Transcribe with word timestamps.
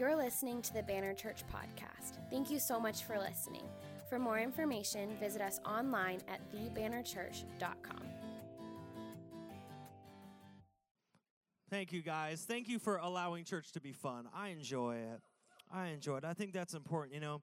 You're 0.00 0.16
listening 0.16 0.62
to 0.62 0.72
the 0.72 0.82
Banner 0.82 1.12
Church 1.12 1.42
podcast. 1.54 2.16
Thank 2.30 2.50
you 2.50 2.58
so 2.58 2.80
much 2.80 3.04
for 3.04 3.18
listening. 3.18 3.64
For 4.08 4.18
more 4.18 4.38
information, 4.38 5.14
visit 5.20 5.42
us 5.42 5.60
online 5.66 6.20
at 6.26 6.40
thebannerchurch.com. 6.50 8.00
Thank 11.68 11.92
you, 11.92 12.00
guys. 12.00 12.46
Thank 12.48 12.66
you 12.66 12.78
for 12.78 12.96
allowing 12.96 13.44
church 13.44 13.72
to 13.72 13.80
be 13.82 13.92
fun. 13.92 14.26
I 14.34 14.48
enjoy 14.48 14.96
it. 14.96 15.20
I 15.70 15.88
enjoy 15.88 16.16
it. 16.16 16.24
I 16.24 16.32
think 16.32 16.54
that's 16.54 16.72
important. 16.72 17.12
You 17.12 17.20
know, 17.20 17.42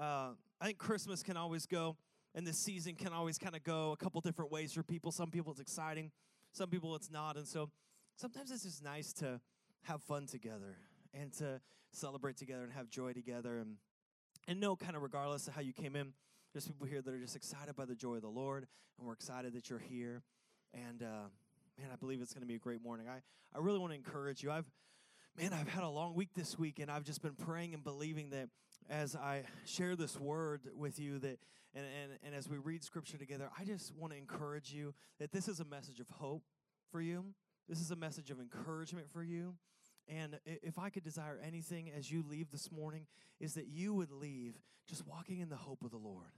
uh, 0.00 0.28
I 0.60 0.66
think 0.66 0.78
Christmas 0.78 1.24
can 1.24 1.36
always 1.36 1.66
go, 1.66 1.96
and 2.36 2.46
this 2.46 2.58
season 2.58 2.94
can 2.94 3.12
always 3.12 3.36
kind 3.36 3.56
of 3.56 3.64
go 3.64 3.90
a 3.90 3.96
couple 3.96 4.20
different 4.20 4.52
ways 4.52 4.72
for 4.72 4.84
people. 4.84 5.10
Some 5.10 5.32
people 5.32 5.50
it's 5.50 5.60
exciting, 5.60 6.12
some 6.52 6.68
people 6.68 6.94
it's 6.94 7.10
not. 7.10 7.36
And 7.36 7.48
so 7.48 7.68
sometimes 8.14 8.52
it's 8.52 8.62
just 8.62 8.84
nice 8.84 9.12
to 9.14 9.40
have 9.82 10.04
fun 10.04 10.26
together 10.26 10.76
and 11.18 11.32
to 11.34 11.60
celebrate 11.92 12.36
together 12.36 12.62
and 12.62 12.72
have 12.72 12.88
joy 12.88 13.12
together 13.12 13.58
and 13.58 13.76
and 14.48 14.60
know 14.60 14.76
kind 14.76 14.96
of 14.96 15.02
regardless 15.02 15.48
of 15.48 15.54
how 15.54 15.60
you 15.60 15.72
came 15.72 15.96
in 15.96 16.12
there's 16.52 16.66
people 16.66 16.86
here 16.86 17.02
that 17.02 17.12
are 17.12 17.18
just 17.18 17.36
excited 17.36 17.74
by 17.74 17.84
the 17.84 17.94
joy 17.94 18.14
of 18.14 18.22
the 18.22 18.28
lord 18.28 18.66
and 18.98 19.06
we're 19.06 19.12
excited 19.12 19.52
that 19.52 19.68
you're 19.68 19.78
here. 19.78 20.22
And 20.72 21.02
uh, 21.02 21.28
man 21.78 21.88
i 21.92 21.96
believe 21.96 22.20
it's 22.20 22.32
going 22.32 22.42
to 22.42 22.46
be 22.46 22.54
a 22.54 22.58
great 22.58 22.82
morning. 22.82 23.06
I, 23.08 23.20
I 23.54 23.60
really 23.60 23.78
want 23.78 23.92
to 23.92 23.96
encourage 23.96 24.42
you. 24.42 24.50
I've 24.50 24.70
man 25.38 25.52
i've 25.52 25.68
had 25.68 25.82
a 25.82 25.88
long 25.88 26.14
week 26.14 26.30
this 26.34 26.58
week 26.58 26.78
and 26.78 26.90
i've 26.90 27.04
just 27.04 27.20
been 27.20 27.34
praying 27.34 27.74
and 27.74 27.84
believing 27.84 28.30
that 28.30 28.48
as 28.88 29.14
i 29.14 29.42
share 29.66 29.94
this 29.94 30.18
word 30.18 30.62
with 30.74 30.98
you 30.98 31.18
that 31.18 31.38
and, 31.74 31.84
and, 31.84 32.18
and 32.24 32.34
as 32.34 32.48
we 32.48 32.56
read 32.56 32.82
scripture 32.82 33.18
together 33.18 33.50
i 33.58 33.62
just 33.62 33.94
want 33.94 34.14
to 34.14 34.18
encourage 34.18 34.72
you 34.72 34.94
that 35.20 35.32
this 35.32 35.46
is 35.46 35.60
a 35.60 35.64
message 35.66 36.00
of 36.00 36.08
hope 36.08 36.42
for 36.90 37.00
you. 37.00 37.24
This 37.68 37.80
is 37.80 37.90
a 37.90 37.96
message 37.96 38.30
of 38.30 38.40
encouragement 38.40 39.10
for 39.12 39.22
you 39.22 39.54
and 40.08 40.38
if 40.44 40.78
I 40.78 40.90
could 40.90 41.02
desire 41.02 41.40
anything 41.44 41.90
as 41.96 42.10
you 42.10 42.24
leave 42.28 42.50
this 42.50 42.70
morning, 42.70 43.06
is 43.40 43.54
that 43.54 43.66
you 43.66 43.94
would 43.94 44.12
leave 44.12 44.54
just 44.86 45.06
walking 45.06 45.40
in 45.40 45.48
the 45.48 45.56
hope 45.56 45.82
of 45.82 45.90
the 45.90 45.96
Lord. 45.96 46.30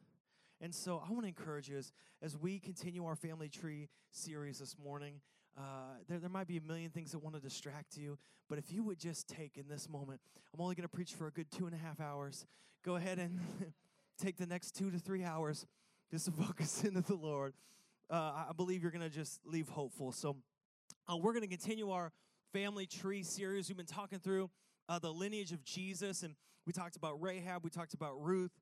And 0.61 0.75
so 0.75 1.03
I 1.07 1.13
want 1.13 1.23
to 1.23 1.29
encourage 1.29 1.69
you 1.69 1.77
as, 1.77 1.93
as 2.23 2.37
we 2.37 2.59
continue 2.59 3.05
our 3.05 3.15
family 3.15 3.49
tree 3.49 3.89
series 4.11 4.59
this 4.59 4.77
morning. 4.83 5.21
Uh, 5.57 5.63
there, 6.09 6.19
there 6.19 6.31
might 6.31 6.47
be 6.47 6.57
a 6.57 6.61
million 6.61 6.91
things 6.91 7.13
that 7.13 7.19
want 7.19 7.37
to 7.37 7.41
distract 7.41 7.97
you, 7.97 8.19
but 8.49 8.59
if 8.59 8.73
you 8.73 8.83
would 8.83 8.99
just 8.99 9.29
take 9.29 9.57
in 9.57 9.69
this 9.69 9.89
moment, 9.89 10.21
I'm 10.55 10.61
only 10.61 10.75
going 10.75 10.89
to 10.89 10.95
preach 10.95 11.13
for 11.13 11.27
a 11.27 11.31
good 11.31 11.51
two 11.51 11.67
and 11.67 11.75
a 11.75 11.79
half 11.79 12.01
hours. 12.01 12.47
Go 12.85 12.97
ahead 12.97 13.19
and 13.19 13.39
take 14.19 14.37
the 14.37 14.47
next 14.47 14.77
two 14.77 14.91
to 14.91 14.99
three 14.99 15.25
hours 15.25 15.67
just 16.11 16.25
to 16.25 16.31
focus 16.45 16.85
into 16.85 17.03
the 17.03 17.15
Lord. 17.15 17.55
Uh, 18.11 18.47
I 18.49 18.53
believe 18.57 18.83
you're 18.83 18.91
going 18.91 19.09
to 19.09 19.15
just 19.15 19.41
leave 19.45 19.69
hopeful. 19.69 20.13
So 20.13 20.37
uh, 21.09 21.17
we're 21.17 21.33
going 21.33 21.43
to 21.43 21.49
continue 21.49 21.91
our 21.91 22.13
family 22.53 22.87
tree 22.87 23.23
series. 23.23 23.69
We've 23.69 23.77
been 23.77 23.87
talking 23.87 24.19
through 24.19 24.51
uh, 24.89 24.99
the 24.99 25.13
lineage 25.13 25.53
of 25.53 25.63
Jesus, 25.65 26.23
and 26.23 26.35
we 26.67 26.73
talked 26.73 26.97
about 26.97 27.21
Rahab, 27.21 27.63
we 27.63 27.71
talked 27.71 27.95
about 27.95 28.23
Ruth. 28.23 28.53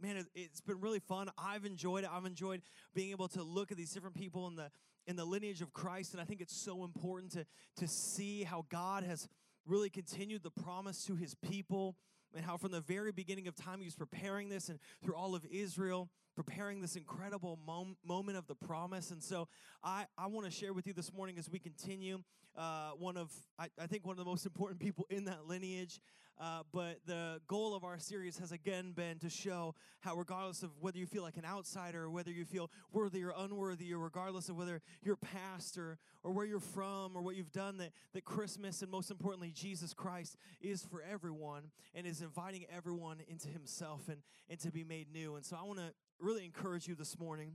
Man, 0.00 0.16
it, 0.16 0.26
it's 0.34 0.60
been 0.60 0.80
really 0.80 0.98
fun. 0.98 1.30
I've 1.38 1.64
enjoyed 1.64 2.04
it. 2.04 2.10
I've 2.12 2.26
enjoyed 2.26 2.62
being 2.94 3.10
able 3.10 3.28
to 3.28 3.42
look 3.42 3.70
at 3.70 3.78
these 3.78 3.92
different 3.92 4.16
people 4.16 4.46
in 4.48 4.56
the 4.56 4.70
in 5.06 5.14
the 5.14 5.24
lineage 5.24 5.62
of 5.62 5.72
Christ, 5.72 6.12
and 6.12 6.20
I 6.20 6.24
think 6.24 6.40
it's 6.40 6.56
so 6.56 6.84
important 6.84 7.32
to 7.32 7.46
to 7.76 7.88
see 7.88 8.42
how 8.42 8.66
God 8.68 9.04
has 9.04 9.28
really 9.64 9.90
continued 9.90 10.42
the 10.42 10.50
promise 10.50 11.04
to 11.04 11.14
His 11.14 11.34
people, 11.34 11.96
and 12.34 12.44
how 12.44 12.56
from 12.56 12.72
the 12.72 12.80
very 12.80 13.12
beginning 13.12 13.46
of 13.46 13.54
time 13.54 13.78
He 13.78 13.86
was 13.86 13.94
preparing 13.94 14.48
this, 14.48 14.68
and 14.68 14.80
through 15.02 15.14
all 15.14 15.34
of 15.34 15.46
Israel 15.50 16.10
preparing 16.36 16.82
this 16.82 16.94
incredible 16.96 17.58
mom- 17.66 17.96
moment 18.06 18.36
of 18.36 18.46
the 18.46 18.54
promise. 18.54 19.10
And 19.10 19.22
so 19.22 19.48
I, 19.82 20.04
I 20.16 20.26
want 20.26 20.44
to 20.44 20.52
share 20.52 20.74
with 20.74 20.86
you 20.86 20.92
this 20.92 21.12
morning 21.12 21.38
as 21.38 21.50
we 21.50 21.58
continue 21.58 22.22
uh, 22.56 22.90
one 22.90 23.16
of, 23.16 23.32
I, 23.58 23.68
I, 23.80 23.86
think, 23.86 24.04
one 24.04 24.12
of 24.12 24.24
the 24.24 24.30
most 24.30 24.46
important 24.46 24.78
people 24.78 25.06
in 25.10 25.24
that 25.24 25.46
lineage. 25.46 26.00
Uh, 26.38 26.60
but 26.70 26.98
the 27.06 27.40
goal 27.48 27.74
of 27.74 27.82
our 27.82 27.98
series 27.98 28.38
has 28.38 28.52
again 28.52 28.92
been 28.92 29.18
to 29.18 29.30
show 29.30 29.74
how, 30.00 30.14
regardless 30.14 30.62
of 30.62 30.70
whether 30.80 30.98
you 30.98 31.06
feel 31.06 31.22
like 31.22 31.38
an 31.38 31.46
outsider, 31.46 32.04
or 32.04 32.10
whether 32.10 32.30
you 32.30 32.44
feel 32.44 32.70
worthy 32.92 33.24
or 33.24 33.32
unworthy, 33.38 33.94
or 33.94 33.98
regardless 33.98 34.50
of 34.50 34.56
whether 34.56 34.82
you're 35.02 35.16
past 35.16 35.78
or, 35.78 35.96
or 36.22 36.32
where 36.32 36.44
you're 36.44 36.60
from 36.60 37.16
or 37.16 37.22
what 37.22 37.36
you've 37.36 37.52
done, 37.52 37.78
that, 37.78 37.92
that 38.12 38.26
Christmas 38.26 38.82
and 38.82 38.90
most 38.90 39.10
importantly, 39.10 39.50
Jesus 39.54 39.94
Christ 39.94 40.36
is 40.60 40.84
for 40.84 41.02
everyone 41.10 41.62
and 41.94 42.06
is 42.06 42.20
inviting 42.20 42.66
everyone 42.74 43.18
into 43.28 43.48
Himself 43.48 44.02
and, 44.08 44.18
and 44.50 44.60
to 44.60 44.70
be 44.70 44.84
made 44.84 45.10
new. 45.10 45.36
And 45.36 45.44
so 45.44 45.56
I 45.58 45.64
want 45.64 45.78
to 45.78 45.92
really 46.20 46.44
encourage 46.44 46.86
you 46.86 46.94
this 46.94 47.18
morning. 47.18 47.52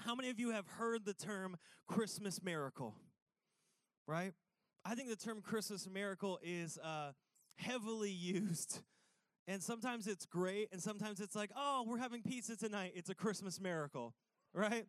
How 0.00 0.14
many 0.14 0.30
of 0.30 0.38
you 0.38 0.50
have 0.50 0.66
heard 0.66 1.04
the 1.04 1.14
term 1.14 1.56
Christmas 1.86 2.42
miracle? 2.42 2.94
Right? 4.06 4.32
I 4.84 4.94
think 4.94 5.08
the 5.08 5.16
term 5.16 5.40
Christmas 5.42 5.88
miracle 5.92 6.38
is 6.42 6.78
uh, 6.78 7.12
heavily 7.56 8.10
used. 8.10 8.80
And 9.46 9.62
sometimes 9.62 10.06
it's 10.06 10.26
great, 10.26 10.68
and 10.72 10.82
sometimes 10.82 11.20
it's 11.20 11.34
like, 11.34 11.50
oh, 11.56 11.84
we're 11.86 11.98
having 11.98 12.22
pizza 12.22 12.54
tonight. 12.54 12.92
It's 12.94 13.08
a 13.08 13.14
Christmas 13.14 13.58
miracle, 13.58 14.14
right? 14.52 14.84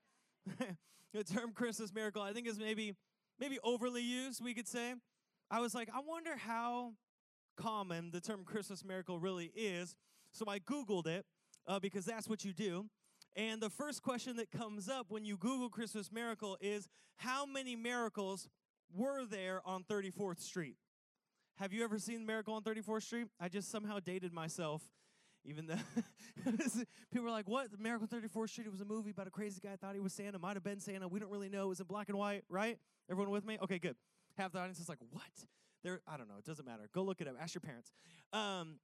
the 1.13 1.23
term 1.23 1.53
Christmas 1.53 1.93
miracle, 1.93 2.21
I 2.21 2.33
think, 2.33 2.45
is 2.45 2.59
maybe 2.59 2.93
maybe 3.39 3.57
overly 3.63 4.01
used. 4.01 4.43
We 4.43 4.53
could 4.53 4.67
say. 4.67 4.95
I 5.51 5.61
was 5.61 5.73
like, 5.73 5.89
I 5.95 6.01
wonder 6.05 6.35
how 6.37 6.93
common 7.57 8.11
the 8.11 8.21
term 8.21 8.43
Christmas 8.43 8.85
miracle 8.85 9.19
really 9.19 9.51
is. 9.55 9.95
So 10.31 10.45
I 10.47 10.59
Googled 10.59 11.07
it 11.07 11.25
uh, 11.67 11.79
because 11.79 12.05
that's 12.05 12.27
what 12.27 12.45
you 12.45 12.53
do. 12.53 12.85
And 13.35 13.61
the 13.61 13.69
first 13.69 14.01
question 14.01 14.35
that 14.37 14.51
comes 14.51 14.89
up 14.89 15.07
when 15.09 15.23
you 15.23 15.37
Google 15.37 15.69
Christmas 15.69 16.11
miracle 16.11 16.57
is 16.61 16.87
how 17.17 17.45
many 17.45 17.75
miracles 17.75 18.47
were 18.93 19.25
there 19.25 19.61
on 19.65 19.83
34th 19.83 20.41
Street? 20.41 20.75
Have 21.57 21.73
you 21.73 21.83
ever 21.83 21.99
seen 21.99 22.25
Miracle 22.25 22.53
on 22.53 22.63
34th 22.63 23.03
Street? 23.03 23.27
I 23.39 23.49
just 23.49 23.69
somehow 23.69 23.99
dated 23.99 24.31
myself, 24.31 24.81
even 25.43 25.67
though 25.67 25.75
people 27.11 27.25
were 27.25 27.29
like, 27.29 27.49
What? 27.49 27.67
Miracle 27.77 28.07
on 28.11 28.21
34th 28.21 28.49
Street? 28.49 28.67
It 28.67 28.71
was 28.71 28.81
a 28.81 28.85
movie 28.85 29.11
about 29.11 29.27
a 29.27 29.31
crazy 29.31 29.59
guy 29.61 29.75
thought 29.75 29.93
he 29.93 29.99
was 29.99 30.13
Santa, 30.13 30.39
might 30.39 30.55
have 30.55 30.63
been 30.63 30.79
Santa. 30.79 31.07
We 31.07 31.19
don't 31.19 31.29
really 31.29 31.49
know. 31.49 31.65
It 31.65 31.69
was 31.69 31.79
in 31.81 31.85
black 31.85 32.07
and 32.09 32.17
white, 32.17 32.43
right? 32.49 32.77
Everyone 33.11 33.31
with 33.31 33.45
me? 33.45 33.57
Okay, 33.61 33.77
good. 33.77 33.95
Half 34.37 34.53
the 34.53 34.59
audience 34.59 34.79
is 34.79 34.87
like, 34.87 34.99
What? 35.11 35.23
There, 35.83 36.01
I 36.07 36.17
don't 36.17 36.27
know. 36.27 36.35
It 36.37 36.45
doesn't 36.45 36.65
matter. 36.65 36.89
Go 36.93 37.03
look 37.03 37.21
it 37.21 37.27
up. 37.27 37.35
Ask 37.39 37.53
your 37.55 37.61
parents. 37.61 37.91
Um, 38.33 38.79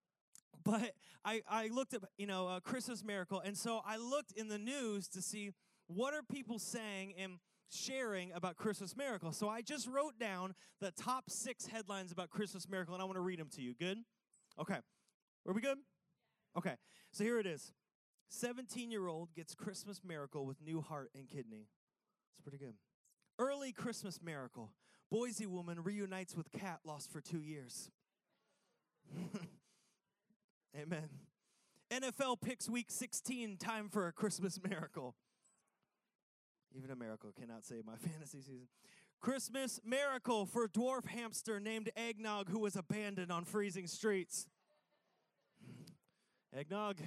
but 0.63 0.93
I, 1.23 1.41
I 1.49 1.67
looked 1.67 1.93
at, 1.93 2.01
you 2.17 2.27
know, 2.27 2.47
a 2.47 2.61
Christmas 2.61 3.03
miracle. 3.03 3.41
And 3.43 3.57
so 3.57 3.81
I 3.85 3.97
looked 3.97 4.31
in 4.33 4.47
the 4.47 4.57
news 4.57 5.07
to 5.09 5.21
see 5.21 5.51
what 5.87 6.13
are 6.13 6.23
people 6.23 6.59
saying 6.59 7.13
and 7.17 7.33
sharing 7.69 8.31
about 8.31 8.55
Christmas 8.55 8.95
miracle. 8.95 9.31
So 9.31 9.49
I 9.49 9.61
just 9.61 9.87
wrote 9.87 10.19
down 10.19 10.53
the 10.79 10.91
top 10.91 11.29
six 11.29 11.67
headlines 11.67 12.11
about 12.11 12.29
Christmas 12.29 12.69
miracle, 12.69 12.93
and 12.93 13.01
I 13.01 13.05
want 13.05 13.17
to 13.17 13.21
read 13.21 13.39
them 13.39 13.49
to 13.55 13.61
you. 13.61 13.73
Good? 13.73 13.99
Okay. 14.59 14.77
Are 15.47 15.53
we 15.53 15.61
good? 15.61 15.77
Okay. 16.57 16.75
So 17.11 17.23
here 17.23 17.39
it 17.39 17.45
is 17.45 17.71
17 18.29 18.91
year 18.91 19.07
old 19.07 19.33
gets 19.33 19.53
Christmas 19.55 20.01
miracle 20.03 20.45
with 20.45 20.61
new 20.61 20.81
heart 20.81 21.11
and 21.15 21.27
kidney. 21.27 21.67
It's 22.33 22.41
pretty 22.41 22.57
good. 22.57 22.75
Early 23.37 23.71
Christmas 23.71 24.19
miracle. 24.21 24.71
Boise 25.11 25.45
woman 25.45 25.83
reunites 25.83 26.35
with 26.35 26.51
cat 26.51 26.79
lost 26.83 27.11
for 27.11 27.21
two 27.21 27.41
years. 27.41 27.89
Amen. 30.77 31.07
NFL 31.89 32.41
picks 32.41 32.67
week 32.69 32.91
16, 32.91 33.55
time 33.57 33.87
for 33.87 34.07
a 34.07 34.11
Christmas 34.11 34.59
miracle. 34.67 35.15
Even 36.75 36.91
a 36.91 36.95
miracle 36.95 37.31
cannot 37.31 37.63
save 37.63 37.85
my 37.85 37.95
fantasy 37.97 38.41
season. 38.41 38.67
Christmas 39.21 39.79
miracle 39.85 40.45
for 40.45 40.67
dwarf 40.67 41.05
hamster 41.05 41.61
named 41.61 41.89
Eggnog 41.95 42.49
who 42.49 42.59
was 42.59 42.75
abandoned 42.75 43.31
on 43.31 43.45
freezing 43.45 43.87
streets. 43.87 44.47
Eggnog. 46.55 46.97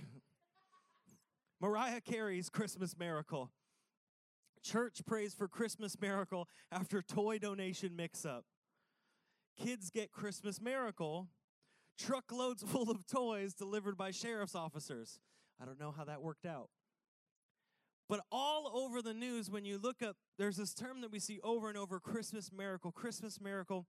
Mariah 1.60 2.00
Carey's 2.00 2.48
Christmas 2.48 2.96
miracle. 2.98 3.50
Church 4.62 5.00
prays 5.06 5.34
for 5.34 5.46
Christmas 5.46 6.00
miracle 6.00 6.48
after 6.72 7.02
toy 7.02 7.38
donation 7.38 7.94
mix 7.94 8.24
up. 8.24 8.44
Kids 9.62 9.90
get 9.90 10.10
Christmas 10.10 10.60
miracle 10.60 11.28
truckloads 11.98 12.62
full 12.66 12.90
of 12.90 13.06
toys 13.06 13.54
delivered 13.54 13.96
by 13.96 14.10
sheriff's 14.10 14.54
officers. 14.54 15.18
I 15.60 15.64
don't 15.64 15.80
know 15.80 15.92
how 15.92 16.04
that 16.04 16.22
worked 16.22 16.46
out. 16.46 16.70
But 18.08 18.20
all 18.32 18.70
over 18.74 19.02
the 19.02 19.12
news, 19.12 19.50
when 19.50 19.66
you 19.66 19.76
look 19.76 20.02
up, 20.02 20.16
there's 20.38 20.56
this 20.56 20.72
term 20.72 21.02
that 21.02 21.12
we 21.12 21.18
see 21.18 21.40
over 21.44 21.68
and 21.68 21.76
over 21.76 22.00
Christmas 22.00 22.50
miracle, 22.50 22.90
Christmas 22.90 23.38
miracle. 23.40 23.86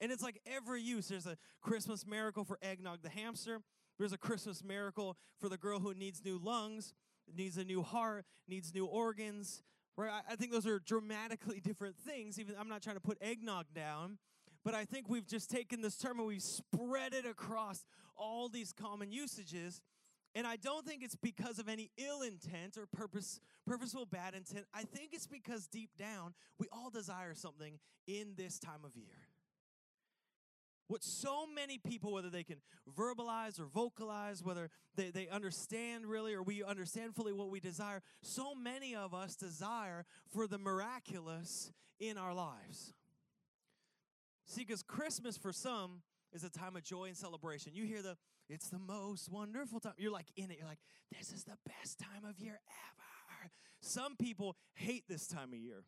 And 0.00 0.12
it's 0.12 0.22
like 0.22 0.40
every 0.46 0.82
use. 0.82 1.08
There's 1.08 1.26
a 1.26 1.36
Christmas 1.62 2.06
miracle 2.06 2.44
for 2.44 2.58
Eggnog 2.62 3.02
the 3.02 3.08
hamster. 3.08 3.60
There's 3.98 4.12
a 4.12 4.18
Christmas 4.18 4.62
miracle 4.62 5.16
for 5.40 5.48
the 5.48 5.56
girl 5.56 5.80
who 5.80 5.94
needs 5.94 6.24
new 6.24 6.38
lungs, 6.38 6.94
needs 7.34 7.56
a 7.56 7.64
new 7.64 7.82
heart, 7.82 8.24
needs 8.46 8.72
new 8.72 8.86
organs. 8.86 9.62
Right? 9.96 10.12
I 10.30 10.36
think 10.36 10.52
those 10.52 10.66
are 10.66 10.78
dramatically 10.78 11.60
different 11.64 11.96
things. 11.96 12.38
Even 12.38 12.54
I'm 12.60 12.68
not 12.68 12.82
trying 12.82 12.96
to 12.96 13.00
put 13.00 13.18
eggnog 13.20 13.66
down, 13.74 14.18
but 14.66 14.74
I 14.74 14.84
think 14.84 15.08
we've 15.08 15.28
just 15.28 15.48
taken 15.48 15.80
this 15.80 15.96
term 15.96 16.18
and 16.18 16.26
we've 16.26 16.42
spread 16.42 17.14
it 17.14 17.24
across 17.24 17.84
all 18.16 18.48
these 18.48 18.72
common 18.72 19.12
usages. 19.12 19.80
And 20.34 20.44
I 20.44 20.56
don't 20.56 20.84
think 20.84 21.04
it's 21.04 21.14
because 21.14 21.60
of 21.60 21.68
any 21.68 21.92
ill 21.96 22.22
intent 22.22 22.76
or 22.76 22.86
purpose, 22.86 23.38
purposeful 23.64 24.06
bad 24.06 24.34
intent. 24.34 24.64
I 24.74 24.82
think 24.82 25.10
it's 25.12 25.28
because 25.28 25.68
deep 25.68 25.90
down, 25.96 26.34
we 26.58 26.66
all 26.72 26.90
desire 26.90 27.32
something 27.32 27.78
in 28.08 28.32
this 28.36 28.58
time 28.58 28.80
of 28.84 28.96
year. 28.96 29.28
What 30.88 31.04
so 31.04 31.46
many 31.46 31.78
people, 31.78 32.12
whether 32.12 32.30
they 32.30 32.42
can 32.42 32.56
verbalize 32.98 33.60
or 33.60 33.66
vocalize, 33.66 34.42
whether 34.42 34.68
they, 34.96 35.10
they 35.10 35.28
understand 35.28 36.06
really 36.06 36.34
or 36.34 36.42
we 36.42 36.64
understand 36.64 37.14
fully 37.14 37.32
what 37.32 37.50
we 37.50 37.60
desire, 37.60 38.02
so 38.20 38.52
many 38.52 38.96
of 38.96 39.14
us 39.14 39.36
desire 39.36 40.06
for 40.34 40.48
the 40.48 40.58
miraculous 40.58 41.70
in 42.00 42.18
our 42.18 42.34
lives. 42.34 42.94
See, 44.46 44.64
because 44.64 44.82
Christmas 44.82 45.36
for 45.36 45.52
some 45.52 46.02
is 46.32 46.44
a 46.44 46.50
time 46.50 46.76
of 46.76 46.82
joy 46.82 47.06
and 47.06 47.16
celebration. 47.16 47.72
You 47.74 47.84
hear 47.84 48.02
the, 48.02 48.16
it's 48.48 48.68
the 48.68 48.78
most 48.78 49.30
wonderful 49.30 49.80
time. 49.80 49.94
You're 49.98 50.12
like 50.12 50.26
in 50.36 50.50
it. 50.50 50.58
You're 50.58 50.68
like, 50.68 50.78
this 51.16 51.32
is 51.32 51.44
the 51.44 51.56
best 51.66 51.98
time 51.98 52.24
of 52.28 52.38
year 52.38 52.60
ever. 52.68 53.50
Some 53.80 54.16
people 54.16 54.56
hate 54.74 55.04
this 55.08 55.26
time 55.26 55.52
of 55.52 55.58
year. 55.58 55.84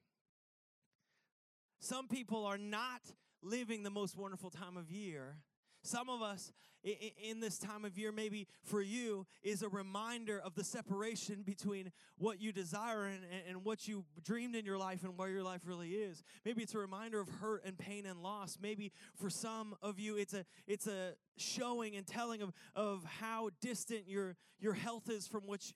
Some 1.81 2.09
people 2.09 2.45
are 2.45 2.59
not 2.59 3.01
living 3.43 3.83
the 3.83 3.91
most 3.91 4.17
wonderful 4.17 4.51
time 4.51 4.77
of 4.77 4.91
year. 4.91 5.37
Some 5.83 6.09
of 6.09 6.23
us 6.23 6.53
in 6.85 7.41
this 7.41 7.59
time 7.59 7.85
of 7.85 7.99
year, 7.99 8.13
maybe 8.13 8.47
for 8.63 8.81
you, 8.81 9.27
is 9.43 9.63
a 9.63 9.69
reminder 9.69 10.41
of 10.45 10.55
the 10.55 10.65
separation 10.65 11.43
between 11.43 11.91
what 12.19 12.41
you 12.41 12.53
desire 12.53 13.07
and, 13.07 13.25
and 13.49 13.65
what 13.65 13.89
you 13.89 14.05
dreamed 14.23 14.55
in 14.55 14.65
your 14.65 14.79
life 14.79 15.03
and 15.03 15.17
where 15.19 15.29
your 15.29 15.43
life 15.43 15.63
really 15.65 15.91
is. 15.91 16.23
Maybe 16.45 16.63
it's 16.63 16.75
a 16.75 16.79
reminder 16.79 17.21
of 17.21 17.29
hurt 17.29 17.65
and 17.65 17.77
pain 17.77 18.07
and 18.07 18.23
loss. 18.23 18.59
Maybe 18.61 18.93
for 19.17 19.29
some 19.29 19.75
of 19.83 19.99
you, 19.99 20.17
it's 20.17 20.35
a 20.35 20.45
it's 20.67 20.87
a 20.87 21.15
showing 21.37 21.97
and 21.97 22.07
telling 22.07 22.43
of, 22.43 22.53
of 22.75 23.05
how 23.21 23.51
distant 23.61 24.09
your 24.09 24.37
your 24.61 24.75
health 24.75 25.11
is 25.11 25.27
from 25.27 25.47
which 25.47 25.75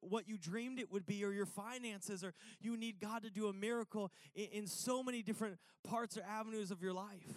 what 0.00 0.26
you 0.26 0.38
dreamed 0.38 0.78
it 0.80 0.90
would 0.90 1.04
be 1.04 1.22
or 1.24 1.30
your 1.30 1.46
finances 1.46 2.24
or 2.24 2.32
you 2.58 2.74
need 2.74 3.00
god 3.00 3.22
to 3.22 3.30
do 3.30 3.48
a 3.48 3.52
miracle 3.52 4.10
in, 4.34 4.46
in, 4.52 4.66
so 4.66 5.02
many 5.02 5.22
different 5.22 5.58
parts 5.84 6.16
or 6.16 6.22
avenues 6.22 6.70
of 6.70 6.80
your 6.80 6.94
life 6.94 7.36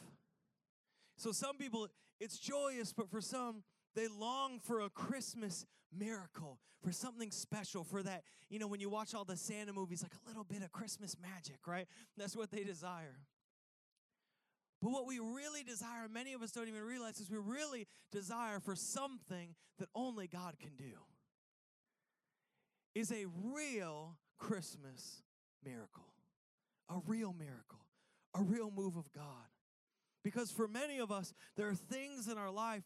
so 1.21 1.31
some 1.31 1.57
people 1.57 1.87
it's 2.19 2.39
joyous 2.39 2.93
but 2.93 3.09
for 3.09 3.21
some 3.21 3.63
they 3.95 4.07
long 4.07 4.59
for 4.59 4.81
a 4.81 4.89
christmas 4.89 5.65
miracle 5.97 6.59
for 6.81 6.91
something 6.91 7.31
special 7.31 7.83
for 7.83 8.01
that 8.01 8.23
you 8.49 8.59
know 8.59 8.67
when 8.67 8.79
you 8.79 8.89
watch 8.89 9.13
all 9.13 9.25
the 9.25 9.37
santa 9.37 9.73
movies 9.73 10.01
like 10.01 10.13
a 10.13 10.27
little 10.27 10.43
bit 10.43 10.63
of 10.63 10.71
christmas 10.71 11.15
magic 11.21 11.67
right 11.67 11.87
that's 12.17 12.35
what 12.35 12.49
they 12.51 12.63
desire 12.63 13.19
but 14.81 14.91
what 14.91 15.05
we 15.05 15.19
really 15.19 15.63
desire, 15.63 16.07
many 16.11 16.33
of 16.33 16.41
us 16.41 16.51
don't 16.51 16.67
even 16.67 16.81
realize, 16.81 17.19
is 17.19 17.29
we 17.29 17.37
really 17.37 17.87
desire 18.11 18.59
for 18.59 18.75
something 18.75 19.53
that 19.77 19.89
only 19.93 20.27
God 20.27 20.55
can 20.59 20.71
do 20.75 20.97
is 22.95 23.11
a 23.11 23.25
real 23.53 24.17
Christmas 24.39 25.21
miracle. 25.63 26.07
A 26.89 26.95
real 27.05 27.33
miracle. 27.37 27.85
A 28.33 28.41
real 28.41 28.71
move 28.71 28.97
of 28.97 29.11
God. 29.13 29.23
Because 30.23 30.51
for 30.51 30.67
many 30.67 30.99
of 30.99 31.11
us, 31.11 31.33
there 31.55 31.67
are 31.67 31.75
things 31.75 32.27
in 32.27 32.37
our 32.37 32.51
life 32.51 32.83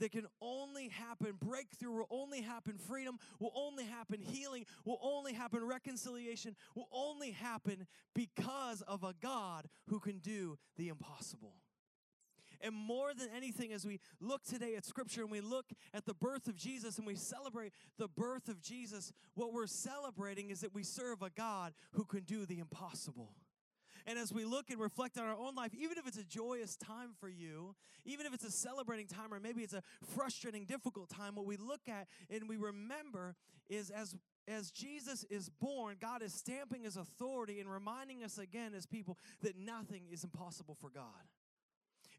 that 0.00 0.12
can 0.12 0.26
only 0.40 0.88
happen 0.88 1.34
breakthrough 1.40 1.92
will 1.92 2.06
only 2.10 2.40
happen 2.40 2.76
freedom 2.76 3.16
will 3.38 3.52
only 3.54 3.84
happen 3.84 4.20
healing 4.20 4.66
will 4.84 4.98
only 5.00 5.32
happen 5.32 5.64
reconciliation 5.64 6.56
will 6.74 6.88
only 6.90 7.30
happen 7.30 7.86
because 8.12 8.82
of 8.88 9.04
a 9.04 9.14
god 9.22 9.68
who 9.86 10.00
can 10.00 10.18
do 10.18 10.58
the 10.76 10.88
impossible 10.88 11.54
and 12.64 12.74
more 12.74 13.12
than 13.12 13.28
anything, 13.36 13.74
as 13.74 13.84
we 13.84 14.00
look 14.20 14.42
today 14.42 14.74
at 14.74 14.86
Scripture 14.86 15.20
and 15.20 15.30
we 15.30 15.42
look 15.42 15.66
at 15.92 16.06
the 16.06 16.14
birth 16.14 16.48
of 16.48 16.56
Jesus 16.56 16.96
and 16.96 17.06
we 17.06 17.14
celebrate 17.14 17.74
the 17.98 18.08
birth 18.08 18.48
of 18.48 18.62
Jesus, 18.62 19.12
what 19.34 19.52
we're 19.52 19.66
celebrating 19.66 20.48
is 20.48 20.62
that 20.62 20.74
we 20.74 20.82
serve 20.82 21.20
a 21.20 21.28
God 21.28 21.74
who 21.92 22.04
can 22.04 22.22
do 22.22 22.46
the 22.46 22.60
impossible. 22.60 23.34
And 24.06 24.18
as 24.18 24.32
we 24.32 24.44
look 24.44 24.70
and 24.70 24.78
reflect 24.78 25.16
on 25.16 25.24
our 25.24 25.36
own 25.36 25.54
life, 25.54 25.72
even 25.74 25.96
if 25.96 26.06
it's 26.06 26.18
a 26.18 26.24
joyous 26.24 26.76
time 26.76 27.10
for 27.18 27.28
you, 27.28 27.74
even 28.04 28.26
if 28.26 28.34
it's 28.34 28.44
a 28.44 28.50
celebrating 28.50 29.06
time, 29.06 29.32
or 29.32 29.40
maybe 29.40 29.62
it's 29.62 29.72
a 29.72 29.82
frustrating, 30.14 30.66
difficult 30.66 31.08
time, 31.08 31.34
what 31.34 31.46
we 31.46 31.56
look 31.56 31.88
at 31.88 32.06
and 32.30 32.48
we 32.48 32.56
remember 32.56 33.34
is 33.68 33.90
as 33.90 34.14
as 34.46 34.70
Jesus 34.70 35.24
is 35.30 35.48
born, 35.48 35.96
God 35.98 36.22
is 36.22 36.34
stamping 36.34 36.82
his 36.82 36.98
authority 36.98 37.60
and 37.60 37.70
reminding 37.70 38.22
us 38.22 38.36
again 38.36 38.74
as 38.74 38.84
people 38.84 39.16
that 39.40 39.56
nothing 39.56 40.02
is 40.12 40.22
impossible 40.22 40.74
for 40.78 40.90
God. 40.90 41.04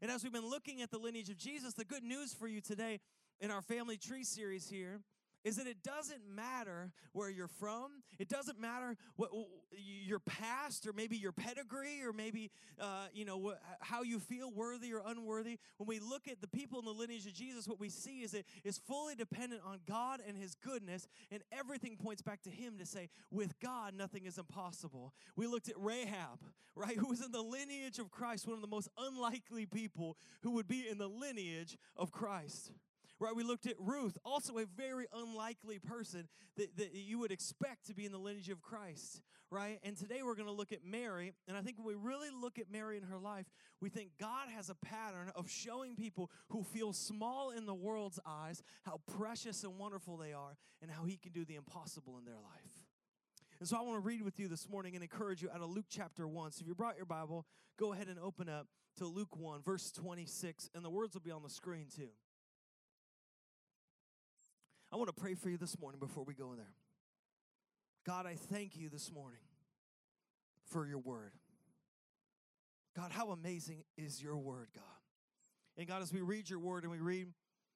And 0.02 0.10
as 0.10 0.24
we've 0.24 0.32
been 0.32 0.50
looking 0.50 0.82
at 0.82 0.90
the 0.90 0.98
lineage 0.98 1.30
of 1.30 1.38
Jesus, 1.38 1.74
the 1.74 1.84
good 1.84 2.02
news 2.02 2.34
for 2.34 2.48
you 2.48 2.60
today 2.60 2.98
in 3.40 3.52
our 3.52 3.62
family 3.62 3.96
tree 3.96 4.24
series 4.24 4.68
here 4.68 5.00
is 5.46 5.54
that 5.56 5.68
it 5.68 5.84
doesn't 5.84 6.22
matter 6.28 6.90
where 7.12 7.30
you're 7.30 7.46
from. 7.46 8.02
It 8.18 8.28
doesn't 8.28 8.60
matter 8.60 8.96
what 9.14 9.30
your 9.70 10.18
past 10.18 10.88
or 10.88 10.92
maybe 10.92 11.16
your 11.16 11.30
pedigree 11.30 12.02
or 12.04 12.12
maybe 12.12 12.50
uh, 12.80 13.06
you 13.14 13.24
know 13.24 13.54
how 13.80 14.02
you 14.02 14.18
feel 14.18 14.50
worthy 14.50 14.92
or 14.92 15.02
unworthy. 15.06 15.58
When 15.76 15.86
we 15.86 16.00
look 16.00 16.26
at 16.26 16.40
the 16.40 16.48
people 16.48 16.80
in 16.80 16.84
the 16.84 16.90
lineage 16.90 17.26
of 17.26 17.32
Jesus, 17.32 17.68
what 17.68 17.78
we 17.78 17.90
see 17.90 18.22
is 18.22 18.34
it 18.34 18.44
is 18.64 18.78
fully 18.78 19.14
dependent 19.14 19.62
on 19.64 19.78
God 19.86 20.20
and 20.26 20.36
His 20.36 20.56
goodness, 20.56 21.06
and 21.30 21.44
everything 21.52 21.96
points 21.96 22.22
back 22.22 22.42
to 22.42 22.50
Him 22.50 22.76
to 22.80 22.84
say, 22.84 23.08
with 23.30 23.60
God, 23.60 23.94
nothing 23.94 24.26
is 24.26 24.38
impossible. 24.38 25.14
We 25.36 25.46
looked 25.46 25.68
at 25.68 25.76
Rahab, 25.78 26.40
right, 26.74 26.96
who 26.96 27.06
was 27.06 27.24
in 27.24 27.30
the 27.30 27.40
lineage 27.40 28.00
of 28.00 28.10
Christ, 28.10 28.48
one 28.48 28.56
of 28.56 28.62
the 28.62 28.66
most 28.66 28.88
unlikely 28.98 29.66
people 29.66 30.16
who 30.42 30.50
would 30.52 30.66
be 30.66 30.88
in 30.88 30.98
the 30.98 31.08
lineage 31.08 31.78
of 31.96 32.10
Christ 32.10 32.72
right? 33.18 33.34
We 33.34 33.42
looked 33.42 33.66
at 33.66 33.74
Ruth, 33.78 34.18
also 34.24 34.58
a 34.58 34.66
very 34.66 35.06
unlikely 35.14 35.78
person 35.78 36.28
that, 36.56 36.76
that 36.76 36.94
you 36.94 37.18
would 37.18 37.32
expect 37.32 37.86
to 37.86 37.94
be 37.94 38.04
in 38.04 38.12
the 38.12 38.18
lineage 38.18 38.48
of 38.48 38.60
Christ, 38.62 39.22
right? 39.50 39.78
And 39.82 39.96
today 39.96 40.20
we're 40.24 40.34
going 40.34 40.48
to 40.48 40.52
look 40.52 40.72
at 40.72 40.84
Mary. 40.84 41.32
And 41.48 41.56
I 41.56 41.62
think 41.62 41.78
when 41.78 41.86
we 41.86 41.94
really 41.94 42.28
look 42.30 42.58
at 42.58 42.70
Mary 42.70 42.96
in 42.96 43.04
her 43.04 43.18
life, 43.18 43.46
we 43.80 43.88
think 43.88 44.10
God 44.20 44.48
has 44.54 44.70
a 44.70 44.74
pattern 44.74 45.30
of 45.34 45.50
showing 45.50 45.96
people 45.96 46.30
who 46.48 46.62
feel 46.62 46.92
small 46.92 47.50
in 47.50 47.66
the 47.66 47.74
world's 47.74 48.20
eyes 48.26 48.62
how 48.84 49.00
precious 49.16 49.64
and 49.64 49.78
wonderful 49.78 50.16
they 50.16 50.32
are 50.32 50.56
and 50.82 50.90
how 50.90 51.04
He 51.04 51.16
can 51.16 51.32
do 51.32 51.44
the 51.44 51.56
impossible 51.56 52.18
in 52.18 52.24
their 52.24 52.34
life. 52.34 52.86
And 53.58 53.68
so 53.68 53.78
I 53.78 53.80
want 53.80 53.96
to 53.96 54.06
read 54.06 54.22
with 54.22 54.38
you 54.38 54.48
this 54.48 54.68
morning 54.68 54.94
and 54.94 55.02
encourage 55.02 55.40
you 55.40 55.48
out 55.50 55.62
of 55.62 55.70
Luke 55.70 55.86
chapter 55.88 56.28
1. 56.28 56.52
So 56.52 56.62
if 56.62 56.68
you 56.68 56.74
brought 56.74 56.96
your 56.96 57.06
Bible, 57.06 57.46
go 57.78 57.94
ahead 57.94 58.08
and 58.08 58.18
open 58.18 58.50
up 58.50 58.66
to 58.98 59.06
Luke 59.06 59.34
1, 59.36 59.62
verse 59.62 59.90
26, 59.92 60.70
and 60.74 60.84
the 60.84 60.90
words 60.90 61.14
will 61.14 61.22
be 61.22 61.30
on 61.30 61.42
the 61.42 61.48
screen 61.48 61.86
too. 61.94 62.08
I 64.92 64.96
want 64.96 65.08
to 65.08 65.20
pray 65.20 65.34
for 65.34 65.50
you 65.50 65.56
this 65.56 65.78
morning 65.80 65.98
before 65.98 66.24
we 66.24 66.34
go 66.34 66.52
in 66.52 66.58
there. 66.58 66.74
God, 68.06 68.26
I 68.26 68.34
thank 68.34 68.76
you 68.76 68.88
this 68.88 69.12
morning 69.12 69.40
for 70.70 70.86
your 70.86 70.98
word. 70.98 71.32
God, 72.94 73.10
how 73.10 73.30
amazing 73.30 73.84
is 73.96 74.22
your 74.22 74.36
word, 74.36 74.68
God. 74.74 74.84
And 75.76 75.86
God, 75.86 76.02
as 76.02 76.12
we 76.12 76.20
read 76.20 76.48
your 76.48 76.60
word 76.60 76.84
and 76.84 76.92
we 76.92 76.98
read 76.98 77.28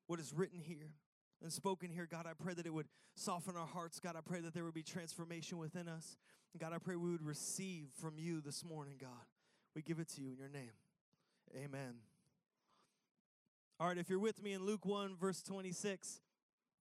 what 0.06 0.20
is 0.20 0.32
written 0.32 0.58
here 0.58 0.94
and 1.42 1.52
spoken 1.52 1.90
here, 1.90 2.06
God, 2.10 2.26
I 2.26 2.32
pray 2.40 2.54
that 2.54 2.64
it 2.64 2.72
would 2.72 2.88
soften 3.16 3.56
our 3.56 3.66
hearts. 3.66 4.00
God, 4.00 4.14
I 4.16 4.20
pray 4.20 4.40
that 4.40 4.54
there 4.54 4.64
would 4.64 4.74
be 4.74 4.82
transformation 4.82 5.58
within 5.58 5.88
us. 5.88 6.16
God, 6.58 6.72
I 6.72 6.78
pray 6.78 6.96
we 6.96 7.10
would 7.10 7.24
receive 7.24 7.88
from 8.00 8.14
you 8.18 8.40
this 8.40 8.64
morning, 8.64 8.94
God. 9.00 9.10
We 9.74 9.82
give 9.82 9.98
it 9.98 10.08
to 10.10 10.22
you 10.22 10.30
in 10.30 10.38
your 10.38 10.48
name. 10.48 10.72
Amen. 11.56 11.94
All 13.78 13.88
right, 13.88 13.98
if 13.98 14.08
you're 14.08 14.18
with 14.18 14.42
me 14.42 14.52
in 14.52 14.64
Luke 14.64 14.84
1, 14.84 15.16
verse 15.16 15.42
26, 15.42 16.20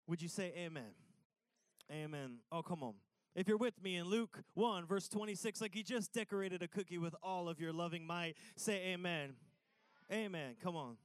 would 0.09 0.21
you 0.21 0.27
say 0.27 0.51
amen? 0.57 0.91
Amen. 1.91 2.37
Oh, 2.51 2.61
come 2.61 2.83
on. 2.83 2.93
If 3.35 3.47
you're 3.47 3.57
with 3.57 3.81
me 3.81 3.95
in 3.95 4.05
Luke 4.05 4.43
1, 4.55 4.85
verse 4.85 5.07
26, 5.07 5.61
like 5.61 5.75
you 5.75 5.83
just 5.83 6.11
decorated 6.13 6.63
a 6.63 6.67
cookie 6.67 6.97
with 6.97 7.15
all 7.21 7.47
of 7.47 7.59
your 7.59 7.71
loving 7.71 8.05
might, 8.05 8.35
say 8.55 8.87
amen. 8.87 9.33
Amen. 10.11 10.55
Come 10.63 10.75
on. 10.75 10.97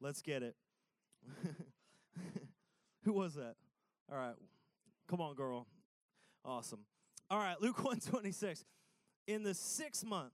Let's 0.00 0.22
get 0.22 0.42
it. 0.42 0.56
Who 3.04 3.12
was 3.12 3.34
that? 3.34 3.54
All 4.10 4.18
right. 4.18 4.34
Come 5.08 5.20
on, 5.20 5.34
girl. 5.34 5.66
Awesome. 6.44 6.80
All 7.30 7.38
right, 7.38 7.60
Luke 7.60 7.78
126. 7.78 8.64
In 9.26 9.42
the 9.42 9.54
sixth 9.54 10.04
month, 10.04 10.32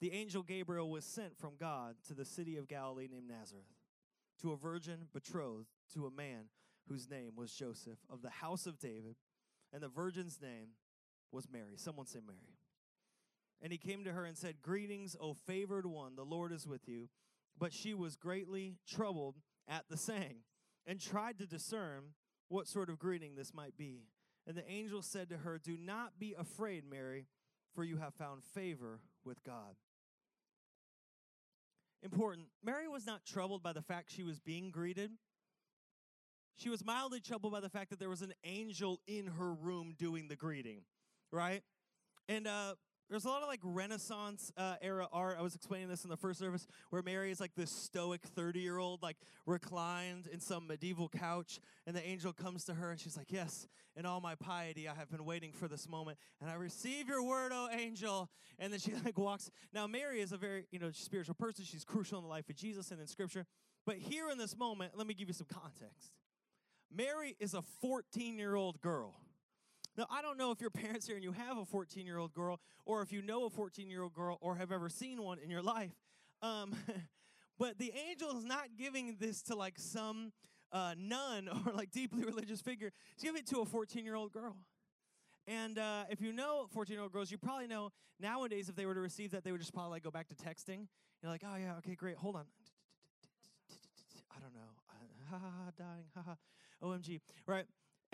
the 0.00 0.12
angel 0.12 0.42
Gabriel 0.42 0.90
was 0.90 1.04
sent 1.04 1.38
from 1.38 1.52
God 1.58 1.94
to 2.08 2.14
the 2.14 2.24
city 2.24 2.56
of 2.56 2.68
Galilee 2.68 3.08
named 3.10 3.28
Nazareth 3.28 3.64
to 4.42 4.52
a 4.52 4.56
virgin 4.56 5.06
betrothed 5.12 5.70
to 5.92 6.06
a 6.06 6.10
man 6.10 6.44
whose 6.88 7.08
name 7.08 7.32
was 7.36 7.52
Joseph 7.52 7.98
of 8.10 8.22
the 8.22 8.30
house 8.30 8.66
of 8.66 8.78
David, 8.78 9.16
and 9.72 9.82
the 9.82 9.88
virgin's 9.88 10.40
name 10.40 10.68
was 11.32 11.48
Mary. 11.50 11.74
Someone 11.76 12.06
say 12.06 12.20
Mary. 12.24 12.58
And 13.62 13.72
he 13.72 13.78
came 13.78 14.04
to 14.04 14.12
her 14.12 14.24
and 14.24 14.36
said, 14.36 14.62
Greetings, 14.62 15.16
O 15.20 15.34
favored 15.34 15.86
one, 15.86 16.16
the 16.16 16.24
Lord 16.24 16.52
is 16.52 16.66
with 16.66 16.88
you. 16.88 17.08
But 17.58 17.72
she 17.72 17.94
was 17.94 18.16
greatly 18.16 18.76
troubled 18.86 19.36
at 19.68 19.84
the 19.88 19.96
saying 19.96 20.38
and 20.86 21.00
tried 21.00 21.38
to 21.38 21.46
discern 21.46 22.14
what 22.48 22.68
sort 22.68 22.90
of 22.90 22.98
greeting 22.98 23.36
this 23.36 23.54
might 23.54 23.76
be. 23.76 24.02
And 24.46 24.56
the 24.56 24.68
angel 24.68 25.02
said 25.02 25.30
to 25.30 25.38
her, 25.38 25.58
Do 25.58 25.76
not 25.78 26.18
be 26.18 26.34
afraid, 26.36 26.84
Mary, 26.88 27.26
for 27.74 27.84
you 27.84 27.96
have 27.98 28.14
found 28.14 28.42
favor 28.44 29.00
with 29.24 29.42
God 29.44 29.76
important. 32.04 32.46
Mary 32.62 32.86
was 32.86 33.06
not 33.06 33.24
troubled 33.24 33.62
by 33.62 33.72
the 33.72 33.82
fact 33.82 34.12
she 34.12 34.22
was 34.22 34.38
being 34.38 34.70
greeted. 34.70 35.10
She 36.56 36.68
was 36.68 36.84
mildly 36.84 37.20
troubled 37.20 37.52
by 37.52 37.60
the 37.60 37.68
fact 37.68 37.90
that 37.90 37.98
there 37.98 38.08
was 38.08 38.22
an 38.22 38.32
angel 38.44 39.00
in 39.06 39.26
her 39.26 39.52
room 39.52 39.94
doing 39.98 40.28
the 40.28 40.36
greeting, 40.36 40.82
right? 41.32 41.62
And 42.28 42.46
uh, 42.46 42.74
there's 43.10 43.24
a 43.24 43.28
lot 43.28 43.42
of 43.42 43.48
like 43.48 43.60
Renaissance 43.62 44.50
uh, 44.56 44.76
era 44.80 45.08
art. 45.12 45.36
I 45.38 45.42
was 45.42 45.54
explaining 45.54 45.88
this 45.88 46.04
in 46.04 46.10
the 46.10 46.16
first 46.16 46.38
service, 46.38 46.66
where 46.90 47.02
Mary 47.02 47.30
is 47.30 47.40
like 47.40 47.54
this 47.54 47.70
stoic 47.70 48.22
30 48.22 48.60
year 48.60 48.78
old, 48.78 49.02
like 49.02 49.16
reclined 49.46 50.26
in 50.32 50.40
some 50.40 50.66
medieval 50.66 51.08
couch, 51.08 51.60
and 51.86 51.94
the 51.94 52.06
angel 52.06 52.32
comes 52.32 52.64
to 52.64 52.74
her 52.74 52.90
and 52.90 52.98
she's 52.98 53.16
like, 53.16 53.30
Yes, 53.30 53.68
in 53.94 54.06
all 54.06 54.20
my 54.20 54.34
piety, 54.34 54.88
I 54.88 54.94
have 54.94 55.10
been 55.10 55.24
waiting 55.24 55.52
for 55.52 55.68
this 55.68 55.88
moment, 55.88 56.18
and 56.40 56.50
I 56.50 56.54
receive 56.54 57.08
your 57.08 57.22
word, 57.22 57.52
O 57.52 57.68
angel. 57.70 58.30
And 58.58 58.72
then 58.72 58.80
she 58.80 58.92
like 59.04 59.18
walks. 59.18 59.50
Now, 59.72 59.86
Mary 59.86 60.20
is 60.20 60.32
a 60.32 60.36
very, 60.36 60.66
you 60.70 60.78
know, 60.78 60.90
spiritual 60.92 61.34
person. 61.34 61.64
She's 61.64 61.84
crucial 61.84 62.18
in 62.18 62.24
the 62.24 62.30
life 62.30 62.48
of 62.48 62.56
Jesus 62.56 62.90
and 62.90 63.00
in 63.00 63.06
scripture. 63.06 63.44
But 63.84 63.96
here 63.96 64.30
in 64.30 64.38
this 64.38 64.56
moment, 64.56 64.92
let 64.96 65.06
me 65.06 65.12
give 65.12 65.28
you 65.28 65.34
some 65.34 65.46
context. 65.52 66.12
Mary 66.92 67.36
is 67.38 67.54
a 67.54 67.62
14 67.80 68.38
year 68.38 68.54
old 68.54 68.80
girl. 68.80 69.14
Now, 69.96 70.06
I 70.10 70.22
don't 70.22 70.36
know 70.36 70.50
if 70.50 70.60
your 70.60 70.70
parents 70.70 71.06
here 71.06 71.14
and 71.14 71.22
you 71.22 71.32
have 71.32 71.56
a 71.56 71.64
14 71.64 72.04
year 72.04 72.18
old 72.18 72.34
girl, 72.34 72.60
or 72.84 73.02
if 73.02 73.12
you 73.12 73.22
know 73.22 73.46
a 73.46 73.50
14 73.50 73.88
year 73.88 74.02
old 74.02 74.12
girl, 74.12 74.38
or 74.40 74.56
have 74.56 74.72
ever 74.72 74.88
seen 74.88 75.22
one 75.22 75.38
in 75.38 75.50
your 75.50 75.62
life. 75.62 75.92
Um, 76.42 76.74
but 77.58 77.78
the 77.78 77.92
angel 78.08 78.36
is 78.36 78.44
not 78.44 78.76
giving 78.76 79.16
this 79.20 79.42
to 79.42 79.54
like 79.54 79.78
some 79.78 80.32
uh, 80.72 80.94
nun 80.98 81.48
or 81.48 81.72
like 81.72 81.92
deeply 81.92 82.24
religious 82.26 82.60
figure. 82.60 82.90
He's 83.16 83.24
giving 83.24 83.40
it 83.40 83.46
to 83.48 83.60
a 83.60 83.64
14 83.64 84.04
year 84.04 84.16
old 84.16 84.32
girl. 84.32 84.56
And 85.46 85.78
uh, 85.78 86.04
if 86.10 86.20
you 86.20 86.32
know 86.32 86.66
14 86.72 86.94
year 86.94 87.02
old 87.02 87.12
girls, 87.12 87.30
you 87.30 87.38
probably 87.38 87.68
know 87.68 87.92
nowadays 88.18 88.68
if 88.68 88.74
they 88.74 88.86
were 88.86 88.94
to 88.94 89.00
receive 89.00 89.30
that, 89.30 89.44
they 89.44 89.52
would 89.52 89.60
just 89.60 89.74
probably 89.74 89.90
like 89.90 90.02
go 90.02 90.10
back 90.10 90.26
to 90.28 90.34
texting. 90.34 90.86
You're 91.22 91.30
like, 91.30 91.42
oh 91.46 91.56
yeah, 91.56 91.76
okay, 91.78 91.94
great, 91.94 92.16
hold 92.16 92.34
on. 92.34 92.46
I 94.36 94.40
don't 94.40 94.54
know. 94.54 94.60
Ha 95.30 95.38
ha 95.38 95.50
ha, 95.64 95.70
dying, 95.78 96.04
ha 96.14 96.22
ha. 96.26 96.36
OMG, 96.84 97.20
right? 97.46 97.64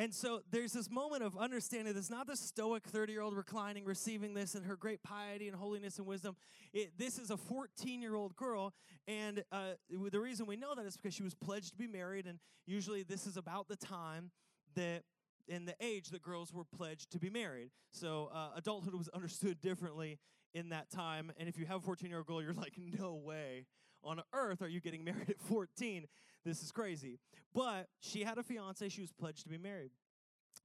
And 0.00 0.14
so 0.14 0.40
there's 0.50 0.72
this 0.72 0.90
moment 0.90 1.22
of 1.22 1.36
understanding 1.36 1.92
this 1.92 2.08
not 2.08 2.26
the 2.26 2.34
stoic 2.34 2.84
30 2.84 3.12
year 3.12 3.20
old 3.20 3.36
reclining, 3.36 3.84
receiving 3.84 4.32
this 4.32 4.54
and 4.54 4.64
her 4.64 4.74
great 4.74 5.02
piety 5.02 5.46
and 5.46 5.54
holiness 5.54 5.98
and 5.98 6.06
wisdom. 6.06 6.36
It, 6.72 6.92
this 6.96 7.18
is 7.18 7.30
a 7.30 7.36
14 7.36 8.00
year 8.00 8.14
old 8.14 8.34
girl. 8.34 8.72
And 9.06 9.44
uh, 9.52 9.72
the 10.10 10.18
reason 10.18 10.46
we 10.46 10.56
know 10.56 10.74
that 10.74 10.86
is 10.86 10.96
because 10.96 11.12
she 11.12 11.22
was 11.22 11.34
pledged 11.34 11.72
to 11.72 11.76
be 11.76 11.86
married. 11.86 12.26
And 12.26 12.38
usually 12.66 13.02
this 13.02 13.26
is 13.26 13.36
about 13.36 13.68
the 13.68 13.76
time 13.76 14.30
that 14.74 15.02
in 15.46 15.66
the 15.66 15.74
age 15.82 16.08
that 16.08 16.22
girls 16.22 16.50
were 16.54 16.64
pledged 16.64 17.10
to 17.10 17.18
be 17.18 17.28
married. 17.28 17.68
So 17.92 18.30
uh, 18.32 18.56
adulthood 18.56 18.94
was 18.94 19.08
understood 19.14 19.60
differently 19.60 20.18
in 20.54 20.70
that 20.70 20.90
time. 20.90 21.30
And 21.38 21.46
if 21.46 21.58
you 21.58 21.66
have 21.66 21.82
a 21.82 21.84
14 21.84 22.08
year 22.08 22.20
old 22.20 22.26
girl, 22.26 22.42
you're 22.42 22.54
like, 22.54 22.72
no 22.98 23.16
way 23.16 23.66
on 24.04 24.20
earth 24.32 24.62
are 24.62 24.68
you 24.68 24.80
getting 24.80 25.04
married 25.04 25.30
at 25.30 25.40
14? 25.40 26.06
This 26.44 26.62
is 26.62 26.72
crazy. 26.72 27.18
But 27.54 27.88
she 28.00 28.22
had 28.22 28.38
a 28.38 28.42
fiance, 28.42 28.88
she 28.88 29.00
was 29.00 29.12
pledged 29.12 29.42
to 29.44 29.48
be 29.48 29.58
married. 29.58 29.90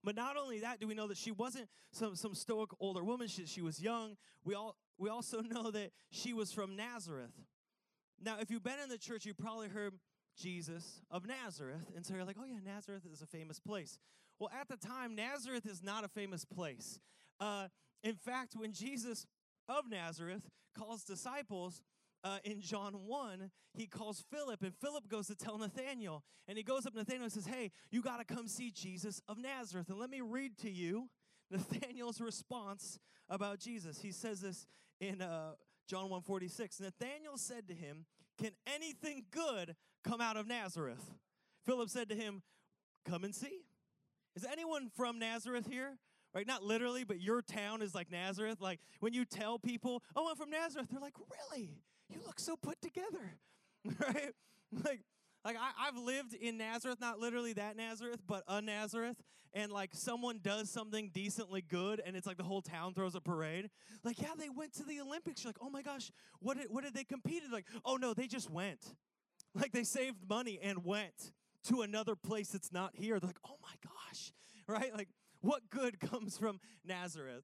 But 0.03 0.15
not 0.15 0.37
only 0.37 0.59
that, 0.59 0.79
do 0.79 0.87
we 0.87 0.93
know 0.93 1.07
that 1.07 1.17
she 1.17 1.31
wasn't 1.31 1.67
some, 1.91 2.15
some 2.15 2.35
stoic 2.35 2.69
older 2.79 3.03
woman. 3.03 3.27
She, 3.27 3.45
she 3.45 3.61
was 3.61 3.81
young. 3.81 4.17
We, 4.43 4.53
all, 4.53 4.75
we 4.97 5.09
also 5.09 5.41
know 5.41 5.71
that 5.71 5.91
she 6.11 6.33
was 6.33 6.51
from 6.51 6.75
Nazareth. 6.75 7.33
Now, 8.23 8.37
if 8.39 8.51
you've 8.51 8.63
been 8.63 8.79
in 8.81 8.89
the 8.89 8.97
church, 8.97 9.25
you 9.25 9.33
probably 9.33 9.67
heard 9.67 9.93
Jesus 10.37 11.01
of 11.09 11.25
Nazareth. 11.27 11.91
And 11.95 12.05
so 12.05 12.13
you're 12.13 12.23
like, 12.23 12.37
oh, 12.39 12.45
yeah, 12.45 12.59
Nazareth 12.63 13.03
is 13.11 13.21
a 13.21 13.25
famous 13.25 13.59
place. 13.59 13.97
Well, 14.39 14.51
at 14.59 14.67
the 14.67 14.77
time, 14.77 15.15
Nazareth 15.15 15.65
is 15.65 15.81
not 15.81 16.03
a 16.03 16.07
famous 16.07 16.45
place. 16.45 16.99
Uh, 17.39 17.67
in 18.03 18.15
fact, 18.15 18.53
when 18.55 18.73
Jesus 18.73 19.25
of 19.67 19.89
Nazareth 19.89 20.49
calls 20.77 21.03
disciples, 21.03 21.81
uh, 22.25 22.39
in 22.43 22.59
John 22.59 22.93
1, 23.05 23.51
he 23.75 23.85
calls 23.85 24.23
Philip, 24.31 24.63
and 24.63 24.73
Philip 24.75 25.07
goes 25.07 25.27
to 25.27 25.35
tell 25.35 25.59
Nathanael. 25.59 26.23
And 26.47 26.57
he 26.57 26.63
goes 26.63 26.87
up 26.87 26.93
to 26.93 26.99
Nathanael 26.99 27.23
and 27.23 27.31
says, 27.31 27.45
Hey, 27.45 27.71
you 27.91 28.01
got 28.01 28.17
to 28.17 28.25
come 28.25 28.47
see 28.47 28.71
Jesus 28.71 29.21
of 29.27 29.37
Nazareth. 29.37 29.89
And 29.89 29.99
let 29.99 30.09
me 30.09 30.21
read 30.21 30.57
to 30.59 30.71
you 30.71 31.09
Nathanael's 31.51 32.19
response 32.19 32.97
about 33.29 33.59
Jesus. 33.59 33.99
He 34.01 34.11
says 34.11 34.41
this 34.41 34.65
in 34.99 35.21
uh, 35.21 35.51
John 35.87 36.09
1 36.09 36.21
46. 36.23 36.79
Nathanael 36.79 37.37
said 37.37 37.67
to 37.67 37.75
him, 37.75 38.05
Can 38.41 38.51
anything 38.73 39.25
good 39.29 39.75
come 40.03 40.19
out 40.19 40.35
of 40.35 40.47
Nazareth? 40.47 41.13
Philip 41.63 41.89
said 41.89 42.09
to 42.09 42.15
him, 42.15 42.41
Come 43.07 43.23
and 43.23 43.35
see. 43.35 43.61
Is 44.35 44.45
anyone 44.51 44.89
from 44.97 45.19
Nazareth 45.19 45.67
here? 45.69 45.99
Right? 46.33 46.47
Not 46.47 46.63
literally, 46.63 47.03
but 47.03 47.21
your 47.21 47.43
town 47.43 47.83
is 47.83 47.93
like 47.93 48.11
Nazareth. 48.11 48.59
Like 48.61 48.79
when 48.99 49.13
you 49.13 49.25
tell 49.25 49.59
people, 49.59 50.01
Oh, 50.15 50.27
I'm 50.27 50.35
from 50.35 50.49
Nazareth, 50.49 50.87
they're 50.89 50.99
like, 50.99 51.13
Really? 51.51 51.69
You 52.09 52.19
look 52.25 52.39
so 52.39 52.55
put 52.55 52.81
together, 52.81 53.37
right? 53.99 54.31
Like, 54.83 55.01
like 55.43 55.57
I, 55.57 55.87
I've 55.87 55.97
lived 55.97 56.33
in 56.33 56.57
Nazareth, 56.57 56.99
not 56.99 57.19
literally 57.19 57.53
that 57.53 57.77
Nazareth, 57.77 58.21
but 58.27 58.43
a 58.47 58.61
Nazareth, 58.61 59.17
and 59.53 59.71
like 59.71 59.91
someone 59.93 60.39
does 60.41 60.69
something 60.69 61.11
decently 61.13 61.61
good, 61.61 62.01
and 62.05 62.15
it's 62.15 62.27
like 62.27 62.37
the 62.37 62.43
whole 62.43 62.61
town 62.61 62.93
throws 62.93 63.15
a 63.15 63.21
parade. 63.21 63.69
Like, 64.03 64.21
yeah, 64.21 64.33
they 64.37 64.49
went 64.49 64.73
to 64.73 64.83
the 64.83 64.99
Olympics. 64.99 65.43
You're 65.43 65.49
like, 65.49 65.61
oh 65.61 65.69
my 65.69 65.81
gosh, 65.81 66.11
what 66.39 66.57
did 66.57 66.67
what 66.69 66.83
did 66.83 66.93
they 66.93 67.03
compete 67.03 67.43
in? 67.43 67.51
Like, 67.51 67.67
oh 67.85 67.95
no, 67.95 68.13
they 68.13 68.27
just 68.27 68.49
went. 68.49 68.95
Like 69.53 69.71
they 69.71 69.83
saved 69.83 70.17
money 70.27 70.59
and 70.61 70.83
went 70.83 71.31
to 71.69 71.81
another 71.81 72.15
place 72.15 72.49
that's 72.49 72.71
not 72.71 72.91
here. 72.93 73.19
They're 73.19 73.27
like, 73.27 73.39
oh 73.45 73.57
my 73.61 73.75
gosh, 73.83 74.31
right? 74.67 74.95
Like, 74.95 75.09
what 75.41 75.69
good 75.69 75.99
comes 76.11 76.37
from 76.37 76.59
Nazareth? 76.83 77.43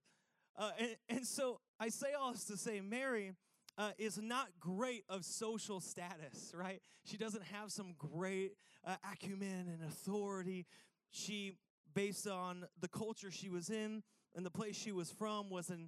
Uh, 0.57 0.71
and, 0.77 0.95
and 1.07 1.25
so 1.25 1.59
I 1.79 1.89
say 1.89 2.07
all 2.19 2.33
this 2.33 2.43
to 2.45 2.57
say, 2.57 2.81
Mary 2.81 3.31
uh, 3.77 3.91
is 3.97 4.17
not 4.17 4.47
great 4.59 5.03
of 5.09 5.25
social 5.25 5.79
status, 5.79 6.53
right? 6.55 6.81
She 7.05 7.17
doesn't 7.17 7.43
have 7.45 7.71
some 7.71 7.95
great 7.97 8.53
uh, 8.85 8.95
acumen 9.11 9.67
and 9.71 9.83
authority. 9.83 10.65
She, 11.09 11.53
based 11.93 12.27
on 12.27 12.65
the 12.79 12.87
culture 12.87 13.31
she 13.31 13.49
was 13.49 13.69
in 13.69 14.03
and 14.35 14.45
the 14.45 14.51
place 14.51 14.75
she 14.75 14.91
was 14.91 15.09
from, 15.09 15.49
was 15.49 15.69
not 15.69 15.79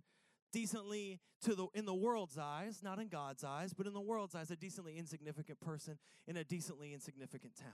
decently 0.52 1.20
to 1.42 1.56
the 1.56 1.68
in 1.74 1.86
the 1.86 1.94
world's 1.94 2.38
eyes, 2.38 2.82
not 2.84 3.00
in 3.00 3.08
God's 3.08 3.44
eyes, 3.44 3.74
but 3.74 3.88
in 3.88 3.94
the 3.94 4.02
world's 4.02 4.36
eyes, 4.36 4.52
a 4.52 4.56
decently 4.56 4.98
insignificant 4.98 5.60
person 5.60 5.98
in 6.28 6.38
a 6.38 6.44
decently 6.44 6.94
insignificant 6.94 7.56
town. 7.56 7.72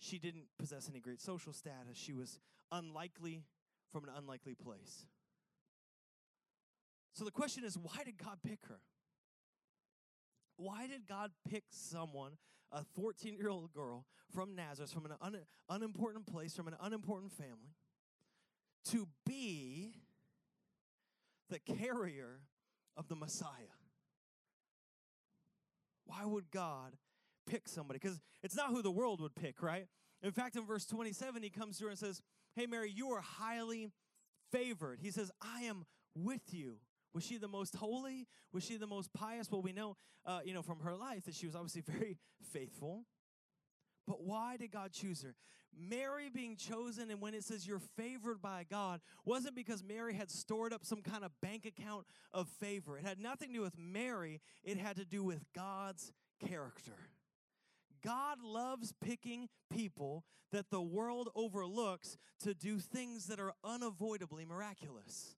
She 0.00 0.18
didn't 0.18 0.48
possess 0.58 0.90
any 0.90 1.00
great 1.00 1.20
social 1.20 1.52
status. 1.52 1.96
She 1.96 2.12
was 2.12 2.38
unlikely 2.70 3.44
from 3.90 4.04
an 4.04 4.10
unlikely 4.16 4.54
place. 4.54 5.06
So 7.14 7.24
the 7.24 7.30
question 7.30 7.64
is 7.64 7.78
why 7.78 8.04
did 8.04 8.18
God 8.18 8.38
pick 8.46 8.58
her? 8.68 8.80
Why 10.56 10.86
did 10.86 11.06
God 11.08 11.30
pick 11.48 11.64
someone, 11.70 12.32
a 12.70 12.84
14 12.96 13.36
year 13.36 13.48
old 13.48 13.72
girl 13.72 14.04
from 14.32 14.54
Nazareth, 14.54 14.92
from 14.92 15.06
an 15.06 15.12
un- 15.20 15.38
unimportant 15.68 16.26
place, 16.26 16.54
from 16.54 16.68
an 16.68 16.76
unimportant 16.80 17.32
family, 17.32 17.74
to 18.90 19.08
be 19.26 19.94
the 21.50 21.58
carrier 21.60 22.40
of 22.96 23.08
the 23.08 23.16
Messiah? 23.16 23.48
Why 26.06 26.24
would 26.24 26.50
God 26.50 26.96
pick 27.46 27.68
somebody? 27.68 27.98
Because 28.00 28.20
it's 28.42 28.56
not 28.56 28.70
who 28.70 28.82
the 28.82 28.90
world 28.90 29.20
would 29.20 29.34
pick, 29.34 29.62
right? 29.62 29.86
In 30.22 30.32
fact, 30.32 30.56
in 30.56 30.66
verse 30.66 30.84
27, 30.86 31.42
he 31.42 31.50
comes 31.50 31.78
to 31.78 31.84
her 31.84 31.90
and 31.90 31.98
says, 31.98 32.20
Hey, 32.54 32.66
Mary, 32.66 32.90
you 32.94 33.10
are 33.10 33.20
highly 33.20 33.90
favored. 34.52 35.00
He 35.00 35.10
says, 35.10 35.30
I 35.40 35.62
am 35.62 35.84
with 36.14 36.52
you. 36.52 36.76
Was 37.14 37.24
she 37.24 37.38
the 37.38 37.48
most 37.48 37.76
holy? 37.76 38.26
Was 38.52 38.64
she 38.64 38.76
the 38.76 38.86
most 38.86 39.12
pious? 39.12 39.50
Well, 39.50 39.62
we 39.62 39.72
know, 39.72 39.96
uh, 40.26 40.40
you 40.44 40.52
know, 40.52 40.62
from 40.62 40.80
her 40.80 40.94
life 40.94 41.24
that 41.26 41.34
she 41.34 41.46
was 41.46 41.54
obviously 41.54 41.80
very 41.86 42.18
faithful. 42.52 43.04
But 44.06 44.22
why 44.22 44.56
did 44.56 44.72
God 44.72 44.92
choose 44.92 45.22
her? 45.22 45.34
Mary 45.76 46.28
being 46.32 46.56
chosen, 46.56 47.10
and 47.10 47.20
when 47.20 47.34
it 47.34 47.42
says 47.42 47.66
you're 47.66 47.80
favored 47.96 48.40
by 48.40 48.64
God, 48.68 49.00
wasn't 49.24 49.56
because 49.56 49.82
Mary 49.82 50.14
had 50.14 50.30
stored 50.30 50.72
up 50.72 50.84
some 50.84 51.02
kind 51.02 51.24
of 51.24 51.32
bank 51.40 51.66
account 51.66 52.06
of 52.32 52.48
favor. 52.48 52.96
It 52.96 53.04
had 53.04 53.18
nothing 53.18 53.48
to 53.48 53.54
do 53.54 53.60
with 53.62 53.78
Mary, 53.78 54.40
it 54.62 54.78
had 54.78 54.96
to 54.96 55.04
do 55.04 55.24
with 55.24 55.44
God's 55.54 56.12
character. 56.46 56.92
God 58.04 58.38
loves 58.42 58.92
picking 59.00 59.48
people 59.72 60.24
that 60.52 60.70
the 60.70 60.82
world 60.82 61.30
overlooks 61.34 62.18
to 62.40 62.54
do 62.54 62.78
things 62.78 63.26
that 63.26 63.40
are 63.40 63.54
unavoidably 63.64 64.44
miraculous. 64.44 65.36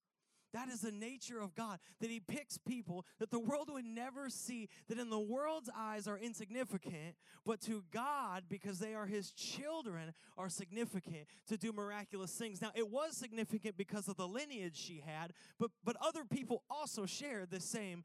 That 0.57 0.71
is 0.71 0.81
the 0.81 0.91
nature 0.91 1.39
of 1.39 1.55
God, 1.55 1.79
that 2.01 2.09
He 2.09 2.19
picks 2.19 2.57
people 2.57 3.05
that 3.19 3.31
the 3.31 3.39
world 3.39 3.69
would 3.71 3.85
never 3.85 4.31
see, 4.31 4.71
that 4.89 4.99
in 4.99 5.11
the 5.11 5.21
world's 5.21 5.69
eyes 5.77 6.09
are 6.09 6.17
insignificant, 6.17 7.15
but 7.45 7.61
to 7.63 7.85
God, 7.93 8.45
because 8.49 8.79
they 8.79 8.95
are 8.95 9.05
His 9.05 9.33
children, 9.33 10.15
are 10.39 10.49
significant 10.49 11.27
to 11.49 11.59
do 11.59 11.75
miraculous 11.75 12.33
things. 12.33 12.63
Now, 12.63 12.71
it 12.75 12.91
was 12.91 13.19
significant 13.19 13.77
because 13.77 14.09
of 14.09 14.17
the 14.17 14.27
lineage 14.27 14.79
she 14.79 15.03
had, 15.07 15.35
but, 15.61 15.73
but 15.85 15.95
other 16.01 16.25
people 16.25 16.63
also 16.71 17.05
shared 17.05 17.51
the 17.51 17.61
same 17.61 18.03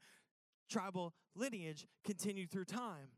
tribal 0.68 1.14
lineage 1.34 1.86
continued 2.04 2.50
through 2.50 2.66
time. 2.66 3.08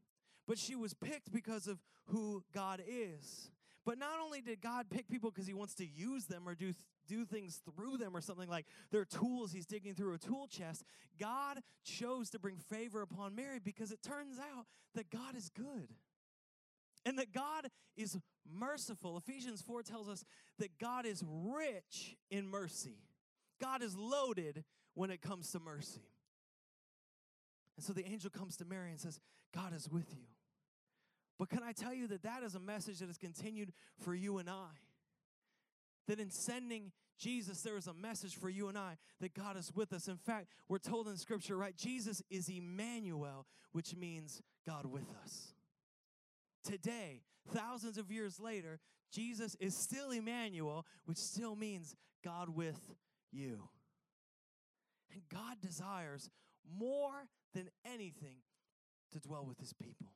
But 0.47 0.59
she 0.59 0.77
was 0.77 0.95
picked 0.95 1.33
because 1.33 1.67
of 1.67 1.83
who 2.07 2.45
God 2.55 2.81
is. 2.87 3.51
But 3.85 3.99
not 3.99 4.21
only 4.25 4.41
did 4.41 4.61
God 4.61 4.87
pick 4.91 5.09
people 5.09 5.31
because 5.31 5.47
he 5.47 5.55
wants 5.55 5.75
to 5.75 5.87
use 5.87 6.27
them 6.27 6.45
or 6.47 6.55
do, 6.55 6.73
do 7.07 7.25
things 7.25 7.61
through 7.75 7.99
them 7.99 8.17
or 8.17 8.21
something 8.21 8.49
like 8.49 8.67
their 8.91 9.05
tools, 9.05 9.53
he's 9.53 9.67
digging 9.67 9.95
through 9.95 10.15
a 10.15 10.19
tool 10.19 10.47
chest, 10.47 10.85
God 11.19 11.61
chose 11.85 12.31
to 12.31 12.39
bring 12.39 12.57
favor 12.57 13.03
upon 13.03 13.35
Mary 13.35 13.59
because 13.63 13.91
it 13.91 14.03
turns 14.03 14.39
out 14.39 14.67
that 14.95 15.11
God 15.11 15.37
is 15.37 15.51
good 15.51 15.89
and 17.05 17.19
that 17.19 17.33
God 17.33 17.69
is 17.97 18.19
merciful. 18.51 19.17
Ephesians 19.17 19.63
4 19.63 19.83
tells 19.83 20.09
us 20.09 20.25
that 20.59 20.79
God 20.79 21.07
is 21.07 21.23
rich 21.27 22.17
in 22.31 22.49
mercy. 22.49 22.99
God 23.61 23.83
is 23.83 23.97
loaded 23.97 24.65
when 24.95 25.11
it 25.11 25.21
comes 25.21 25.51
to 25.53 25.61
mercy. 25.61 26.03
And 27.77 27.85
so 27.85 27.93
the 27.93 28.07
angel 28.07 28.31
comes 28.31 28.57
to 28.59 28.65
Mary 28.65 28.91
and 28.91 29.01
says, 29.01 29.21
God 29.55 29.75
is 29.75 29.89
with 29.89 30.15
you. 30.15 30.27
But 31.39 31.49
can 31.49 31.63
I 31.63 31.73
tell 31.73 31.93
you 31.93 32.07
that 32.09 32.23
that 32.23 32.43
is 32.43 32.55
a 32.55 32.61
message 32.61 33.01
that 33.01 33.07
has 33.07 33.19
continued 33.19 33.73
for 34.01 34.15
you 34.15 34.39
and 34.39 34.49
I? 34.49 34.71
That 36.07 36.21
in 36.21 36.31
sending 36.31 36.93
Jesus, 37.19 37.63
there 37.63 37.77
is 37.77 37.87
a 37.87 37.95
message 37.95 38.37
for 38.37 38.49
you 38.49 38.69
and 38.69 38.77
I 38.77 38.97
that 39.21 39.35
God 39.35 39.57
is 39.57 39.73
with 39.75 39.93
us. 39.93 40.09
In 40.09 40.17
fact, 40.17 40.49
we're 40.69 40.79
told 40.79 41.09
in 41.09 41.17
Scripture, 41.17 41.57
right? 41.57 41.77
Jesus 41.77 42.23
is 42.31 42.49
Emmanuel, 42.49 43.47
which 43.73 43.95
means 43.97 44.43
God 44.67 44.87
with 44.87 45.07
us. 45.23 45.55
Today, 46.65 47.23
thousands 47.53 47.99
of 47.99 48.11
years 48.11 48.41
later, 48.41 48.81
Jesus 49.13 49.55
is 49.61 49.77
still 49.77 50.11
Emmanuel, 50.11 50.87
which 51.05 51.19
still 51.19 51.55
means 51.55 51.95
God 52.25 52.49
with 52.49 52.81
you. 53.31 53.69
And 55.13 55.23
God 55.33 55.61
desires 55.61 56.31
more 56.79 57.29
than 57.55 57.69
anything 57.85 58.39
to 59.13 59.21
dwell 59.21 59.45
with 59.47 59.61
his 59.61 59.73
people. 59.73 60.09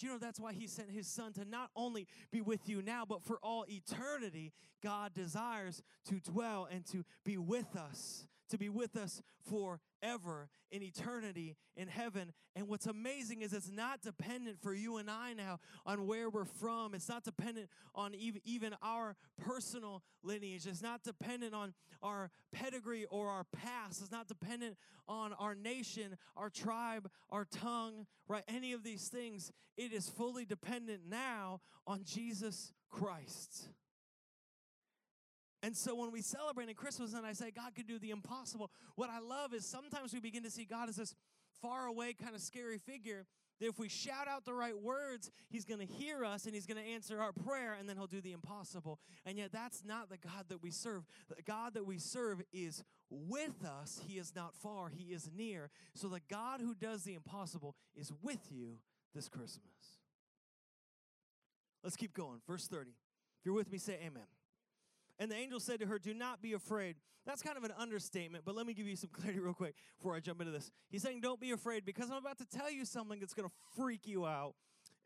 Do 0.00 0.06
you 0.06 0.12
know 0.12 0.18
that's 0.18 0.40
why 0.40 0.54
he 0.54 0.66
sent 0.66 0.90
his 0.90 1.06
son 1.06 1.34
to 1.34 1.44
not 1.44 1.70
only 1.76 2.06
be 2.32 2.40
with 2.40 2.70
you 2.70 2.80
now, 2.80 3.04
but 3.06 3.22
for 3.22 3.38
all 3.42 3.66
eternity? 3.68 4.50
God 4.82 5.12
desires 5.12 5.82
to 6.08 6.20
dwell 6.20 6.66
and 6.70 6.86
to 6.86 7.04
be 7.22 7.36
with 7.36 7.76
us, 7.76 8.26
to 8.50 8.58
be 8.58 8.68
with 8.68 8.96
us 8.96 9.22
forever 9.48 10.48
in 10.70 10.82
eternity 10.82 11.56
in 11.76 11.88
heaven. 11.88 12.32
And 12.54 12.68
what's 12.68 12.86
amazing 12.86 13.42
is 13.42 13.52
it's 13.52 13.70
not 13.70 14.02
dependent 14.02 14.60
for 14.60 14.72
you 14.72 14.98
and 14.98 15.10
I 15.10 15.32
now 15.32 15.58
on 15.86 16.06
where 16.06 16.28
we're 16.28 16.44
from. 16.44 16.94
It's 16.94 17.08
not 17.08 17.24
dependent 17.24 17.68
on 17.94 18.14
even 18.14 18.74
our 18.82 19.16
personal 19.40 20.02
lineage. 20.22 20.66
It's 20.66 20.82
not 20.82 21.02
dependent 21.02 21.54
on 21.54 21.74
our 22.02 22.30
pedigree 22.52 23.06
or 23.10 23.28
our 23.28 23.44
past. 23.44 24.00
It's 24.00 24.12
not 24.12 24.28
dependent 24.28 24.76
on 25.08 25.32
our 25.34 25.54
nation, 25.54 26.16
our 26.36 26.50
tribe, 26.50 27.10
our 27.30 27.44
tongue, 27.44 28.06
right? 28.28 28.44
Any 28.48 28.72
of 28.72 28.82
these 28.82 29.08
things. 29.08 29.52
It 29.76 29.92
is 29.92 30.08
fully 30.08 30.44
dependent 30.44 31.02
now 31.08 31.60
on 31.86 32.04
Jesus 32.04 32.72
Christ. 32.90 33.68
And 35.62 35.76
so 35.76 35.94
when 35.94 36.10
we 36.10 36.22
celebrate 36.22 36.68
in 36.68 36.74
Christmas 36.74 37.12
and 37.12 37.26
I 37.26 37.32
say 37.32 37.50
God 37.50 37.74
can 37.74 37.84
do 37.86 37.98
the 37.98 38.10
impossible, 38.10 38.70
what 38.94 39.10
I 39.10 39.20
love 39.20 39.52
is 39.52 39.66
sometimes 39.66 40.12
we 40.14 40.20
begin 40.20 40.42
to 40.44 40.50
see 40.50 40.64
God 40.64 40.88
as 40.88 40.96
this 40.96 41.14
far 41.60 41.86
away 41.86 42.14
kind 42.14 42.34
of 42.34 42.40
scary 42.40 42.78
figure 42.78 43.26
that 43.60 43.66
if 43.66 43.78
we 43.78 43.88
shout 43.88 44.26
out 44.26 44.44
the 44.46 44.54
right 44.54 44.78
words, 44.80 45.30
he's 45.50 45.66
going 45.66 45.86
to 45.86 45.92
hear 45.92 46.24
us 46.24 46.46
and 46.46 46.54
he's 46.54 46.66
going 46.66 46.82
to 46.82 46.90
answer 46.90 47.20
our 47.20 47.32
prayer 47.32 47.76
and 47.78 47.88
then 47.88 47.96
he'll 47.96 48.06
do 48.06 48.22
the 48.22 48.32
impossible. 48.32 48.98
And 49.26 49.36
yet 49.36 49.52
that's 49.52 49.84
not 49.84 50.08
the 50.08 50.16
God 50.16 50.46
that 50.48 50.62
we 50.62 50.70
serve. 50.70 51.04
The 51.28 51.42
God 51.42 51.74
that 51.74 51.86
we 51.86 51.98
serve 51.98 52.40
is 52.52 52.82
with 53.10 53.64
us. 53.64 54.00
He 54.06 54.18
is 54.18 54.34
not 54.34 54.54
far, 54.54 54.88
he 54.88 55.12
is 55.12 55.28
near. 55.36 55.70
So 55.94 56.08
the 56.08 56.20
God 56.30 56.60
who 56.60 56.74
does 56.74 57.04
the 57.04 57.14
impossible 57.14 57.76
is 57.94 58.12
with 58.22 58.40
you 58.50 58.78
this 59.14 59.28
Christmas. 59.28 59.60
Let's 61.84 61.96
keep 61.96 62.14
going. 62.14 62.40
Verse 62.46 62.66
30. 62.66 62.90
If 62.90 63.46
you're 63.46 63.54
with 63.54 63.70
me, 63.70 63.78
say 63.78 63.98
amen. 64.04 64.24
And 65.20 65.30
the 65.30 65.36
angel 65.36 65.60
said 65.60 65.80
to 65.80 65.86
her, 65.86 65.98
Do 65.98 66.14
not 66.14 66.40
be 66.40 66.54
afraid. 66.54 66.96
That's 67.26 67.42
kind 67.42 67.58
of 67.58 67.64
an 67.64 67.72
understatement, 67.78 68.44
but 68.46 68.56
let 68.56 68.66
me 68.66 68.72
give 68.72 68.86
you 68.88 68.96
some 68.96 69.10
clarity 69.12 69.38
real 69.38 69.52
quick 69.52 69.74
before 69.98 70.16
I 70.16 70.20
jump 70.20 70.40
into 70.40 70.50
this. 70.50 70.70
He's 70.88 71.02
saying, 71.02 71.20
Don't 71.20 71.38
be 71.38 71.52
afraid 71.52 71.84
because 71.84 72.10
I'm 72.10 72.16
about 72.16 72.38
to 72.38 72.46
tell 72.46 72.72
you 72.72 72.86
something 72.86 73.20
that's 73.20 73.34
going 73.34 73.48
to 73.48 73.54
freak 73.76 74.08
you 74.08 74.26
out. 74.26 74.54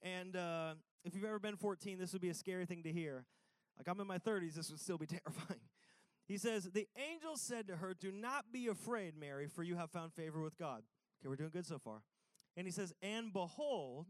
And 0.02 0.37
uh, 0.37 0.75
if 1.04 1.14
you've 1.14 1.25
ever 1.25 1.40
been 1.40 1.56
14, 1.56 1.99
this 1.99 2.12
would 2.12 2.23
be 2.23 2.30
a 2.30 2.35
scary 2.35 2.64
thing 2.64 2.85
to 2.85 2.92
hear. 2.92 3.25
Like 3.76 3.88
I'm 3.88 4.00
in 4.00 4.06
my 4.06 4.18
30s, 4.18 4.54
this 4.54 4.71
would 4.71 4.80
still 4.80 4.99
be 4.99 5.06
terrifying. 5.06 5.61
He 6.28 6.38
says, 6.38 6.71
The 6.73 6.87
angel 6.97 7.37
said 7.37 7.66
to 7.66 7.76
her, 7.76 7.92
Do 7.92 8.12
not 8.12 8.52
be 8.52 8.68
afraid, 8.68 9.14
Mary, 9.18 9.49
for 9.49 9.64
you 9.64 9.75
have 9.75 9.90
found 9.90 10.14
favor 10.14 10.40
with 10.40 10.56
God. 10.56 10.85
Okay, 11.21 11.28
we're 11.28 11.37
doing 11.37 11.50
good 11.50 11.66
so 11.66 11.78
far. 11.78 12.02
And 12.56 12.68
he 12.68 12.73
says, 12.73 12.94
And 13.02 13.33
behold, 13.33 14.06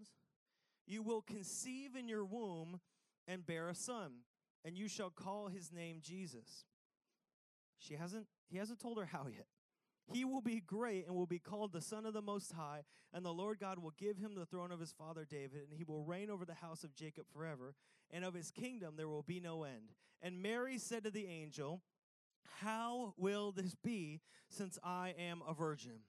you 0.87 1.03
will 1.03 1.23
conceive 1.23 1.97
in 1.97 2.09
your 2.09 2.27
womb 2.27 2.81
and 3.27 3.47
bear 3.47 3.71
a 3.71 3.75
son 3.75 4.13
and 4.65 4.77
you 4.77 4.89
shall 4.89 5.11
call 5.11 5.49
his 5.49 5.73
name 5.73 5.99
Jesus. 6.03 6.65
She 7.79 7.95
hasn't 7.95 8.27
he 8.49 8.59
hasn't 8.59 8.81
told 8.81 8.99
her 8.99 9.07
how 9.07 9.27
yet. 9.33 9.47
He 10.13 10.25
will 10.25 10.43
be 10.43 10.61
great 10.61 11.07
and 11.07 11.17
will 11.17 11.27
be 11.27 11.39
called 11.39 11.73
the 11.73 11.81
Son 11.81 12.05
of 12.05 12.13
the 12.13 12.21
Most 12.21 12.53
High, 12.53 12.83
and 13.13 13.25
the 13.25 13.33
Lord 13.33 13.59
God 13.59 13.79
will 13.79 13.95
give 13.97 14.19
him 14.19 14.35
the 14.35 14.45
throne 14.45 14.71
of 14.71 14.79
his 14.79 14.93
father 14.93 15.25
David, 15.25 15.63
and 15.63 15.73
he 15.73 15.85
will 15.85 16.05
reign 16.05 16.29
over 16.29 16.45
the 16.45 16.53
house 16.53 16.85
of 16.85 16.95
Jacob 16.95 17.25
forever, 17.33 17.75
and 18.11 18.23
of 18.23 18.35
his 18.35 18.51
kingdom 18.51 18.95
there 18.97 19.09
will 19.09 19.23
be 19.23 19.41
no 19.41 19.65
end. 19.65 19.93
And 20.21 20.43
Mary 20.43 20.77
said 20.77 21.05
to 21.05 21.11
the 21.11 21.27
angel, 21.27 21.81
How 22.61 23.15
will 23.17 23.51
this 23.51 23.75
be, 23.83 24.21
since 24.51 24.79
I 24.85 25.15
am 25.19 25.43
a 25.49 25.55
virgin? 25.55 26.01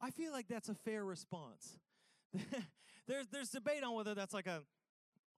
I 0.00 0.10
feel 0.10 0.32
like 0.32 0.48
that's 0.48 0.68
a 0.68 0.74
fair 0.74 1.04
response. 1.04 1.78
there's, 3.06 3.28
there's 3.28 3.50
debate 3.50 3.84
on 3.84 3.94
whether 3.94 4.14
that's 4.14 4.34
like 4.34 4.46
a 4.46 4.62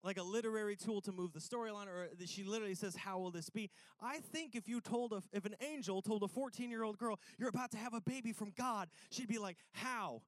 like 0.02 0.18
a 0.18 0.22
literary 0.22 0.76
tool 0.76 1.00
to 1.02 1.12
move 1.12 1.32
the 1.32 1.40
storyline, 1.40 1.86
or 1.86 2.08
she 2.26 2.44
literally 2.44 2.74
says, 2.74 2.94
How 2.96 3.18
will 3.18 3.30
this 3.30 3.50
be? 3.50 3.70
I 4.00 4.18
think 4.18 4.54
if 4.54 4.68
you 4.68 4.80
told, 4.80 5.12
a, 5.12 5.22
if 5.32 5.44
an 5.44 5.56
angel 5.60 6.02
told 6.02 6.22
a 6.22 6.28
14 6.28 6.70
year 6.70 6.82
old 6.82 6.98
girl, 6.98 7.18
You're 7.38 7.48
about 7.48 7.70
to 7.72 7.76
have 7.78 7.94
a 7.94 8.00
baby 8.00 8.32
from 8.32 8.52
God, 8.56 8.88
she'd 9.10 9.28
be 9.28 9.38
like, 9.38 9.56
How? 9.72 10.22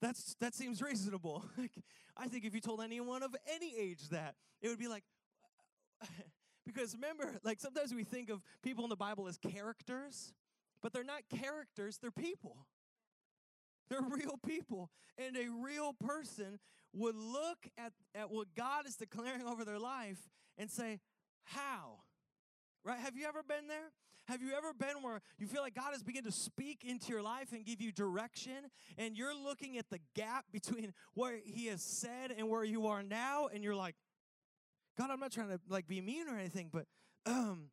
That's, 0.00 0.34
that 0.40 0.54
seems 0.54 0.82
reasonable. 0.82 1.44
like, 1.56 1.70
I 2.16 2.26
think 2.26 2.44
if 2.44 2.54
you 2.54 2.60
told 2.60 2.82
anyone 2.82 3.22
of 3.22 3.34
any 3.52 3.72
age 3.78 4.08
that, 4.10 4.34
it 4.60 4.68
would 4.68 4.78
be 4.78 4.88
like, 4.88 5.04
because 6.66 6.94
remember, 6.94 7.38
like 7.44 7.60
sometimes 7.60 7.94
we 7.94 8.04
think 8.04 8.28
of 8.28 8.42
people 8.62 8.84
in 8.84 8.90
the 8.90 8.96
Bible 8.96 9.28
as 9.28 9.38
characters, 9.38 10.32
but 10.82 10.92
they're 10.92 11.04
not 11.04 11.22
characters, 11.30 11.98
they're 11.98 12.10
people. 12.10 12.66
They're 13.88 14.00
real 14.10 14.38
people. 14.44 14.90
And 15.18 15.36
a 15.36 15.48
real 15.62 15.92
person 15.92 16.58
would 16.94 17.16
look 17.16 17.58
at, 17.78 17.92
at 18.14 18.30
what 18.30 18.48
God 18.56 18.86
is 18.86 18.96
declaring 18.96 19.46
over 19.46 19.64
their 19.64 19.78
life 19.78 20.18
and 20.58 20.70
say, 20.70 21.00
How? 21.44 22.00
Right? 22.84 22.98
Have 22.98 23.16
you 23.16 23.26
ever 23.26 23.42
been 23.42 23.68
there? 23.68 23.92
Have 24.26 24.40
you 24.40 24.52
ever 24.56 24.72
been 24.72 25.02
where 25.02 25.20
you 25.38 25.46
feel 25.46 25.62
like 25.62 25.74
God 25.74 25.92
has 25.92 26.02
begun 26.02 26.22
to 26.24 26.32
speak 26.32 26.84
into 26.84 27.12
your 27.12 27.22
life 27.22 27.52
and 27.52 27.64
give 27.64 27.80
you 27.80 27.90
direction, 27.90 28.70
and 28.96 29.16
you're 29.16 29.34
looking 29.34 29.78
at 29.78 29.90
the 29.90 29.98
gap 30.14 30.44
between 30.52 30.92
where 31.14 31.38
He 31.44 31.66
has 31.66 31.82
said 31.82 32.32
and 32.36 32.48
where 32.48 32.64
you 32.64 32.86
are 32.86 33.02
now, 33.02 33.48
and 33.52 33.64
you're 33.64 33.74
like, 33.74 33.96
God, 34.96 35.10
I'm 35.10 35.20
not 35.20 35.32
trying 35.32 35.48
to 35.48 35.60
like 35.68 35.88
be 35.88 36.00
mean 36.00 36.28
or 36.28 36.38
anything, 36.38 36.70
but 36.72 36.86
um, 37.26 37.70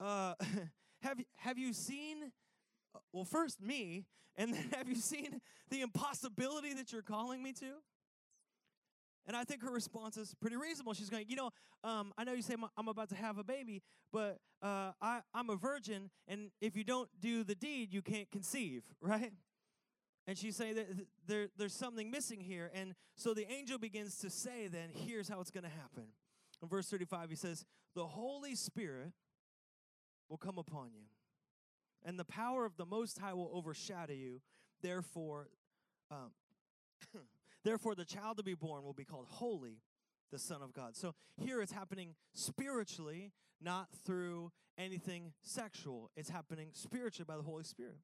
uh, 0.00 0.34
have 1.02 1.18
have 1.36 1.58
you 1.58 1.72
seen? 1.72 2.32
Uh, 2.94 2.98
well, 3.12 3.24
first 3.24 3.60
me, 3.60 4.06
and 4.36 4.52
then 4.52 4.64
have 4.76 4.88
you 4.88 4.96
seen 4.96 5.40
the 5.70 5.80
impossibility 5.80 6.74
that 6.74 6.92
you're 6.92 7.02
calling 7.02 7.42
me 7.42 7.52
to? 7.54 7.72
And 9.28 9.36
I 9.36 9.44
think 9.44 9.62
her 9.62 9.70
response 9.70 10.16
is 10.16 10.34
pretty 10.40 10.56
reasonable. 10.56 10.94
She's 10.94 11.10
going, 11.10 11.26
You 11.28 11.36
know, 11.36 11.50
um, 11.84 12.12
I 12.16 12.24
know 12.24 12.32
you 12.32 12.40
say 12.40 12.56
I'm 12.76 12.88
about 12.88 13.10
to 13.10 13.14
have 13.14 13.36
a 13.36 13.44
baby, 13.44 13.82
but 14.10 14.38
uh, 14.62 14.92
I, 15.02 15.20
I'm 15.34 15.50
a 15.50 15.56
virgin, 15.56 16.10
and 16.26 16.50
if 16.62 16.74
you 16.76 16.82
don't 16.82 17.10
do 17.20 17.44
the 17.44 17.54
deed, 17.54 17.92
you 17.92 18.00
can't 18.00 18.30
conceive, 18.30 18.82
right? 19.02 19.32
And 20.26 20.36
she's 20.36 20.56
saying 20.56 20.76
that 20.76 20.86
there, 21.26 21.48
there's 21.58 21.74
something 21.74 22.10
missing 22.10 22.40
here. 22.40 22.70
And 22.74 22.94
so 23.16 23.34
the 23.34 23.50
angel 23.50 23.78
begins 23.78 24.18
to 24.20 24.30
say, 24.30 24.66
Then, 24.66 24.88
here's 24.92 25.28
how 25.28 25.40
it's 25.40 25.50
going 25.50 25.64
to 25.64 25.70
happen. 25.70 26.04
In 26.62 26.68
verse 26.68 26.88
35, 26.88 27.28
he 27.28 27.36
says, 27.36 27.66
The 27.94 28.06
Holy 28.06 28.54
Spirit 28.54 29.12
will 30.30 30.38
come 30.38 30.56
upon 30.56 30.92
you, 30.94 31.04
and 32.02 32.18
the 32.18 32.24
power 32.24 32.64
of 32.64 32.78
the 32.78 32.86
Most 32.86 33.18
High 33.18 33.34
will 33.34 33.50
overshadow 33.52 34.14
you. 34.14 34.40
Therefore, 34.80 35.48
um, 36.10 36.30
Therefore, 37.64 37.94
the 37.94 38.04
child 38.04 38.36
to 38.38 38.42
be 38.42 38.54
born 38.54 38.84
will 38.84 38.92
be 38.92 39.04
called 39.04 39.26
holy, 39.28 39.82
the 40.30 40.38
Son 40.38 40.62
of 40.62 40.72
God. 40.72 40.96
So 40.96 41.14
here 41.36 41.60
it's 41.60 41.72
happening 41.72 42.14
spiritually, 42.34 43.32
not 43.60 43.88
through 44.04 44.52
anything 44.76 45.32
sexual. 45.42 46.10
It's 46.16 46.30
happening 46.30 46.68
spiritually 46.72 47.26
by 47.26 47.36
the 47.36 47.42
Holy 47.42 47.64
Spirit. 47.64 47.98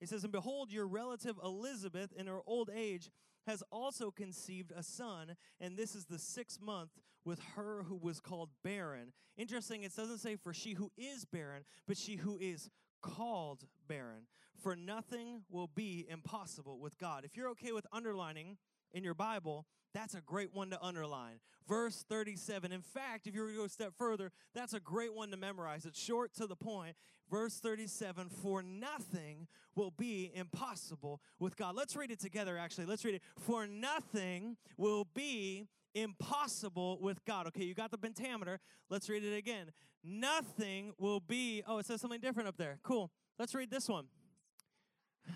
He 0.00 0.06
says, 0.06 0.24
And 0.24 0.32
behold, 0.32 0.72
your 0.72 0.86
relative 0.86 1.36
Elizabeth 1.42 2.12
in 2.16 2.26
her 2.26 2.40
old 2.46 2.70
age 2.74 3.10
has 3.46 3.62
also 3.70 4.10
conceived 4.10 4.72
a 4.72 4.82
son, 4.82 5.36
and 5.60 5.76
this 5.76 5.94
is 5.94 6.06
the 6.06 6.18
sixth 6.18 6.60
month 6.60 6.90
with 7.24 7.40
her 7.56 7.84
who 7.84 7.96
was 7.96 8.20
called 8.20 8.50
barren. 8.64 9.12
Interesting, 9.36 9.84
it 9.84 9.94
doesn't 9.94 10.18
say 10.18 10.36
for 10.36 10.52
she 10.52 10.74
who 10.74 10.90
is 10.96 11.24
barren, 11.24 11.64
but 11.86 11.96
she 11.96 12.16
who 12.16 12.36
is 12.36 12.68
called 13.00 13.64
barren. 13.88 14.26
For 14.60 14.76
nothing 14.76 15.42
will 15.50 15.68
be 15.68 16.06
impossible 16.08 16.78
with 16.78 16.98
God. 16.98 17.24
If 17.24 17.36
you're 17.36 17.50
okay 17.50 17.72
with 17.72 17.86
underlining 17.92 18.58
in 18.92 19.04
your 19.04 19.14
Bible, 19.14 19.66
that's 19.94 20.14
a 20.14 20.20
great 20.20 20.54
one 20.54 20.70
to 20.70 20.82
underline. 20.82 21.40
Verse 21.68 22.04
37. 22.08 22.72
In 22.72 22.82
fact, 22.82 23.26
if 23.26 23.34
you 23.34 23.42
were 23.42 23.50
to 23.50 23.56
go 23.56 23.64
a 23.64 23.68
step 23.68 23.92
further, 23.96 24.32
that's 24.54 24.72
a 24.72 24.80
great 24.80 25.14
one 25.14 25.30
to 25.30 25.36
memorize. 25.36 25.84
It's 25.84 26.02
short 26.02 26.34
to 26.34 26.46
the 26.46 26.56
point. 26.56 26.96
Verse 27.30 27.58
37 27.58 28.28
For 28.28 28.62
nothing 28.62 29.46
will 29.74 29.90
be 29.90 30.30
impossible 30.34 31.20
with 31.38 31.56
God. 31.56 31.74
Let's 31.76 31.94
read 31.96 32.10
it 32.10 32.20
together, 32.20 32.58
actually. 32.58 32.86
Let's 32.86 33.04
read 33.04 33.14
it. 33.16 33.22
For 33.38 33.66
nothing 33.66 34.56
will 34.76 35.06
be 35.14 35.68
impossible 35.94 36.98
with 37.00 37.24
God. 37.24 37.46
Okay, 37.48 37.64
you 37.64 37.74
got 37.74 37.90
the 37.90 37.98
pentameter. 37.98 38.60
Let's 38.88 39.08
read 39.08 39.24
it 39.24 39.36
again. 39.36 39.72
Nothing 40.02 40.92
will 40.98 41.20
be, 41.20 41.62
oh, 41.66 41.78
it 41.78 41.86
says 41.86 42.00
something 42.00 42.20
different 42.20 42.48
up 42.48 42.56
there. 42.56 42.78
Cool. 42.82 43.10
Let's 43.38 43.54
read 43.54 43.70
this 43.70 43.88
one. 43.88 44.06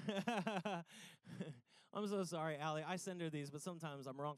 I'm 1.94 2.06
so 2.08 2.24
sorry, 2.24 2.56
Allie. 2.58 2.84
I 2.86 2.96
send 2.96 3.20
her 3.20 3.30
these, 3.30 3.50
but 3.50 3.62
sometimes 3.62 4.06
I'm 4.06 4.20
wrong. 4.20 4.36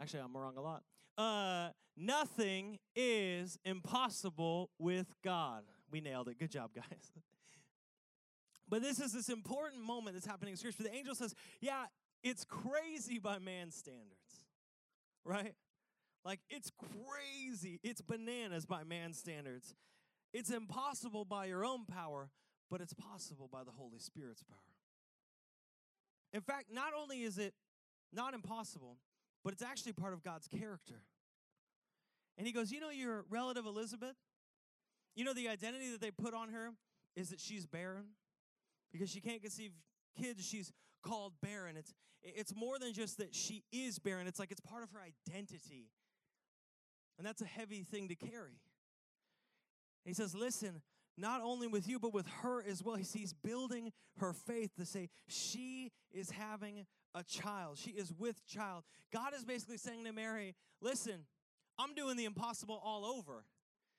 Actually, 0.00 0.20
I'm 0.20 0.36
wrong 0.36 0.56
a 0.56 0.62
lot. 0.62 0.82
Uh, 1.18 1.70
nothing 1.96 2.78
is 2.94 3.58
impossible 3.64 4.70
with 4.78 5.14
God. 5.22 5.62
We 5.90 6.00
nailed 6.00 6.28
it. 6.28 6.38
Good 6.38 6.50
job, 6.50 6.70
guys. 6.74 7.12
but 8.68 8.82
this 8.82 9.00
is 9.00 9.12
this 9.12 9.28
important 9.28 9.82
moment 9.82 10.14
that's 10.14 10.26
happening 10.26 10.52
in 10.52 10.56
Scripture. 10.58 10.82
The 10.82 10.94
angel 10.94 11.14
says, 11.14 11.34
Yeah, 11.60 11.84
it's 12.22 12.44
crazy 12.44 13.18
by 13.18 13.38
man's 13.38 13.74
standards, 13.76 14.40
right? 15.24 15.54
Like, 16.24 16.40
it's 16.50 16.70
crazy. 16.70 17.78
It's 17.82 18.00
bananas 18.00 18.66
by 18.66 18.82
man's 18.82 19.16
standards. 19.18 19.74
It's 20.32 20.50
impossible 20.50 21.24
by 21.24 21.46
your 21.46 21.64
own 21.64 21.86
power, 21.86 22.30
but 22.68 22.80
it's 22.80 22.92
possible 22.92 23.48
by 23.50 23.64
the 23.64 23.70
Holy 23.70 23.98
Spirit's 23.98 24.42
power. 24.42 24.75
In 26.36 26.42
fact, 26.42 26.66
not 26.70 26.92
only 26.94 27.22
is 27.22 27.38
it 27.38 27.54
not 28.12 28.34
impossible, 28.34 28.98
but 29.42 29.54
it's 29.54 29.62
actually 29.62 29.94
part 29.94 30.12
of 30.12 30.22
God's 30.22 30.46
character. 30.46 31.00
And 32.36 32.46
he 32.46 32.52
goes, 32.52 32.70
You 32.70 32.78
know, 32.78 32.90
your 32.90 33.24
relative 33.30 33.64
Elizabeth, 33.64 34.16
you 35.14 35.24
know, 35.24 35.32
the 35.32 35.48
identity 35.48 35.90
that 35.92 36.02
they 36.02 36.10
put 36.10 36.34
on 36.34 36.50
her 36.50 36.72
is 37.16 37.30
that 37.30 37.40
she's 37.40 37.64
barren 37.64 38.08
because 38.92 39.08
she 39.08 39.22
can't 39.22 39.40
conceive 39.40 39.70
kids. 40.20 40.46
She's 40.46 40.72
called 41.02 41.32
barren. 41.42 41.74
It's, 41.78 41.94
it's 42.22 42.54
more 42.54 42.78
than 42.78 42.92
just 42.92 43.16
that 43.16 43.34
she 43.34 43.64
is 43.72 43.98
barren, 43.98 44.26
it's 44.26 44.38
like 44.38 44.50
it's 44.50 44.60
part 44.60 44.82
of 44.82 44.90
her 44.90 45.00
identity. 45.00 45.88
And 47.16 47.26
that's 47.26 47.40
a 47.40 47.46
heavy 47.46 47.82
thing 47.82 48.08
to 48.08 48.14
carry. 48.14 48.60
he 50.04 50.12
says, 50.12 50.34
Listen, 50.34 50.82
not 51.16 51.40
only 51.42 51.66
with 51.66 51.88
you, 51.88 51.98
but 51.98 52.12
with 52.12 52.26
her 52.42 52.62
as 52.62 52.82
well. 52.82 52.96
He's 52.96 53.32
building 53.32 53.92
her 54.18 54.32
faith 54.32 54.74
to 54.76 54.84
say 54.84 55.08
she 55.28 55.92
is 56.12 56.30
having 56.30 56.86
a 57.14 57.22
child. 57.22 57.78
She 57.78 57.90
is 57.90 58.12
with 58.12 58.46
child. 58.46 58.84
God 59.12 59.32
is 59.34 59.44
basically 59.44 59.78
saying 59.78 60.04
to 60.04 60.12
Mary, 60.12 60.54
listen, 60.80 61.24
I'm 61.78 61.94
doing 61.94 62.16
the 62.16 62.24
impossible 62.24 62.80
all 62.84 63.04
over. 63.04 63.44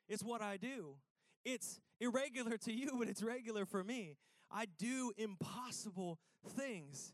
It's 0.08 0.24
what 0.24 0.42
I 0.42 0.58
do. 0.58 0.96
It's 1.44 1.80
irregular 2.00 2.58
to 2.58 2.74
you, 2.74 2.92
but 2.98 3.08
it's 3.08 3.24
regular 3.24 3.66
for 3.66 3.84
me. 3.84 4.18
I 4.52 4.66
do 4.78 5.12
impossible 5.18 6.20
things 6.56 7.14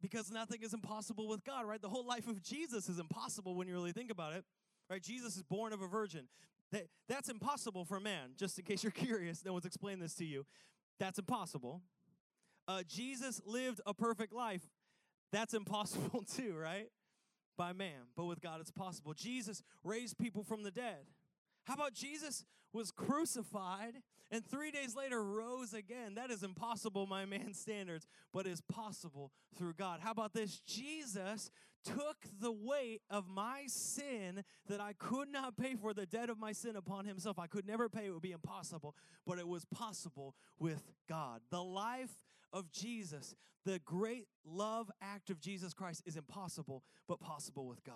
because 0.00 0.30
nothing 0.30 0.62
is 0.62 0.74
impossible 0.74 1.28
with 1.28 1.44
God, 1.44 1.66
right? 1.66 1.80
The 1.80 1.88
whole 1.88 2.06
life 2.06 2.26
of 2.26 2.42
Jesus 2.42 2.88
is 2.88 2.98
impossible 2.98 3.54
when 3.54 3.68
you 3.68 3.74
really 3.74 3.92
think 3.92 4.10
about 4.10 4.34
it, 4.34 4.44
right? 4.88 5.02
Jesus 5.02 5.36
is 5.36 5.42
born 5.42 5.72
of 5.72 5.82
a 5.82 5.86
virgin. 5.86 6.28
That, 6.72 6.86
that's 7.08 7.28
impossible 7.28 7.84
for 7.84 7.98
man, 7.98 8.30
just 8.36 8.58
in 8.58 8.64
case 8.64 8.82
you're 8.82 8.90
curious. 9.06 9.44
No 9.44 9.52
one's 9.52 9.64
explained 9.64 10.02
this 10.02 10.14
to 10.16 10.24
you. 10.24 10.46
That's 10.98 11.18
impossible. 11.18 11.82
Uh, 12.68 12.82
Jesus 12.86 13.40
lived 13.44 13.80
a 13.86 13.94
perfect 13.94 14.32
life. 14.32 14.62
That's 15.32 15.54
impossible 15.54 16.22
too, 16.36 16.54
right? 16.56 16.88
By 17.56 17.72
man. 17.72 18.08
But 18.16 18.26
with 18.26 18.40
God, 18.40 18.60
it's 18.60 18.70
possible. 18.70 19.12
Jesus 19.14 19.62
raised 19.82 20.18
people 20.18 20.44
from 20.44 20.62
the 20.62 20.70
dead. 20.70 21.06
How 21.70 21.74
about 21.74 21.94
Jesus 21.94 22.44
was 22.72 22.90
crucified 22.90 23.92
and 24.32 24.44
three 24.44 24.72
days 24.72 24.96
later 24.96 25.22
rose 25.22 25.72
again? 25.72 26.16
That 26.16 26.32
is 26.32 26.42
impossible 26.42 27.06
by 27.06 27.26
man's 27.26 27.60
standards, 27.60 28.08
but 28.32 28.44
is 28.44 28.60
possible 28.60 29.30
through 29.56 29.74
God. 29.74 30.00
How 30.00 30.10
about 30.10 30.32
this? 30.32 30.58
Jesus 30.66 31.48
took 31.84 32.16
the 32.40 32.50
weight 32.50 33.02
of 33.08 33.28
my 33.28 33.66
sin 33.68 34.42
that 34.66 34.80
I 34.80 34.94
could 34.94 35.28
not 35.28 35.56
pay 35.56 35.76
for, 35.76 35.94
the 35.94 36.06
debt 36.06 36.28
of 36.28 36.40
my 36.40 36.50
sin 36.50 36.74
upon 36.74 37.04
himself. 37.04 37.38
I 37.38 37.46
could 37.46 37.68
never 37.68 37.88
pay, 37.88 38.06
it 38.06 38.10
would 38.10 38.20
be 38.20 38.32
impossible, 38.32 38.96
but 39.24 39.38
it 39.38 39.46
was 39.46 39.64
possible 39.66 40.34
with 40.58 40.82
God. 41.08 41.40
The 41.52 41.62
life 41.62 42.26
of 42.52 42.72
Jesus, 42.72 43.36
the 43.64 43.78
great 43.84 44.26
love 44.44 44.90
act 45.00 45.30
of 45.30 45.38
Jesus 45.38 45.72
Christ 45.72 46.02
is 46.04 46.16
impossible, 46.16 46.82
but 47.06 47.20
possible 47.20 47.68
with 47.68 47.84
God. 47.84 47.94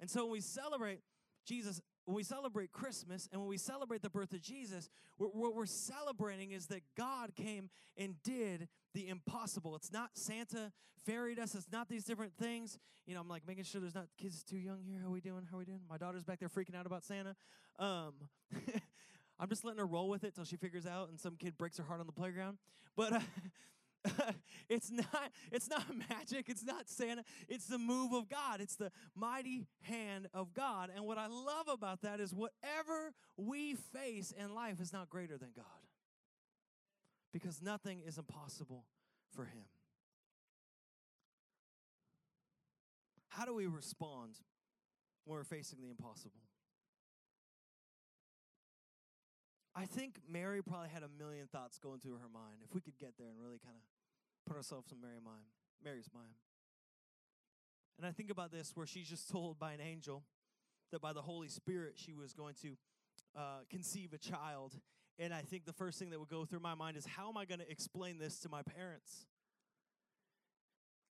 And 0.00 0.08
so 0.08 0.22
when 0.22 0.32
we 0.32 0.40
celebrate 0.40 1.00
Jesus 1.44 1.82
when 2.04 2.14
we 2.14 2.22
celebrate 2.22 2.72
Christmas 2.72 3.28
and 3.32 3.40
when 3.40 3.48
we 3.48 3.56
celebrate 3.56 4.02
the 4.02 4.10
birth 4.10 4.32
of 4.32 4.42
Jesus, 4.42 4.88
what 5.16 5.54
we're 5.54 5.66
celebrating 5.66 6.52
is 6.52 6.66
that 6.66 6.82
God 6.96 7.34
came 7.34 7.70
and 7.96 8.14
did 8.22 8.68
the 8.92 9.08
impossible. 9.08 9.74
It's 9.76 9.92
not 9.92 10.10
Santa 10.14 10.72
ferried 11.06 11.38
us. 11.38 11.54
It's 11.54 11.70
not 11.72 11.88
these 11.88 12.04
different 12.04 12.36
things. 12.36 12.78
You 13.06 13.14
know, 13.14 13.20
I'm 13.20 13.28
like 13.28 13.46
making 13.46 13.64
sure 13.64 13.80
there's 13.80 13.94
not 13.94 14.06
kids 14.18 14.42
too 14.42 14.58
young 14.58 14.82
here. 14.86 15.00
How 15.00 15.08
are 15.08 15.10
we 15.10 15.20
doing? 15.20 15.46
How 15.50 15.56
are 15.56 15.60
we 15.60 15.64
doing? 15.64 15.80
My 15.88 15.98
daughter's 15.98 16.24
back 16.24 16.40
there 16.40 16.48
freaking 16.48 16.76
out 16.76 16.86
about 16.86 17.04
Santa. 17.04 17.36
Um, 17.78 18.14
I'm 19.40 19.48
just 19.48 19.64
letting 19.64 19.80
her 19.80 19.86
roll 19.86 20.08
with 20.08 20.24
it 20.24 20.34
till 20.34 20.44
she 20.44 20.56
figures 20.56 20.86
out 20.86 21.08
and 21.08 21.18
some 21.18 21.36
kid 21.36 21.58
breaks 21.58 21.78
her 21.78 21.84
heart 21.84 22.00
on 22.00 22.06
the 22.06 22.12
playground. 22.12 22.58
But 22.96 23.12
uh, 23.14 23.20
it's 24.68 24.90
not 24.90 25.30
it's 25.50 25.68
not 25.68 25.84
magic 26.10 26.48
it's 26.48 26.64
not 26.64 26.88
santa 26.88 27.24
it's 27.48 27.66
the 27.66 27.78
move 27.78 28.12
of 28.12 28.28
god 28.28 28.60
it's 28.60 28.76
the 28.76 28.90
mighty 29.14 29.66
hand 29.82 30.28
of 30.34 30.52
god. 30.52 30.90
And 30.94 31.04
what 31.04 31.18
i 31.18 31.26
love 31.26 31.68
about 31.68 32.02
that 32.02 32.20
is 32.20 32.34
whatever 32.34 33.12
we 33.36 33.74
face 33.74 34.32
in 34.32 34.54
life 34.54 34.80
is 34.80 34.92
not 34.92 35.08
greater 35.10 35.36
than 35.36 35.50
god. 35.56 35.64
Because 37.32 37.60
nothing 37.60 38.00
is 38.06 38.16
impossible 38.16 38.84
for 39.34 39.44
him. 39.44 39.64
How 43.28 43.44
do 43.44 43.52
we 43.52 43.66
respond 43.66 44.36
when 45.24 45.36
we're 45.36 45.44
facing 45.44 45.80
the 45.80 45.90
impossible? 45.90 46.42
I 49.74 49.86
think 49.86 50.20
Mary 50.30 50.62
probably 50.62 50.90
had 50.90 51.02
a 51.02 51.08
million 51.18 51.48
thoughts 51.48 51.78
going 51.78 51.98
through 51.98 52.18
her 52.22 52.30
mind. 52.32 52.62
If 52.62 52.72
we 52.72 52.80
could 52.80 52.96
get 52.96 53.14
there 53.18 53.26
and 53.26 53.36
really 53.40 53.58
kind 53.58 53.74
of 53.74 53.82
put 54.46 54.56
ourselves 54.56 54.92
in 54.92 55.00
Mary 55.00 55.20
mind, 55.24 55.44
Mary's 55.82 56.10
mind. 56.14 56.34
And 57.98 58.06
I 58.06 58.12
think 58.12 58.30
about 58.30 58.50
this 58.50 58.72
where 58.74 58.86
she's 58.86 59.08
just 59.08 59.30
told 59.30 59.58
by 59.58 59.72
an 59.72 59.80
angel 59.80 60.24
that 60.90 61.00
by 61.00 61.12
the 61.12 61.22
Holy 61.22 61.48
Spirit 61.48 61.94
she 61.96 62.12
was 62.12 62.32
going 62.32 62.54
to 62.62 62.76
uh, 63.36 63.60
conceive 63.70 64.12
a 64.12 64.18
child. 64.18 64.74
And 65.18 65.32
I 65.32 65.42
think 65.42 65.64
the 65.64 65.72
first 65.72 65.98
thing 65.98 66.10
that 66.10 66.18
would 66.18 66.28
go 66.28 66.44
through 66.44 66.60
my 66.60 66.74
mind 66.74 66.96
is 66.96 67.06
how 67.06 67.28
am 67.28 67.36
I 67.36 67.44
going 67.44 67.60
to 67.60 67.70
explain 67.70 68.18
this 68.18 68.40
to 68.40 68.48
my 68.48 68.62
parents? 68.62 69.26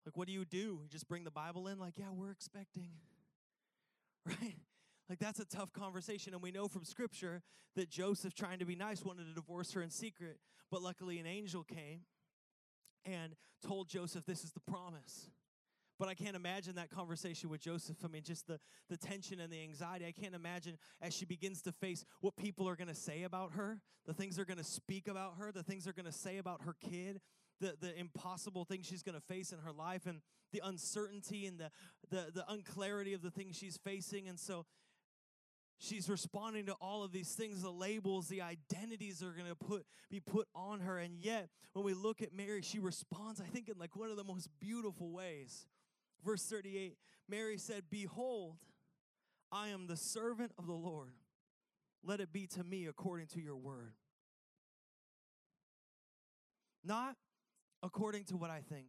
Like, 0.05 0.17
what 0.17 0.27
do 0.27 0.33
you 0.33 0.45
do? 0.45 0.79
You 0.81 0.87
just 0.89 1.07
bring 1.07 1.23
the 1.23 1.31
Bible 1.31 1.67
in, 1.67 1.77
like, 1.77 1.97
yeah, 1.97 2.11
we're 2.13 2.31
expecting. 2.31 2.89
Right? 4.23 4.57
Like, 5.09 5.17
that's 5.17 5.39
a 5.39 5.45
tough 5.45 5.73
conversation. 5.73 6.35
And 6.35 6.43
we 6.43 6.51
know 6.51 6.67
from 6.67 6.85
scripture 6.85 7.41
that 7.75 7.89
Joseph, 7.89 8.35
trying 8.35 8.59
to 8.59 8.65
be 8.65 8.75
nice, 8.75 9.03
wanted 9.03 9.25
to 9.25 9.33
divorce 9.33 9.71
her 9.71 9.81
in 9.81 9.89
secret. 9.89 10.37
But 10.69 10.83
luckily, 10.83 11.17
an 11.17 11.25
angel 11.25 11.63
came 11.63 12.01
and 13.05 13.35
told 13.65 13.89
Joseph, 13.89 14.25
This 14.25 14.43
is 14.43 14.51
the 14.51 14.59
promise. 14.59 15.29
But 16.01 16.09
I 16.09 16.15
can't 16.15 16.35
imagine 16.35 16.75
that 16.75 16.89
conversation 16.89 17.49
with 17.49 17.61
Joseph. 17.61 17.97
I 18.03 18.07
mean, 18.07 18.23
just 18.23 18.47
the, 18.47 18.59
the 18.89 18.97
tension 18.97 19.39
and 19.39 19.53
the 19.53 19.61
anxiety. 19.61 20.07
I 20.07 20.11
can't 20.11 20.33
imagine 20.33 20.79
as 20.99 21.13
she 21.13 21.25
begins 21.25 21.61
to 21.61 21.71
face 21.71 22.05
what 22.21 22.35
people 22.35 22.67
are 22.67 22.75
going 22.75 22.87
to 22.87 22.95
say 22.95 23.21
about 23.21 23.51
her, 23.53 23.77
the 24.07 24.13
things 24.13 24.35
they're 24.35 24.45
going 24.45 24.57
to 24.57 24.63
speak 24.63 25.07
about 25.07 25.33
her, 25.37 25.51
the 25.51 25.61
things 25.61 25.83
they're 25.83 25.93
going 25.93 26.07
to 26.07 26.11
say 26.11 26.39
about 26.39 26.63
her 26.63 26.75
kid, 26.81 27.21
the, 27.59 27.75
the 27.79 27.95
impossible 27.99 28.65
things 28.65 28.87
she's 28.87 29.03
going 29.03 29.13
to 29.13 29.21
face 29.21 29.51
in 29.51 29.59
her 29.59 29.71
life, 29.71 30.07
and 30.07 30.21
the 30.51 30.61
uncertainty 30.63 31.45
and 31.45 31.59
the, 31.59 31.69
the, 32.09 32.31
the 32.33 32.51
unclarity 32.51 33.13
of 33.13 33.21
the 33.21 33.29
things 33.29 33.55
she's 33.55 33.77
facing. 33.77 34.27
And 34.27 34.39
so 34.39 34.65
she's 35.81 36.07
responding 36.09 36.67
to 36.67 36.73
all 36.73 37.03
of 37.03 37.11
these 37.11 37.33
things 37.33 37.61
the 37.61 37.71
labels 37.71 38.27
the 38.27 38.41
identities 38.41 39.23
are 39.23 39.31
going 39.31 39.49
to 39.49 39.55
put 39.55 39.85
be 40.09 40.19
put 40.19 40.47
on 40.55 40.79
her. 40.81 40.97
And 40.99 41.15
yet 41.19 41.49
when 41.73 41.83
we 41.83 41.93
look 41.93 42.21
at 42.21 42.33
mary 42.33 42.61
she 42.61 42.79
responds 42.79 43.41
i 43.41 43.45
think 43.45 43.67
in 43.67 43.77
like 43.77 43.95
one 43.95 44.09
of 44.09 44.17
the 44.17 44.23
most 44.23 44.47
beautiful 44.59 45.11
ways. 45.11 45.65
Verse 46.23 46.43
38 46.45 46.97
mary 47.27 47.57
said 47.57 47.83
behold 47.89 48.57
i 49.51 49.69
am 49.69 49.87
the 49.87 49.97
servant 49.97 50.53
of 50.57 50.67
the 50.67 50.73
lord. 50.73 51.13
Let 52.03 52.19
it 52.19 52.31
be 52.31 52.47
to 52.47 52.63
me 52.63 52.87
according 52.87 53.27
to 53.27 53.41
your 53.41 53.57
word. 53.57 53.93
Not 56.83 57.15
according 57.83 58.25
to 58.25 58.37
what 58.37 58.49
i 58.49 58.61
think. 58.61 58.87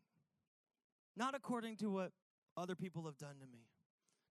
Not 1.17 1.35
according 1.35 1.77
to 1.77 1.91
what 1.91 2.13
other 2.57 2.75
people 2.75 3.05
have 3.05 3.17
done 3.17 3.37
to 3.41 3.47
me. 3.47 3.67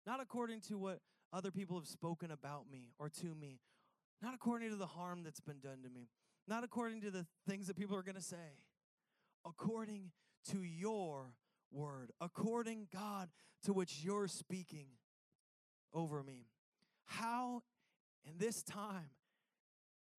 Not 0.06 0.20
according 0.20 0.62
to 0.62 0.78
what 0.78 1.00
other 1.34 1.52
people 1.52 1.78
have 1.78 1.88
spoken 1.88 2.32
about 2.32 2.70
me 2.72 2.92
or 3.00 3.10
to 3.10 3.36
me, 3.36 3.60
not 4.22 4.34
according 4.34 4.70
to 4.70 4.76
the 4.76 4.86
harm 4.86 5.24
that's 5.24 5.40
been 5.40 5.60
done 5.60 5.82
to 5.84 5.90
me, 5.90 6.10
not 6.48 6.64
according 6.64 7.02
to 7.02 7.12
the 7.12 7.26
things 7.48 7.68
that 7.68 7.78
people 7.78 7.96
are 7.96 8.04
going 8.04 8.16
to 8.16 8.22
say, 8.22 8.60
according 9.46 10.12
to 10.50 10.64
your 10.64 11.34
word, 11.72 12.12
according, 12.20 12.88
God, 12.94 13.30
to 13.64 13.74
which 13.74 14.02
you're 14.04 14.28
speaking 14.28 14.88
over 15.94 16.24
me. 16.24 16.48
How 17.06 17.64
in 18.26 18.38
this 18.38 18.64
time 18.64 19.10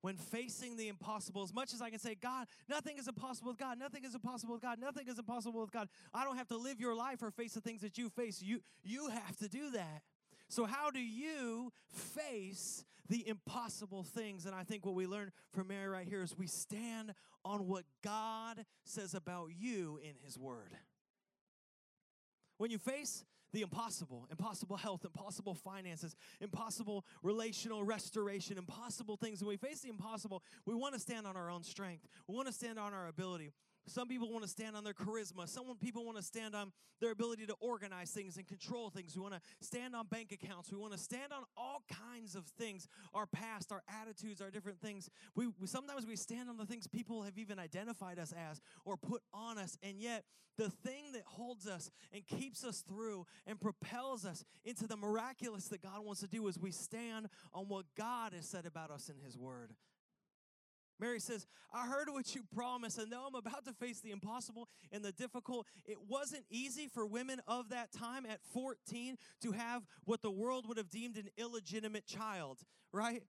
when 0.02 0.16
facing 0.16 0.76
the 0.76 0.88
impossible, 0.88 1.42
as 1.44 1.54
much 1.54 1.72
as 1.72 1.80
I 1.80 1.88
can 1.88 2.00
say, 2.00 2.16
God, 2.16 2.48
nothing 2.68 2.98
is 2.98 3.06
impossible 3.06 3.52
with 3.52 3.58
God, 3.58 3.78
nothing 3.78 4.04
is 4.04 4.14
impossible 4.14 4.54
with 4.54 4.62
God, 4.62 4.78
nothing 4.80 5.06
is 5.06 5.18
impossible 5.18 5.60
with 5.60 5.70
God. 5.70 5.88
I 6.12 6.24
don't 6.24 6.36
have 6.36 6.48
to 6.48 6.56
live 6.56 6.80
your 6.80 6.94
life 6.94 7.22
or 7.22 7.30
face 7.30 7.54
the 7.54 7.60
things 7.60 7.82
that 7.82 7.96
you 7.96 8.10
face. 8.10 8.42
You, 8.42 8.60
you 8.82 9.08
have 9.08 9.36
to 9.36 9.48
do 9.48 9.70
that. 9.70 10.02
So, 10.52 10.66
how 10.66 10.90
do 10.90 11.00
you 11.00 11.72
face 11.88 12.84
the 13.08 13.26
impossible 13.26 14.02
things? 14.02 14.44
And 14.44 14.54
I 14.54 14.64
think 14.64 14.84
what 14.84 14.94
we 14.94 15.06
learn 15.06 15.32
from 15.54 15.68
Mary 15.68 15.88
right 15.88 16.06
here 16.06 16.22
is 16.22 16.36
we 16.36 16.46
stand 16.46 17.14
on 17.42 17.66
what 17.68 17.84
God 18.04 18.66
says 18.84 19.14
about 19.14 19.48
you 19.58 19.98
in 20.02 20.12
His 20.22 20.38
Word. 20.38 20.76
When 22.58 22.70
you 22.70 22.76
face 22.76 23.24
the 23.54 23.62
impossible 23.62 24.26
impossible 24.30 24.76
health, 24.76 25.06
impossible 25.06 25.54
finances, 25.54 26.14
impossible 26.38 27.06
relational 27.22 27.82
restoration, 27.82 28.58
impossible 28.58 29.16
things. 29.16 29.40
When 29.40 29.48
we 29.48 29.56
face 29.56 29.80
the 29.80 29.88
impossible, 29.88 30.42
we 30.66 30.74
want 30.74 30.92
to 30.92 31.00
stand 31.00 31.26
on 31.26 31.34
our 31.34 31.48
own 31.48 31.62
strength, 31.62 32.06
we 32.28 32.34
want 32.34 32.48
to 32.48 32.52
stand 32.52 32.78
on 32.78 32.92
our 32.92 33.08
ability. 33.08 33.52
Some 33.86 34.08
people 34.08 34.30
want 34.30 34.44
to 34.44 34.48
stand 34.48 34.76
on 34.76 34.84
their 34.84 34.92
charisma. 34.92 35.48
Some 35.48 35.64
people 35.80 36.04
want 36.04 36.16
to 36.16 36.22
stand 36.22 36.54
on 36.54 36.72
their 37.00 37.10
ability 37.10 37.46
to 37.46 37.54
organize 37.60 38.10
things 38.10 38.36
and 38.36 38.46
control 38.46 38.90
things. 38.90 39.16
We 39.16 39.22
want 39.22 39.34
to 39.34 39.40
stand 39.60 39.96
on 39.96 40.06
bank 40.06 40.32
accounts. 40.32 40.70
We 40.70 40.78
want 40.78 40.92
to 40.92 40.98
stand 40.98 41.32
on 41.32 41.42
all 41.56 41.82
kinds 41.90 42.36
of 42.36 42.46
things 42.46 42.86
our 43.12 43.26
past, 43.26 43.72
our 43.72 43.82
attitudes, 44.00 44.40
our 44.40 44.50
different 44.50 44.80
things. 44.80 45.10
We, 45.34 45.48
we, 45.58 45.66
Sometimes 45.66 46.06
we 46.06 46.16
stand 46.16 46.48
on 46.48 46.56
the 46.56 46.66
things 46.66 46.86
people 46.86 47.22
have 47.22 47.36
even 47.38 47.58
identified 47.58 48.18
us 48.18 48.32
as 48.50 48.60
or 48.84 48.96
put 48.96 49.22
on 49.34 49.58
us. 49.58 49.76
And 49.82 50.00
yet, 50.00 50.24
the 50.58 50.68
thing 50.68 51.12
that 51.14 51.22
holds 51.24 51.66
us 51.66 51.90
and 52.12 52.26
keeps 52.26 52.62
us 52.62 52.82
through 52.82 53.26
and 53.46 53.60
propels 53.60 54.24
us 54.24 54.44
into 54.64 54.86
the 54.86 54.96
miraculous 54.96 55.68
that 55.68 55.82
God 55.82 56.04
wants 56.04 56.20
to 56.20 56.28
do 56.28 56.46
is 56.46 56.58
we 56.58 56.70
stand 56.70 57.28
on 57.52 57.68
what 57.68 57.86
God 57.96 58.32
has 58.34 58.46
said 58.46 58.66
about 58.66 58.90
us 58.90 59.08
in 59.08 59.16
His 59.24 59.36
Word. 59.36 59.72
Mary 60.98 61.20
says, 61.20 61.46
I 61.72 61.86
heard 61.86 62.08
what 62.10 62.34
you 62.34 62.42
promised, 62.54 62.98
and 62.98 63.10
now 63.10 63.24
I'm 63.26 63.34
about 63.34 63.64
to 63.64 63.72
face 63.72 64.00
the 64.00 64.10
impossible 64.10 64.68
and 64.92 65.04
the 65.04 65.12
difficult. 65.12 65.66
It 65.86 65.98
wasn't 66.08 66.44
easy 66.50 66.88
for 66.88 67.06
women 67.06 67.40
of 67.48 67.70
that 67.70 67.92
time 67.92 68.26
at 68.26 68.40
14 68.52 69.16
to 69.42 69.52
have 69.52 69.82
what 70.04 70.22
the 70.22 70.30
world 70.30 70.68
would 70.68 70.76
have 70.76 70.90
deemed 70.90 71.16
an 71.16 71.28
illegitimate 71.36 72.06
child, 72.06 72.60
right? 72.92 73.22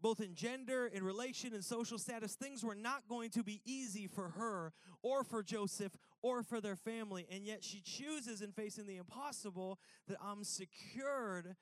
Both 0.00 0.20
in 0.20 0.34
gender, 0.34 0.86
in 0.86 1.02
relation, 1.02 1.52
and 1.52 1.64
social 1.64 1.98
status, 1.98 2.34
things 2.34 2.62
were 2.62 2.76
not 2.76 3.08
going 3.08 3.30
to 3.30 3.42
be 3.42 3.60
easy 3.64 4.06
for 4.06 4.30
her 4.30 4.72
or 5.02 5.24
for 5.24 5.42
Joseph 5.42 5.96
or 6.22 6.42
for 6.42 6.60
their 6.60 6.76
family. 6.76 7.26
And 7.30 7.44
yet 7.44 7.64
she 7.64 7.80
chooses 7.80 8.40
in 8.40 8.52
facing 8.52 8.86
the 8.86 8.96
impossible 8.96 9.78
that 10.06 10.18
I'm 10.24 10.44
secured 10.44 11.56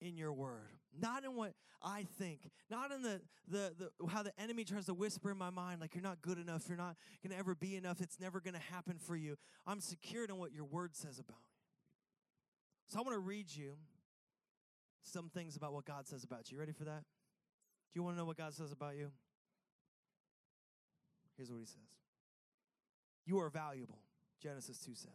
in 0.00 0.16
your 0.16 0.32
word. 0.32 0.70
Not 0.98 1.24
in 1.24 1.34
what 1.34 1.52
i 1.82 2.06
think. 2.18 2.50
Not 2.70 2.90
in 2.90 3.02
the, 3.02 3.20
the, 3.48 3.72
the 3.78 4.08
how 4.08 4.22
the 4.22 4.32
enemy 4.40 4.64
tries 4.64 4.86
to 4.86 4.94
whisper 4.94 5.30
in 5.30 5.38
my 5.38 5.50
mind 5.50 5.80
like 5.80 5.94
you're 5.94 6.02
not 6.02 6.22
good 6.22 6.38
enough. 6.38 6.64
You're 6.68 6.78
not 6.78 6.96
to 7.32 7.38
ever 7.38 7.54
be 7.54 7.76
enough. 7.76 8.00
It's 8.00 8.18
never 8.20 8.40
to 8.54 8.60
happen 8.72 8.98
for 8.98 9.16
you. 9.16 9.36
I'm 9.66 9.80
secured 9.80 10.30
in 10.30 10.36
what 10.36 10.52
your 10.52 10.64
word 10.64 10.94
says 10.94 11.18
about 11.18 11.36
me 11.36 11.56
so 12.88 12.98
i 12.98 13.02
want 13.02 13.14
to 13.14 13.20
read 13.20 13.46
you 13.54 13.72
some 15.02 15.28
things 15.28 15.56
about 15.56 15.72
what 15.72 15.84
god 15.84 16.06
says 16.06 16.24
about 16.24 16.50
you. 16.50 16.56
you 16.56 16.60
ready 16.60 16.72
for 16.72 16.84
that? 16.84 17.02
Do 17.92 18.00
you 18.00 18.02
want 18.02 18.16
to 18.16 18.18
know 18.18 18.26
what 18.26 18.36
god 18.36 18.54
says 18.54 18.72
about 18.72 18.96
you? 18.96 19.10
Here's 21.36 21.50
what 21.50 21.60
he 21.60 21.66
says. 21.66 21.76
You 23.26 23.38
are 23.40 23.50
valuable. 23.50 23.98
Genesis 24.42 24.78
2 24.78 24.94
7 24.94 25.12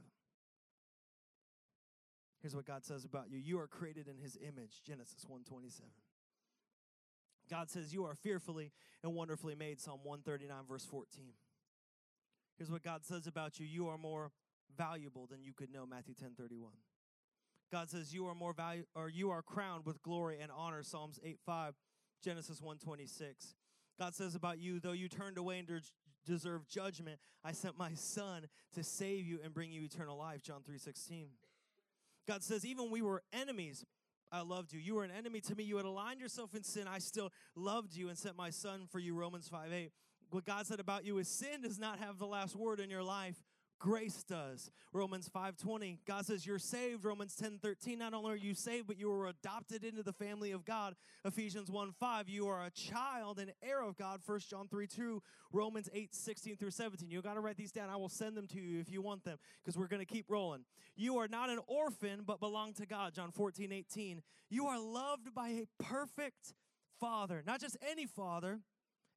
Here's 2.41 2.55
what 2.55 2.65
God 2.65 2.83
says 2.83 3.05
about 3.05 3.29
you. 3.29 3.37
You 3.37 3.59
are 3.59 3.67
created 3.67 4.07
in 4.07 4.17
his 4.17 4.37
image, 4.41 4.81
Genesis 4.83 5.25
1:27. 5.25 5.91
God 7.49 7.69
says 7.69 7.93
you 7.93 8.05
are 8.05 8.15
fearfully 8.15 8.71
and 9.03 9.13
wonderfully 9.13 9.55
made, 9.55 9.79
Psalm 9.79 9.99
139 10.03 10.65
verse 10.65 10.85
14. 10.85 11.33
Here's 12.57 12.71
what 12.71 12.83
God 12.83 13.05
says 13.05 13.27
about 13.27 13.59
you. 13.59 13.65
You 13.65 13.87
are 13.89 13.97
more 13.97 14.31
valuable 14.75 15.27
than 15.27 15.43
you 15.43 15.53
could 15.53 15.71
know, 15.71 15.85
Matthew 15.85 16.15
10:31. 16.15 16.71
God 17.71 17.89
says 17.89 18.13
you 18.13 18.27
are 18.27 18.35
more 18.35 18.53
value 18.53 18.85
or 18.95 19.09
you 19.09 19.29
are 19.29 19.41
crowned 19.41 19.85
with 19.85 20.01
glory 20.01 20.39
and 20.39 20.51
honor, 20.51 20.83
Psalms 20.83 21.19
8:5, 21.23 21.75
Genesis 22.21 22.59
1:26. 22.59 23.55
God 23.99 24.15
says 24.15 24.33
about 24.33 24.57
you, 24.59 24.79
though 24.79 24.91
you 24.93 25.07
turned 25.07 25.37
away 25.37 25.59
and 25.59 25.81
deserve 26.25 26.67
judgment, 26.67 27.19
I 27.43 27.51
sent 27.51 27.77
my 27.77 27.93
son 27.93 28.49
to 28.73 28.83
save 28.83 29.25
you 29.25 29.41
and 29.41 29.53
bring 29.53 29.71
you 29.71 29.83
eternal 29.83 30.17
life, 30.17 30.41
John 30.41 30.63
3:16. 30.63 31.37
God 32.31 32.43
says, 32.43 32.65
even 32.65 32.89
we 32.89 33.01
were 33.01 33.23
enemies, 33.33 33.83
I 34.31 34.41
loved 34.41 34.71
you. 34.71 34.79
You 34.79 34.95
were 34.95 35.03
an 35.03 35.11
enemy 35.11 35.41
to 35.41 35.53
me. 35.53 35.65
You 35.65 35.75
had 35.75 35.85
aligned 35.85 36.21
yourself 36.21 36.55
in 36.55 36.63
sin. 36.63 36.87
I 36.87 36.99
still 36.99 37.29
loved 37.57 37.93
you 37.93 38.07
and 38.07 38.17
sent 38.17 38.37
my 38.37 38.51
son 38.51 38.87
for 38.89 38.99
you. 38.99 39.15
Romans 39.15 39.49
5 39.49 39.73
8. 39.73 39.91
What 40.29 40.45
God 40.45 40.65
said 40.65 40.79
about 40.79 41.03
you 41.03 41.17
is 41.17 41.27
sin 41.27 41.61
does 41.61 41.77
not 41.77 41.99
have 41.99 42.19
the 42.19 42.25
last 42.25 42.55
word 42.55 42.79
in 42.79 42.89
your 42.89 43.03
life 43.03 43.35
grace 43.81 44.23
does. 44.23 44.69
Romans 44.93 45.27
5.20 45.27 45.97
god 46.05 46.25
says 46.25 46.45
you're 46.45 46.59
saved. 46.59 47.03
Romans 47.03 47.35
10.13 47.35 47.97
not 47.97 48.13
only 48.13 48.31
are 48.31 48.35
you 48.35 48.53
saved 48.53 48.85
but 48.85 48.97
you 48.97 49.09
were 49.09 49.27
adopted 49.27 49.83
into 49.83 50.03
the 50.03 50.13
family 50.13 50.51
of 50.51 50.63
god. 50.63 50.95
Ephesians 51.25 51.69
1.5 51.69 52.23
you 52.27 52.47
are 52.47 52.63
a 52.63 52.69
child 52.69 53.39
and 53.39 53.51
heir 53.63 53.81
of 53.83 53.97
god. 53.97 54.21
1 54.23 54.39
john 54.49 54.67
3 54.67 54.85
2 54.85 55.21
romans 55.51 55.89
8 55.93 56.13
16 56.13 56.57
through 56.57 56.69
17 56.69 57.09
you 57.09 57.21
got 57.21 57.33
to 57.33 57.39
write 57.39 57.57
these 57.57 57.71
down. 57.71 57.89
I 57.89 57.95
will 57.95 58.09
send 58.09 58.37
them 58.37 58.47
to 58.49 58.61
you 58.61 58.79
if 58.79 58.89
you 58.89 59.01
want 59.01 59.23
them 59.23 59.39
because 59.63 59.77
we're 59.77 59.87
going 59.87 60.05
to 60.05 60.13
keep 60.13 60.29
rolling. 60.29 60.63
You 60.95 61.17
are 61.17 61.27
not 61.27 61.49
an 61.49 61.59
orphan 61.65 62.21
but 62.25 62.39
belong 62.39 62.73
to 62.73 62.85
god 62.85 63.15
john 63.15 63.31
14 63.31 63.71
18 63.71 64.21
you 64.51 64.67
are 64.67 64.79
loved 64.79 65.33
by 65.33 65.49
a 65.49 65.65
perfect 65.83 66.53
father 66.99 67.41
not 67.47 67.59
just 67.59 67.77
any 67.89 68.05
father 68.05 68.59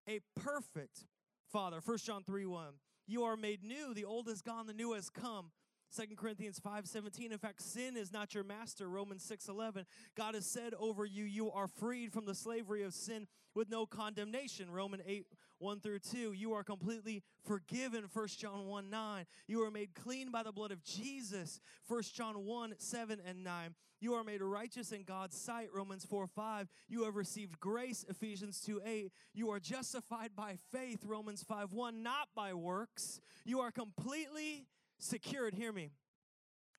a 0.08 0.20
perfect 0.34 1.04
father. 1.52 1.80
1 1.84 1.98
john 1.98 2.24
3 2.24 2.46
1 2.46 2.72
you 3.06 3.24
are 3.24 3.36
made 3.36 3.62
new. 3.62 3.94
The 3.94 4.04
old 4.04 4.28
is 4.28 4.42
gone, 4.42 4.66
the 4.66 4.74
new 4.74 4.92
has 4.92 5.10
come. 5.10 5.50
2 5.94 6.16
Corinthians 6.16 6.58
5:17 6.58 7.30
In 7.30 7.38
fact 7.38 7.62
sin 7.62 7.96
is 7.96 8.12
not 8.12 8.34
your 8.34 8.44
master. 8.44 8.88
Romans 8.88 9.22
6:11 9.24 9.86
God 10.16 10.34
has 10.34 10.46
said 10.46 10.74
over 10.74 11.04
you 11.04 11.24
you 11.24 11.50
are 11.52 11.68
freed 11.68 12.12
from 12.12 12.26
the 12.26 12.34
slavery 12.34 12.82
of 12.82 12.94
sin 12.94 13.28
with 13.54 13.70
no 13.70 13.86
condemnation. 13.86 14.70
Romans 14.70 15.02
8 15.06 15.26
1 15.58 15.80
through 15.80 16.00
2 16.00 16.32
you 16.32 16.52
are 16.52 16.64
completely 16.64 17.22
forgiven. 17.44 18.08
1 18.12 18.28
John 18.38 18.66
1 18.66 18.90
9 18.90 19.26
you 19.46 19.62
are 19.62 19.70
made 19.70 19.94
clean 19.94 20.30
by 20.30 20.42
the 20.42 20.52
blood 20.52 20.72
of 20.72 20.82
Jesus. 20.82 21.60
1 21.86 22.02
John 22.14 22.44
1 22.44 22.74
7 22.78 23.20
and 23.24 23.44
9 23.44 23.74
you 24.00 24.14
are 24.14 24.24
made 24.24 24.42
righteous 24.42 24.90
in 24.92 25.04
God's 25.04 25.36
sight. 25.36 25.68
Romans 25.72 26.04
4 26.04 26.26
5 26.26 26.68
you 26.88 27.04
have 27.04 27.14
received 27.14 27.60
grace. 27.60 28.04
Ephesians 28.08 28.60
2 28.60 28.80
8 28.84 29.12
you 29.32 29.50
are 29.50 29.60
justified 29.60 30.30
by 30.34 30.58
faith. 30.72 31.04
Romans 31.04 31.44
5 31.44 31.72
1 31.72 32.02
not 32.02 32.28
by 32.34 32.52
works. 32.52 33.20
You 33.44 33.60
are 33.60 33.70
completely 33.70 34.66
secured, 35.14 35.54
hear 35.54 35.72
me. 35.72 35.90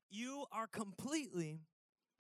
You 0.10 0.44
are 0.52 0.68
completely 0.68 1.62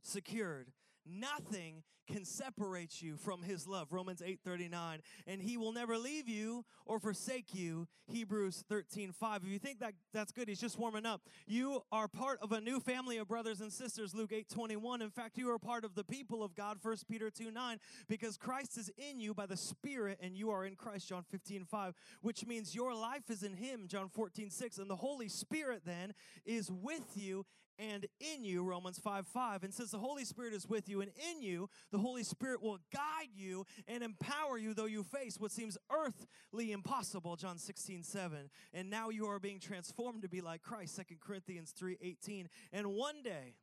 secured. 0.01 0.69
Nothing 1.05 1.83
can 2.07 2.25
separate 2.25 3.01
you 3.01 3.17
from 3.17 3.41
his 3.41 3.67
love. 3.67 3.91
Romans 3.91 4.21
8.39 4.21 4.99
and 5.27 5.41
he 5.41 5.57
will 5.57 5.71
never 5.71 5.97
leave 5.97 6.29
you 6.29 6.63
or 6.85 6.99
forsake 6.99 7.53
you 7.53 7.87
hebrews 8.07 8.63
13.5 8.69 9.37
if 9.37 9.47
you 9.47 9.57
think 9.57 9.79
that 9.79 9.93
that's 10.13 10.31
good 10.31 10.47
he's 10.47 10.59
just 10.59 10.77
warming 10.77 11.05
up. 11.05 11.21
You 11.47 11.81
are 11.91 12.07
part 12.07 12.39
of 12.41 12.51
a 12.51 12.61
new 12.61 12.79
family 12.79 13.17
of 13.17 13.27
brothers 13.27 13.61
and 13.61 13.71
sisters 13.73 14.13
luke 14.13 14.31
8.21 14.31 15.01
in 15.01 15.09
fact 15.09 15.37
you 15.37 15.49
are 15.51 15.59
part 15.59 15.83
of 15.83 15.95
the 15.95 16.03
people 16.03 16.43
of 16.43 16.55
god 16.55 16.77
1 16.81 16.97
peter 17.09 17.29
2.9 17.31 17.77
because 18.07 18.37
christ 18.37 18.77
is 18.77 18.91
in 18.97 19.19
you 19.19 19.33
by 19.33 19.45
the 19.45 19.57
spirit 19.57 20.19
and 20.21 20.35
you 20.37 20.51
are 20.51 20.65
in 20.65 20.75
christ 20.75 21.09
john 21.09 21.23
15.5 21.33 21.93
which 22.21 22.45
means 22.45 22.75
your 22.75 22.93
life 22.93 23.29
is 23.29 23.43
in 23.43 23.53
him 23.53 23.85
john 23.87 24.09
14.6 24.15 24.77
and 24.77 24.89
the 24.89 24.95
holy 24.95 25.27
spirit 25.27 25.81
then 25.85 26.13
is 26.45 26.71
with 26.71 27.05
you 27.15 27.45
and 27.77 28.05
in 28.19 28.43
you, 28.43 28.63
Romans 28.63 28.99
5 28.99 29.27
5. 29.27 29.63
And 29.63 29.73
since 29.73 29.91
the 29.91 29.97
Holy 29.97 30.25
Spirit 30.25 30.53
is 30.53 30.67
with 30.67 30.87
you 30.89 31.01
and 31.01 31.11
in 31.31 31.41
you, 31.41 31.69
the 31.91 31.97
Holy 31.97 32.23
Spirit 32.23 32.61
will 32.61 32.79
guide 32.93 33.29
you 33.35 33.65
and 33.87 34.03
empower 34.03 34.57
you, 34.57 34.73
though 34.73 34.85
you 34.85 35.03
face 35.03 35.39
what 35.39 35.51
seems 35.51 35.77
earthly 35.91 36.71
impossible, 36.71 37.35
John 37.35 37.57
16 37.57 38.03
7. 38.03 38.49
And 38.73 38.89
now 38.89 39.09
you 39.09 39.27
are 39.27 39.39
being 39.39 39.59
transformed 39.59 40.21
to 40.23 40.29
be 40.29 40.41
like 40.41 40.61
Christ, 40.61 40.95
2 40.97 41.15
Corinthians 41.19 41.71
3 41.71 41.97
18. 42.01 42.49
And 42.73 42.87
one 42.87 43.21
day, 43.23 43.55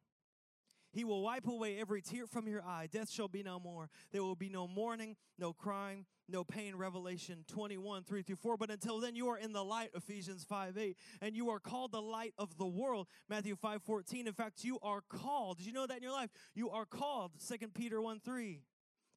he 0.92 1.04
will 1.04 1.22
wipe 1.22 1.46
away 1.46 1.78
every 1.80 2.02
tear 2.02 2.26
from 2.26 2.46
your 2.46 2.62
eye. 2.62 2.88
Death 2.90 3.10
shall 3.10 3.28
be 3.28 3.42
no 3.42 3.58
more. 3.58 3.88
There 4.12 4.22
will 4.22 4.36
be 4.36 4.50
no 4.50 4.68
mourning, 4.68 5.16
no 5.38 5.52
crying, 5.52 6.04
no 6.28 6.44
pain. 6.44 6.76
Revelation 6.76 7.44
21, 7.48 8.04
3 8.04 8.22
through 8.22 8.36
4. 8.36 8.56
But 8.56 8.70
until 8.70 9.00
then, 9.00 9.16
you 9.16 9.28
are 9.28 9.38
in 9.38 9.52
the 9.52 9.64
light, 9.64 9.90
Ephesians 9.94 10.44
5, 10.44 10.76
8. 10.76 10.96
And 11.22 11.34
you 11.34 11.50
are 11.50 11.58
called 11.58 11.92
the 11.92 12.02
light 12.02 12.34
of 12.38 12.56
the 12.58 12.66
world, 12.66 13.08
Matthew 13.28 13.56
5, 13.56 13.82
14. 13.82 14.26
In 14.26 14.32
fact, 14.34 14.64
you 14.64 14.78
are 14.82 15.00
called. 15.00 15.58
Did 15.58 15.66
you 15.66 15.72
know 15.72 15.86
that 15.86 15.96
in 15.96 16.02
your 16.02 16.12
life? 16.12 16.30
You 16.54 16.70
are 16.70 16.84
called, 16.84 17.32
2 17.48 17.68
Peter 17.68 18.00
1, 18.00 18.20
3. 18.20 18.60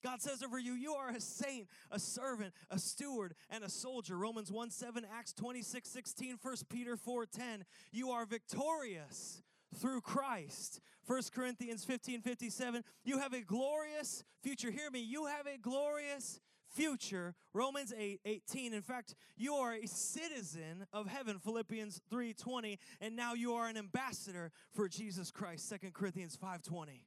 God 0.04 0.22
says 0.22 0.44
over 0.44 0.60
you, 0.60 0.74
you 0.74 0.94
are 0.94 1.10
a 1.10 1.20
saint, 1.20 1.68
a 1.90 1.98
servant, 1.98 2.54
a 2.70 2.78
steward, 2.78 3.34
and 3.50 3.64
a 3.64 3.70
soldier. 3.70 4.16
Romans 4.16 4.52
1 4.52 4.70
7, 4.70 5.04
Acts 5.12 5.34
26 5.34 5.90
16, 5.90 6.38
1 6.40 6.56
Peter 6.70 6.96
4 6.96 7.26
10. 7.26 7.66
You 7.92 8.12
are 8.12 8.26
victorious 8.28 9.42
through 9.76 10.02
Christ. 10.02 10.80
1 11.08 11.22
Corinthians 11.34 11.84
15 11.84 12.22
57. 12.22 12.84
You 13.04 13.20
have 13.20 13.34
a 13.34 13.42
glorious 13.42 14.24
future. 14.42 14.72
Hear 14.72 14.90
me. 14.90 15.00
You 15.00 15.26
have 15.26 15.46
a 15.46 15.58
glorious 15.58 16.40
future. 16.68 17.36
Romans 17.54 17.94
8 17.98 18.22
18. 18.26 18.74
In 18.74 18.82
fact, 18.82 19.16
you 19.38 19.54
are 19.56 19.74
a 19.74 19.88
citizen 19.88 20.86
of 20.92 21.08
heaven, 21.08 21.40
Philippians 21.40 22.02
3 22.10 22.34
20. 22.34 22.80
And 23.02 23.16
now 23.16 23.34
you 23.34 23.54
are 23.54 23.68
an 23.68 23.78
ambassador 23.78 24.52
for 24.74 24.88
Jesus 24.88 25.32
Christ, 25.32 25.72
2 25.82 25.92
Corinthians 25.92 26.36
5 26.36 26.64
20. 26.64 27.04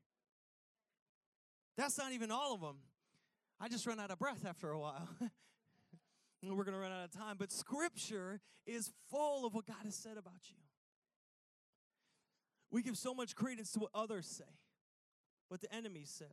That's 1.77 1.99
not 1.99 2.13
even 2.13 2.31
all 2.31 2.55
of 2.55 2.61
them. 2.61 2.79
I 3.61 3.69
just 3.69 3.87
run 3.87 4.01
out 4.01 4.11
of 4.11 4.19
breath 4.19 4.45
after 4.47 4.71
a 4.71 4.79
while. 4.79 5.09
We're 6.43 6.65
going 6.65 6.75
to 6.75 6.81
run 6.81 6.93
out 6.93 7.05
of 7.05 7.11
time. 7.11 7.37
But 7.39 7.51
Scripture 7.51 8.41
is 8.67 8.93
full 9.11 9.45
of 9.47 9.55
what 9.55 9.67
God 9.67 9.85
has 9.85 9.95
said 9.95 10.17
about 10.17 10.41
you. 10.45 10.68
We 12.71 12.83
give 12.83 12.97
so 12.97 13.15
much 13.15 13.35
credence 13.35 13.73
to 13.73 13.81
what 13.81 13.91
others 13.95 14.27
say, 14.27 14.45
what 15.49 15.61
the 15.61 15.73
enemy 15.75 16.03
said. 16.05 16.29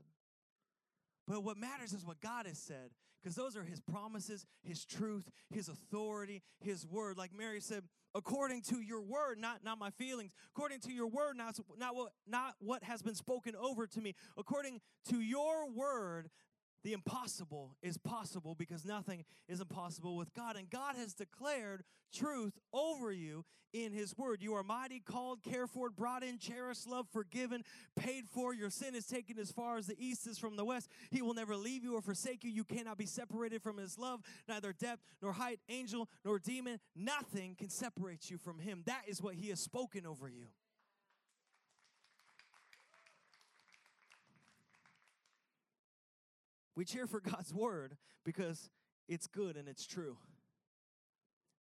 But 1.28 1.44
what 1.44 1.58
matters 1.58 1.94
is 1.94 2.06
what 2.06 2.20
God 2.22 2.46
has 2.46 2.58
said, 2.58 2.92
because 3.22 3.36
those 3.36 3.56
are 3.58 3.64
His 3.64 3.80
promises, 3.80 4.46
His 4.64 4.86
truth, 4.86 5.30
His 5.50 5.70
authority, 5.70 6.44
His 6.60 6.86
word. 6.86 7.18
Like 7.18 7.32
Mary 7.36 7.60
said, 7.62 7.84
according 8.14 8.62
to 8.64 8.80
your 8.82 9.02
word, 9.02 9.40
not, 9.40 9.64
not 9.64 9.80
my 9.80 9.90
feelings, 9.92 10.34
according 10.56 10.82
to 10.82 10.92
your 10.92 11.08
word, 11.08 11.36
not, 11.36 11.58
not, 11.78 11.96
what, 11.96 12.12
not 12.28 12.56
what 12.60 12.84
has 12.84 13.02
been 13.02 13.16
spoken 13.16 13.56
over 13.56 13.88
to 13.88 14.02
me, 14.02 14.14
according 14.38 14.82
to 15.10 15.20
your 15.20 15.70
word, 15.70 16.30
the 16.86 16.94
impossible 16.94 17.76
is 17.82 17.98
possible 17.98 18.54
because 18.54 18.86
nothing 18.86 19.26
is 19.50 19.60
impossible 19.60 20.16
with 20.16 20.32
God. 20.36 20.56
And 20.56 20.70
God 20.70 20.96
has 20.96 21.16
declared 21.16 21.84
truth 22.14 22.54
over 22.72 23.12
you 23.12 23.44
in 23.74 23.92
His 23.92 24.16
Word. 24.16 24.44
You 24.44 24.54
are 24.54 24.62
mighty, 24.62 25.00
called, 25.00 25.42
cared 25.42 25.72
for, 25.72 25.90
brought 25.90 26.22
in, 26.22 26.38
cherished, 26.38 26.88
loved, 26.88 27.10
forgiven, 27.12 27.64
paid 27.96 28.26
for. 28.28 28.54
Your 28.54 28.70
sin 28.70 28.94
is 28.94 29.08
taken 29.08 29.40
as 29.40 29.52
far 29.52 29.78
as 29.78 29.88
the 29.88 29.96
east 29.98 30.28
is 30.28 30.38
from 30.38 30.58
the 30.58 30.64
west. 30.64 30.88
He 31.10 31.24
will 31.24 31.34
never 31.34 31.56
leave 31.56 31.84
you 31.84 31.96
or 31.96 32.02
forsake 32.02 32.44
you. 32.44 32.52
You 32.52 32.64
cannot 32.64 33.00
be 33.00 33.08
separated 33.08 33.64
from 33.64 33.78
His 33.78 33.98
love. 33.98 34.22
Neither 34.48 34.72
depth, 34.72 35.02
nor 35.24 35.34
height, 35.34 35.60
angel, 35.68 36.08
nor 36.24 36.38
demon. 36.38 36.80
Nothing 36.96 37.56
can 37.58 37.70
separate 37.70 38.30
you 38.30 38.38
from 38.38 38.60
Him. 38.60 38.84
That 38.86 39.02
is 39.08 39.24
what 39.24 39.34
He 39.34 39.50
has 39.50 39.60
spoken 39.60 40.06
over 40.06 40.30
you. 40.30 40.46
We 46.76 46.86
cheer 46.86 47.08
for 47.08 47.20
God's 47.22 47.54
word 47.54 47.98
because 48.24 48.70
it's 49.08 49.28
good 49.28 49.58
and 49.58 49.68
it's 49.68 49.86
true. 49.86 50.18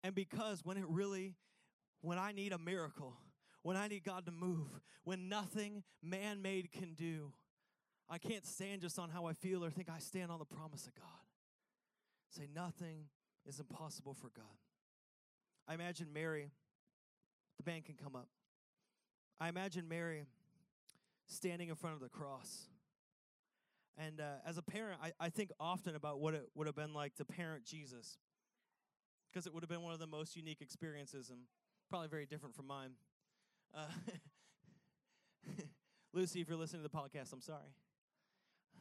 And 0.04 0.14
because 0.14 0.64
when 0.64 0.78
it 0.78 0.86
really, 0.88 1.36
when 2.02 2.18
I 2.18 2.32
need 2.32 2.52
a 2.52 2.58
miracle, 2.58 3.14
when 3.64 3.78
I 3.78 3.88
need 3.88 4.04
God 4.04 4.26
to 4.26 4.32
move, 4.32 4.68
when 5.04 5.28
nothing 5.28 5.84
man 6.04 6.42
made 6.42 6.72
can 6.72 6.94
do, 6.94 7.34
I 8.08 8.20
can't 8.20 8.46
stand 8.46 8.82
just 8.82 9.00
on 9.00 9.10
how 9.10 9.26
I 9.26 9.34
feel 9.34 9.66
or 9.66 9.72
think 9.72 9.90
I 9.90 9.98
stand 9.98 10.32
on 10.32 10.38
the 10.38 10.46
promise 10.46 10.86
of 10.86 10.94
God. 10.94 11.08
Say, 12.30 12.48
nothing 12.54 13.06
is 13.48 13.60
impossible 13.60 14.14
for 14.14 14.30
God. 14.36 14.46
I 15.68 15.74
imagine 15.74 16.08
Mary, 16.14 16.52
the 17.58 17.64
band 17.64 17.86
can 17.86 17.96
come 17.96 18.16
up. 18.16 18.28
I 19.40 19.50
imagine 19.50 19.88
Mary 19.88 20.26
standing 21.26 21.70
in 21.70 21.76
front 21.76 21.96
of 21.96 22.02
the 22.02 22.10
cross. 22.10 22.68
And 23.98 24.20
uh, 24.20 24.36
as 24.46 24.58
a 24.58 24.62
parent, 24.62 25.00
I, 25.02 25.12
I 25.20 25.30
think 25.30 25.52
often 25.60 25.96
about 25.96 26.20
what 26.20 26.34
it 26.34 26.50
would 26.54 26.68
have 26.68 26.76
been 26.76 26.94
like 26.94 27.16
to 27.16 27.26
parent 27.26 27.64
Jesus. 27.66 28.18
Because 29.32 29.48
it 29.48 29.54
would 29.54 29.64
have 29.64 29.70
been 29.70 29.82
one 29.82 29.94
of 29.94 30.00
the 30.00 30.08
most 30.08 30.36
unique 30.36 30.62
experiences 30.62 31.30
and 31.30 31.40
probably 31.90 32.08
very 32.08 32.26
different 32.26 32.56
from 32.56 32.68
mine. 32.68 32.92
Uh, 33.74 33.88
Lucy, 36.14 36.42
if 36.42 36.50
you're 36.50 36.58
listening 36.58 36.84
to 36.84 36.90
the 36.90 36.98
podcast, 36.98 37.32
I'm 37.34 37.42
sorry. 37.42 37.74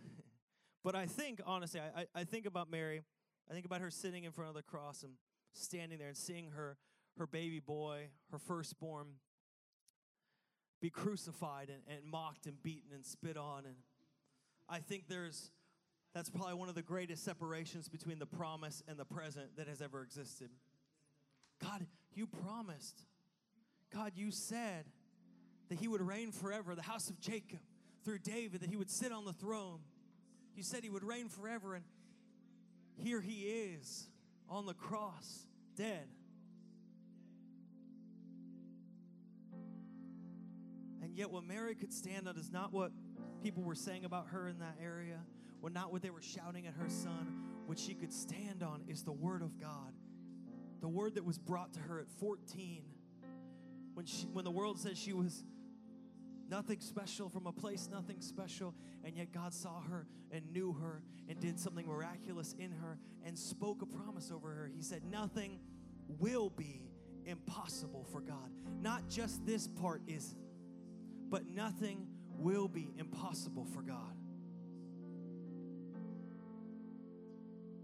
but 0.84 0.94
I 0.94 1.06
think, 1.06 1.40
honestly, 1.46 1.80
I, 1.80 2.06
I, 2.14 2.24
think 2.24 2.46
about 2.46 2.70
Mary. 2.70 3.02
I 3.50 3.52
think 3.52 3.66
about 3.66 3.80
her 3.80 3.90
sitting 3.90 4.24
in 4.24 4.32
front 4.32 4.48
of 4.48 4.54
the 4.54 4.62
cross 4.62 5.02
and 5.02 5.12
standing 5.52 5.98
there 5.98 6.08
and 6.08 6.16
seeing 6.16 6.50
her, 6.52 6.76
her 7.18 7.26
baby 7.26 7.60
boy, 7.60 8.08
her 8.30 8.38
firstborn, 8.38 9.06
be 10.80 10.90
crucified 10.90 11.70
and, 11.70 11.82
and 11.88 12.04
mocked 12.04 12.46
and 12.46 12.62
beaten 12.62 12.90
and 12.92 13.04
spit 13.04 13.36
on 13.36 13.64
and 13.64 13.76
I 14.68 14.78
think 14.78 15.08
there's 15.08 15.50
that's 16.14 16.30
probably 16.30 16.54
one 16.54 16.68
of 16.68 16.76
the 16.76 16.82
greatest 16.82 17.24
separations 17.24 17.88
between 17.88 18.20
the 18.20 18.26
promise 18.26 18.82
and 18.86 18.96
the 18.96 19.04
present 19.04 19.56
that 19.56 19.66
has 19.66 19.82
ever 19.82 20.02
existed. 20.02 20.48
God, 21.60 21.84
you 22.14 22.26
promised. 22.26 23.02
God, 23.92 24.12
you 24.14 24.30
said 24.30 24.84
that 25.68 25.78
he 25.78 25.88
would 25.88 26.00
reign 26.00 26.30
forever, 26.30 26.76
the 26.76 26.82
house 26.82 27.10
of 27.10 27.18
Jacob, 27.18 27.58
through 28.04 28.18
David, 28.18 28.60
that 28.60 28.70
he 28.70 28.76
would 28.76 28.90
sit 28.90 29.10
on 29.10 29.24
the 29.24 29.32
throne. 29.32 29.80
You 30.54 30.62
said 30.62 30.84
he 30.84 30.90
would 30.90 31.02
reign 31.02 31.28
forever, 31.28 31.74
and 31.74 31.84
here 32.96 33.20
he 33.20 33.42
is 33.42 34.08
on 34.48 34.66
the 34.66 34.74
cross, 34.74 35.46
dead. 35.76 36.06
And 41.02 41.16
yet, 41.16 41.30
what 41.30 41.44
Mary 41.44 41.74
could 41.74 41.92
stand 41.92 42.28
on 42.28 42.36
is 42.36 42.52
not 42.52 42.72
what 42.72 42.92
people 43.42 43.62
were 43.62 43.74
saying 43.74 44.04
about 44.04 44.28
her 44.28 44.48
in 44.48 44.58
that 44.60 44.76
area, 44.82 45.20
well, 45.60 45.72
not 45.72 45.92
what 45.92 46.02
they 46.02 46.10
were 46.10 46.22
shouting 46.22 46.66
at 46.66 46.74
her 46.74 46.88
son. 46.88 47.42
What 47.66 47.78
she 47.78 47.94
could 47.94 48.12
stand 48.12 48.62
on 48.62 48.82
is 48.88 49.02
the 49.02 49.12
Word 49.12 49.42
of 49.42 49.58
God, 49.58 49.92
the 50.80 50.88
Word 50.88 51.14
that 51.14 51.24
was 51.24 51.38
brought 51.38 51.72
to 51.74 51.80
her 51.80 51.98
at 52.00 52.08
14, 52.20 52.82
when 53.94 54.06
she, 54.06 54.26
when 54.26 54.44
the 54.44 54.50
world 54.50 54.78
said 54.78 54.98
she 54.98 55.12
was 55.12 55.44
nothing 56.48 56.80
special 56.80 57.28
from 57.28 57.46
a 57.46 57.52
place 57.52 57.88
nothing 57.90 58.20
special 58.20 58.74
and 59.02 59.16
yet 59.16 59.32
god 59.32 59.54
saw 59.54 59.80
her 59.80 60.06
and 60.30 60.52
knew 60.52 60.72
her 60.74 61.02
and 61.28 61.40
did 61.40 61.58
something 61.58 61.86
miraculous 61.86 62.54
in 62.58 62.70
her 62.70 62.98
and 63.24 63.38
spoke 63.38 63.82
a 63.82 63.86
promise 63.86 64.30
over 64.30 64.48
her. 64.48 64.70
He 64.74 64.82
said 64.82 65.02
nothing 65.04 65.58
will 66.20 66.50
be 66.50 66.82
impossible 67.24 68.06
for 68.12 68.20
god. 68.20 68.50
Not 68.82 69.08
just 69.08 69.46
this 69.46 69.68
part 69.68 70.02
is 70.06 70.34
but 71.30 71.46
nothing 71.46 72.06
will 72.38 72.68
be 72.68 72.92
impossible 72.98 73.66
for 73.74 73.82
God. 73.82 74.16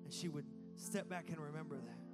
And 0.05 0.13
she 0.13 0.29
would 0.29 0.47
step 0.77 1.09
back 1.09 1.31
and 1.31 1.39
remember 1.39 1.77
that. 1.77 2.10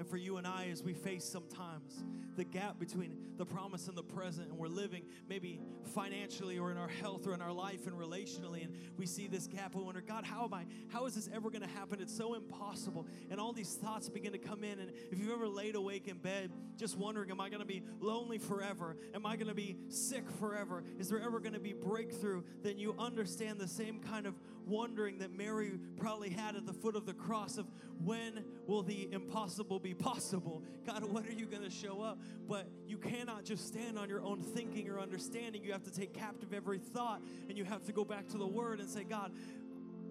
And 0.00 0.08
for 0.08 0.16
you 0.16 0.38
and 0.38 0.46
I, 0.46 0.68
as 0.72 0.82
we 0.82 0.94
face 0.94 1.26
sometimes 1.26 2.02
the 2.34 2.42
gap 2.42 2.78
between 2.78 3.18
the 3.36 3.44
promise 3.44 3.86
and 3.86 3.94
the 3.94 4.02
present, 4.02 4.48
and 4.48 4.56
we're 4.56 4.66
living 4.66 5.02
maybe 5.28 5.60
financially 5.92 6.58
or 6.58 6.70
in 6.70 6.78
our 6.78 6.88
health 6.88 7.26
or 7.26 7.34
in 7.34 7.42
our 7.42 7.52
life 7.52 7.86
and 7.86 7.94
relationally, 7.98 8.64
and 8.64 8.74
we 8.96 9.04
see 9.04 9.26
this 9.26 9.46
gap, 9.46 9.74
we 9.74 9.82
wonder, 9.82 10.00
God, 10.00 10.24
how 10.24 10.46
am 10.46 10.54
I? 10.54 10.64
How 10.88 11.04
is 11.04 11.14
this 11.14 11.28
ever 11.34 11.50
going 11.50 11.60
to 11.60 11.68
happen? 11.68 12.00
It's 12.00 12.16
so 12.16 12.32
impossible. 12.32 13.06
And 13.30 13.38
all 13.38 13.52
these 13.52 13.74
thoughts 13.74 14.08
begin 14.08 14.32
to 14.32 14.38
come 14.38 14.64
in. 14.64 14.78
And 14.78 14.90
if 15.12 15.18
you've 15.18 15.32
ever 15.32 15.46
laid 15.46 15.74
awake 15.74 16.08
in 16.08 16.16
bed 16.16 16.50
just 16.78 16.96
wondering, 16.96 17.30
am 17.30 17.38
I 17.38 17.50
going 17.50 17.60
to 17.60 17.66
be 17.66 17.82
lonely 18.00 18.38
forever? 18.38 18.96
Am 19.14 19.26
I 19.26 19.36
going 19.36 19.48
to 19.48 19.54
be 19.54 19.76
sick 19.90 20.24
forever? 20.38 20.82
Is 20.98 21.10
there 21.10 21.20
ever 21.20 21.40
going 21.40 21.52
to 21.52 21.60
be 21.60 21.74
breakthrough? 21.74 22.42
Then 22.62 22.78
you 22.78 22.94
understand 22.98 23.58
the 23.58 23.68
same 23.68 24.00
kind 24.00 24.24
of 24.24 24.34
wondering 24.70 25.18
that 25.18 25.36
Mary 25.36 25.72
probably 25.96 26.30
had 26.30 26.56
at 26.56 26.66
the 26.66 26.72
foot 26.72 26.96
of 26.96 27.04
the 27.04 27.12
cross 27.12 27.58
of 27.58 27.66
when 28.02 28.44
will 28.66 28.82
the 28.82 29.08
impossible 29.12 29.78
be 29.78 29.92
possible? 29.92 30.62
God, 30.86 31.04
when 31.12 31.26
are 31.26 31.32
you 31.32 31.46
going 31.46 31.62
to 31.62 31.70
show 31.70 32.00
up? 32.00 32.18
But 32.48 32.68
you 32.86 32.96
cannot 32.96 33.44
just 33.44 33.66
stand 33.66 33.98
on 33.98 34.08
your 34.08 34.22
own 34.22 34.40
thinking 34.40 34.88
or 34.88 34.98
understanding. 34.98 35.62
You 35.62 35.72
have 35.72 35.84
to 35.84 35.92
take 35.92 36.14
captive 36.14 36.54
every 36.54 36.78
thought 36.78 37.20
and 37.48 37.58
you 37.58 37.64
have 37.64 37.84
to 37.84 37.92
go 37.92 38.04
back 38.04 38.28
to 38.28 38.38
the 38.38 38.46
word 38.46 38.80
and 38.80 38.88
say, 38.88 39.04
God, 39.04 39.32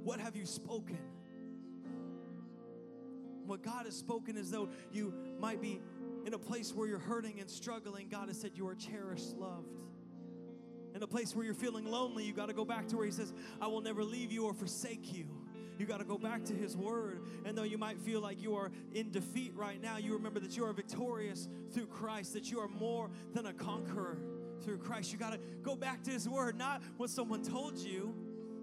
what 0.03 0.19
have 0.19 0.35
you 0.35 0.45
spoken? 0.45 0.99
What 3.45 3.63
God 3.63 3.85
has 3.85 3.95
spoken 3.95 4.37
is 4.37 4.51
though 4.51 4.69
you 4.91 5.13
might 5.39 5.59
be 5.59 5.81
in 6.25 6.33
a 6.33 6.39
place 6.39 6.73
where 6.73 6.87
you're 6.87 6.99
hurting 6.99 7.39
and 7.39 7.49
struggling, 7.49 8.07
God 8.09 8.27
has 8.27 8.39
said 8.39 8.51
you 8.53 8.67
are 8.67 8.75
cherished, 8.75 9.35
loved. 9.37 9.73
In 10.99 11.03
a 11.03 11.07
place 11.07 11.33
where 11.33 11.45
you're 11.45 11.53
feeling 11.53 11.85
lonely, 11.85 12.25
you 12.25 12.33
got 12.33 12.49
to 12.49 12.53
go 12.53 12.65
back 12.65 12.85
to 12.89 12.97
where 12.97 13.05
He 13.05 13.11
says, 13.13 13.31
I 13.61 13.67
will 13.67 13.79
never 13.79 14.03
leave 14.03 14.33
you 14.33 14.43
or 14.43 14.53
forsake 14.53 15.13
you. 15.13 15.27
You 15.77 15.85
got 15.85 15.99
to 15.99 16.03
go 16.03 16.17
back 16.17 16.43
to 16.43 16.53
His 16.53 16.75
Word. 16.75 17.21
And 17.45 17.57
though 17.57 17.63
you 17.63 17.77
might 17.77 18.01
feel 18.01 18.19
like 18.19 18.41
you 18.41 18.57
are 18.57 18.69
in 18.93 19.09
defeat 19.09 19.53
right 19.55 19.81
now, 19.81 19.95
you 19.95 20.11
remember 20.11 20.41
that 20.41 20.57
you 20.57 20.65
are 20.65 20.73
victorious 20.73 21.47
through 21.71 21.85
Christ, 21.85 22.33
that 22.33 22.51
you 22.51 22.59
are 22.59 22.67
more 22.67 23.09
than 23.33 23.45
a 23.45 23.53
conqueror 23.53 24.17
through 24.61 24.79
Christ. 24.79 25.13
You 25.13 25.17
got 25.17 25.31
to 25.31 25.39
go 25.63 25.73
back 25.73 26.03
to 26.03 26.11
His 26.11 26.27
Word, 26.27 26.57
not 26.57 26.83
what 26.97 27.09
someone 27.09 27.43
told 27.43 27.77
you. 27.77 28.13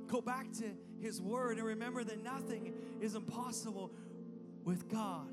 Go 0.07 0.21
back 0.21 0.53
to 0.59 0.67
His 1.01 1.23
Word 1.23 1.57
and 1.57 1.67
remember 1.67 2.05
that 2.05 2.23
nothing 2.23 2.75
is 3.01 3.15
impossible 3.15 3.95
with 4.63 4.91
God. 4.91 5.31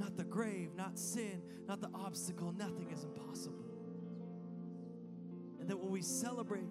Not 0.00 0.16
the 0.16 0.24
grave, 0.24 0.70
not 0.76 0.98
sin, 0.98 1.40
not 1.68 1.80
the 1.80 1.90
obstacle, 1.94 2.50
nothing 2.50 2.90
is 2.90 3.04
impossible. 3.04 3.61
And 5.62 5.70
that 5.70 5.78
when 5.78 5.92
we 5.92 6.02
celebrate 6.02 6.66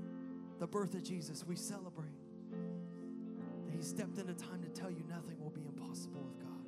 the 0.59 0.67
birth 0.67 0.95
of 0.95 1.01
Jesus, 1.01 1.45
we 1.47 1.55
celebrate 1.55 2.11
that 3.65 3.73
He 3.73 3.81
stepped 3.81 4.17
into 4.17 4.33
time 4.33 4.61
to 4.61 4.67
tell 4.67 4.91
you 4.91 5.05
nothing 5.07 5.39
will 5.39 5.49
be 5.49 5.65
impossible 5.65 6.21
with 6.21 6.37
God. 6.37 6.65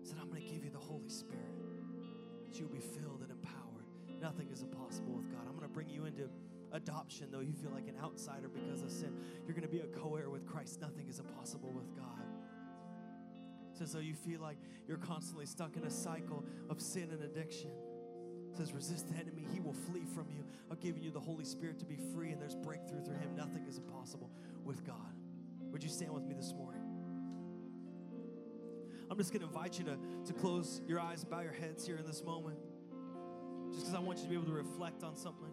He 0.00 0.08
said, 0.08 0.16
I'm 0.22 0.30
going 0.30 0.40
to 0.40 0.48
give 0.48 0.64
you 0.64 0.70
the 0.70 0.78
Holy 0.78 1.10
Spirit 1.10 1.52
that 2.48 2.58
you'll 2.58 2.70
be 2.70 2.80
filled 2.80 3.20
and 3.20 3.30
empowered. 3.30 3.84
Nothing 4.22 4.48
is 4.50 4.62
impossible 4.62 5.12
with 5.12 5.30
God. 5.30 5.42
I'm 5.46 5.54
going 5.54 5.68
to 5.68 5.74
bring 5.74 5.90
you 5.90 6.06
into 6.06 6.30
adoption, 6.72 7.28
though 7.30 7.40
you 7.40 7.52
feel 7.52 7.72
like 7.72 7.88
an 7.88 7.96
outsider 8.02 8.48
because 8.48 8.80
of 8.80 8.90
sin, 8.90 9.12
you're 9.44 9.54
going 9.54 9.68
to 9.68 9.68
be 9.68 9.80
a 9.80 9.86
co 9.86 10.16
heir 10.16 10.30
with 10.30 10.46
Christ. 10.46 10.80
Nothing 10.80 11.08
is 11.10 11.18
impossible 11.18 11.72
with 11.74 11.94
God. 11.94 12.24
It 13.70 13.76
says, 13.76 13.92
though 13.92 13.98
you 13.98 14.14
feel 14.14 14.40
like 14.40 14.56
you're 14.88 14.96
constantly 14.96 15.44
stuck 15.44 15.76
in 15.76 15.84
a 15.84 15.90
cycle 15.90 16.42
of 16.70 16.80
sin 16.80 17.10
and 17.12 17.22
addiction. 17.22 17.70
Says, 18.56 18.72
resist 18.72 19.08
the 19.08 19.14
enemy, 19.14 19.46
he 19.52 19.60
will 19.60 19.72
flee 19.72 20.04
from 20.14 20.26
you. 20.30 20.44
I've 20.70 20.80
given 20.80 21.02
you 21.02 21.10
the 21.10 21.20
Holy 21.20 21.44
Spirit 21.44 21.78
to 21.78 21.86
be 21.86 21.96
free, 22.14 22.32
and 22.32 22.40
there's 22.40 22.54
breakthrough 22.54 23.02
through 23.02 23.16
him. 23.16 23.34
Nothing 23.34 23.64
is 23.66 23.78
impossible 23.78 24.30
with 24.64 24.84
God. 24.84 25.14
Would 25.70 25.82
you 25.82 25.88
stand 25.88 26.12
with 26.12 26.24
me 26.24 26.34
this 26.34 26.52
morning? 26.52 26.82
I'm 29.10 29.16
just 29.16 29.32
going 29.32 29.40
to 29.40 29.46
invite 29.46 29.78
you 29.78 29.84
to, 29.86 29.96
to 30.26 30.32
close 30.32 30.82
your 30.86 31.00
eyes, 31.00 31.24
bow 31.24 31.40
your 31.40 31.52
heads 31.52 31.86
here 31.86 31.96
in 31.96 32.06
this 32.06 32.22
moment. 32.22 32.58
Just 33.70 33.86
because 33.86 33.94
I 33.94 34.00
want 34.00 34.18
you 34.18 34.24
to 34.24 34.30
be 34.30 34.36
able 34.36 34.46
to 34.46 34.52
reflect 34.52 35.02
on 35.02 35.16
something. 35.16 35.52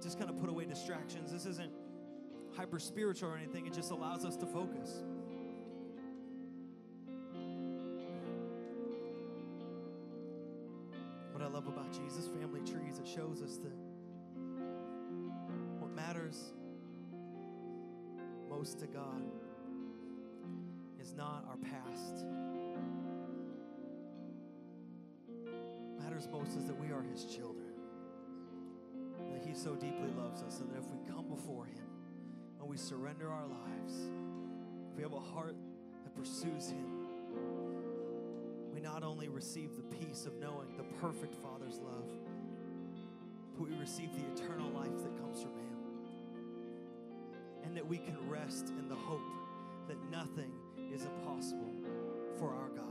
Just 0.00 0.18
kind 0.18 0.30
of 0.30 0.38
put 0.38 0.48
away 0.48 0.64
distractions. 0.64 1.32
This 1.32 1.46
isn't 1.46 1.72
hyper 2.56 2.78
spiritual 2.78 3.30
or 3.30 3.36
anything, 3.36 3.66
it 3.66 3.72
just 3.72 3.90
allows 3.90 4.24
us 4.24 4.36
to 4.36 4.46
focus. 4.46 5.02
Not 21.22 21.44
our 21.48 21.56
past. 21.56 22.26
Matters 26.00 26.26
most 26.32 26.56
is 26.56 26.66
that 26.66 26.76
we 26.80 26.90
are 26.90 27.02
His 27.02 27.24
children. 27.26 27.70
That 29.30 29.46
He 29.46 29.54
so 29.54 29.76
deeply 29.76 30.10
loves 30.18 30.42
us, 30.42 30.58
and 30.58 30.68
that 30.72 30.78
if 30.78 30.90
we 30.90 30.98
come 31.08 31.28
before 31.28 31.66
Him 31.66 31.86
and 32.58 32.68
we 32.68 32.76
surrender 32.76 33.30
our 33.30 33.46
lives, 33.46 34.10
if 34.90 34.96
we 34.96 35.02
have 35.04 35.12
a 35.12 35.20
heart 35.20 35.54
that 36.02 36.16
pursues 36.16 36.70
Him, 36.70 37.06
we 38.74 38.80
not 38.80 39.04
only 39.04 39.28
receive 39.28 39.70
the 39.76 39.96
peace 40.04 40.26
of 40.26 40.34
knowing 40.40 40.76
the 40.76 40.84
perfect 41.00 41.36
Father's 41.36 41.78
love, 41.78 42.10
but 43.56 43.68
we 43.68 43.76
receive 43.76 44.10
the 44.12 44.42
eternal 44.42 44.70
life 44.70 44.98
that 45.04 45.16
comes 45.20 45.40
from 45.40 45.52
Him. 45.52 45.76
And 47.62 47.76
that 47.76 47.86
we 47.86 47.98
can 47.98 48.18
rest 48.28 48.70
in 48.70 48.88
the 48.88 48.96
hope 48.96 49.20
that 49.86 49.98
nothing 50.10 50.50
is 50.92 51.04
impossible 51.04 51.72
for 52.38 52.50
our 52.50 52.68
God. 52.68 52.82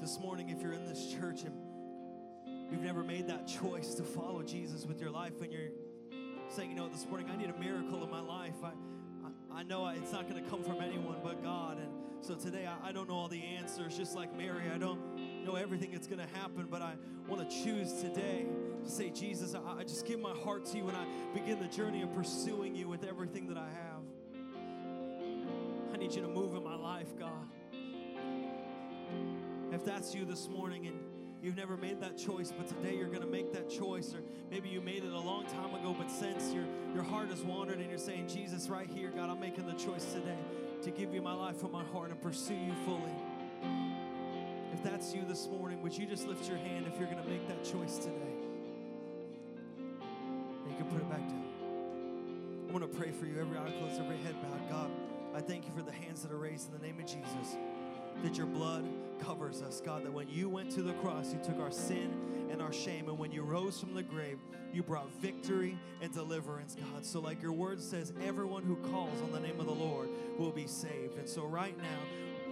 This 0.00 0.18
morning, 0.20 0.50
if 0.50 0.62
you're 0.62 0.72
in 0.72 0.86
this 0.86 1.12
church 1.12 1.42
and 1.42 1.54
you've 2.70 2.82
never 2.82 3.02
made 3.02 3.26
that 3.26 3.48
choice 3.48 3.94
to 3.94 4.04
follow 4.04 4.42
Jesus 4.42 4.86
with 4.86 5.00
your 5.00 5.10
life, 5.10 5.32
and 5.40 5.52
you're 5.52 5.70
saying, 6.48 6.70
you 6.70 6.76
know, 6.76 6.88
this 6.88 7.06
morning 7.08 7.28
I 7.28 7.36
need 7.36 7.50
a 7.50 7.58
miracle 7.58 8.04
in 8.04 8.10
my 8.10 8.20
life, 8.20 8.54
I, 8.62 8.70
I, 9.52 9.62
know 9.64 9.88
it's 9.88 10.12
not 10.12 10.28
going 10.28 10.42
to 10.42 10.48
come 10.48 10.62
from 10.62 10.80
anyone 10.80 11.16
but 11.24 11.42
God. 11.42 11.78
And 11.78 11.88
so 12.20 12.34
today 12.34 12.66
I, 12.66 12.90
I 12.90 12.92
don't 12.92 13.08
know 13.08 13.16
all 13.16 13.28
the 13.28 13.42
answers, 13.42 13.96
just 13.96 14.14
like 14.14 14.36
Mary. 14.36 14.70
I 14.72 14.78
don't 14.78 15.00
know 15.44 15.56
everything 15.56 15.90
that's 15.90 16.06
going 16.06 16.20
to 16.20 16.38
happen, 16.38 16.68
but 16.70 16.82
I 16.82 16.94
want 17.26 17.48
to 17.48 17.64
choose 17.64 17.92
today 18.00 18.46
to 18.84 18.90
say, 18.90 19.10
Jesus, 19.10 19.54
I, 19.54 19.80
I 19.80 19.82
just 19.82 20.06
give 20.06 20.20
my 20.20 20.34
heart 20.44 20.66
to 20.66 20.76
you 20.76 20.86
and 20.86 20.96
I 20.96 21.04
begin 21.34 21.58
the 21.58 21.68
journey 21.68 22.02
of 22.02 22.14
pursuing 22.14 22.76
you 22.76 22.86
with 22.88 23.04
everything 23.04 23.48
that 23.48 23.56
I 23.56 23.66
have. 23.66 23.91
Need 26.02 26.16
you 26.16 26.22
to 26.22 26.28
move 26.28 26.56
in 26.56 26.64
my 26.64 26.74
life, 26.74 27.16
God. 27.16 27.46
If 29.70 29.84
that's 29.84 30.12
you 30.12 30.24
this 30.24 30.48
morning 30.48 30.88
and 30.88 30.98
you've 31.40 31.56
never 31.56 31.76
made 31.76 32.00
that 32.00 32.18
choice, 32.18 32.50
but 32.50 32.66
today 32.66 32.96
you're 32.96 33.06
going 33.06 33.20
to 33.20 33.28
make 33.28 33.52
that 33.52 33.70
choice, 33.70 34.12
or 34.12 34.18
maybe 34.50 34.68
you 34.68 34.80
made 34.80 35.04
it 35.04 35.12
a 35.12 35.20
long 35.20 35.46
time 35.46 35.72
ago, 35.76 35.94
but 35.96 36.10
since 36.10 36.52
your, 36.52 36.64
your 36.92 37.04
heart 37.04 37.28
has 37.28 37.42
wandered 37.42 37.78
and 37.78 37.88
you're 37.88 38.00
saying, 38.00 38.26
Jesus, 38.26 38.68
right 38.68 38.90
here, 38.90 39.12
God, 39.14 39.30
I'm 39.30 39.38
making 39.38 39.64
the 39.64 39.74
choice 39.74 40.06
today 40.06 40.38
to 40.82 40.90
give 40.90 41.14
you 41.14 41.22
my 41.22 41.34
life 41.34 41.58
from 41.58 41.70
my 41.70 41.84
heart 41.84 42.10
and 42.10 42.20
pursue 42.20 42.56
you 42.56 42.74
fully. 42.84 43.14
If 44.72 44.82
that's 44.82 45.14
you 45.14 45.24
this 45.24 45.46
morning, 45.46 45.82
would 45.82 45.96
you 45.96 46.06
just 46.06 46.26
lift 46.26 46.48
your 46.48 46.58
hand 46.58 46.88
if 46.92 46.98
you're 46.98 47.08
going 47.08 47.22
to 47.22 47.30
make 47.30 47.46
that 47.46 47.62
choice 47.62 47.98
today? 47.98 48.34
And 49.78 50.68
you 50.68 50.76
can 50.76 50.86
put 50.86 51.00
it 51.00 51.08
back 51.08 51.28
down. 51.28 51.44
I 52.68 52.72
want 52.72 52.90
to 52.90 52.98
pray 52.98 53.12
for 53.12 53.24
you. 53.24 53.38
Every 53.38 53.56
eye 53.56 53.70
closed, 53.78 54.00
every 54.00 54.16
head 54.16 54.34
bowed. 54.42 54.68
God, 54.68 54.90
I 55.34 55.40
thank 55.40 55.66
you 55.66 55.72
for 55.74 55.82
the 55.82 55.92
hands 55.92 56.22
that 56.22 56.32
are 56.32 56.38
raised 56.38 56.72
in 56.72 56.78
the 56.78 56.86
name 56.86 56.98
of 56.98 57.06
Jesus. 57.06 57.56
That 58.22 58.36
your 58.36 58.46
blood 58.46 58.84
covers 59.20 59.62
us, 59.62 59.80
God. 59.80 60.04
That 60.04 60.12
when 60.12 60.28
you 60.28 60.48
went 60.48 60.70
to 60.72 60.82
the 60.82 60.92
cross, 60.94 61.32
you 61.32 61.40
took 61.42 61.58
our 61.58 61.70
sin 61.70 62.12
and 62.50 62.60
our 62.60 62.72
shame. 62.72 63.08
And 63.08 63.18
when 63.18 63.32
you 63.32 63.42
rose 63.42 63.80
from 63.80 63.94
the 63.94 64.02
grave, 64.02 64.38
you 64.72 64.82
brought 64.82 65.10
victory 65.20 65.78
and 66.02 66.12
deliverance, 66.12 66.76
God. 66.78 67.04
So, 67.04 67.20
like 67.20 67.42
your 67.42 67.52
word 67.52 67.80
says, 67.80 68.12
everyone 68.22 68.62
who 68.62 68.76
calls 68.90 69.20
on 69.22 69.32
the 69.32 69.40
name 69.40 69.58
of 69.58 69.66
the 69.66 69.72
Lord 69.72 70.08
will 70.38 70.52
be 70.52 70.66
saved. 70.66 71.16
And 71.18 71.28
so, 71.28 71.44
right 71.44 71.76
now, 71.78 71.98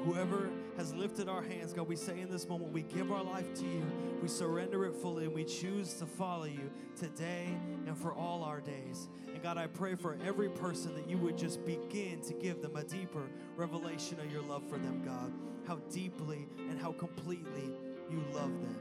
whoever 0.05 0.51
has 0.77 0.95
lifted 0.95 1.29
our 1.29 1.43
hands, 1.43 1.73
God, 1.73 1.89
we 1.89 1.97
say 1.97 2.21
in 2.21 2.31
this 2.31 2.49
moment, 2.49 2.73
we 2.73 2.83
give 2.83 3.13
our 3.13 3.23
life 3.23 3.53
to 3.55 3.65
you, 3.65 3.85
we 4.23 4.29
surrender 4.29 4.85
it 4.87 4.95
fully, 4.95 5.25
and 5.25 5.35
we 5.35 5.45
choose 5.45 5.95
to 5.95 6.07
follow 6.07 6.45
you 6.45 6.71
today 6.99 7.49
and 7.87 7.97
for 7.97 8.15
all 8.15 8.43
our 8.43 8.61
days. 8.61 9.09
And 9.33 9.43
God, 9.43 9.59
I 9.59 9.67
pray 9.67 9.95
for 9.95 10.17
every 10.25 10.49
person 10.49 10.95
that 10.95 11.09
you 11.09 11.19
would 11.19 11.37
just 11.37 11.65
begin 11.65 12.21
to 12.23 12.35
give 12.35 12.63
them 12.63 12.77
a 12.77 12.85
deeper 12.85 13.29
revelation 13.57 14.19
of 14.21 14.33
your 14.33 14.43
love 14.43 14.63
for 14.69 14.79
them, 14.79 15.03
God. 15.05 15.33
How 15.67 15.77
deeply 15.93 16.49
and 16.59 16.81
how 16.81 16.93
completely 16.93 17.71
you 18.11 18.23
love 18.33 18.51
them. 18.51 18.77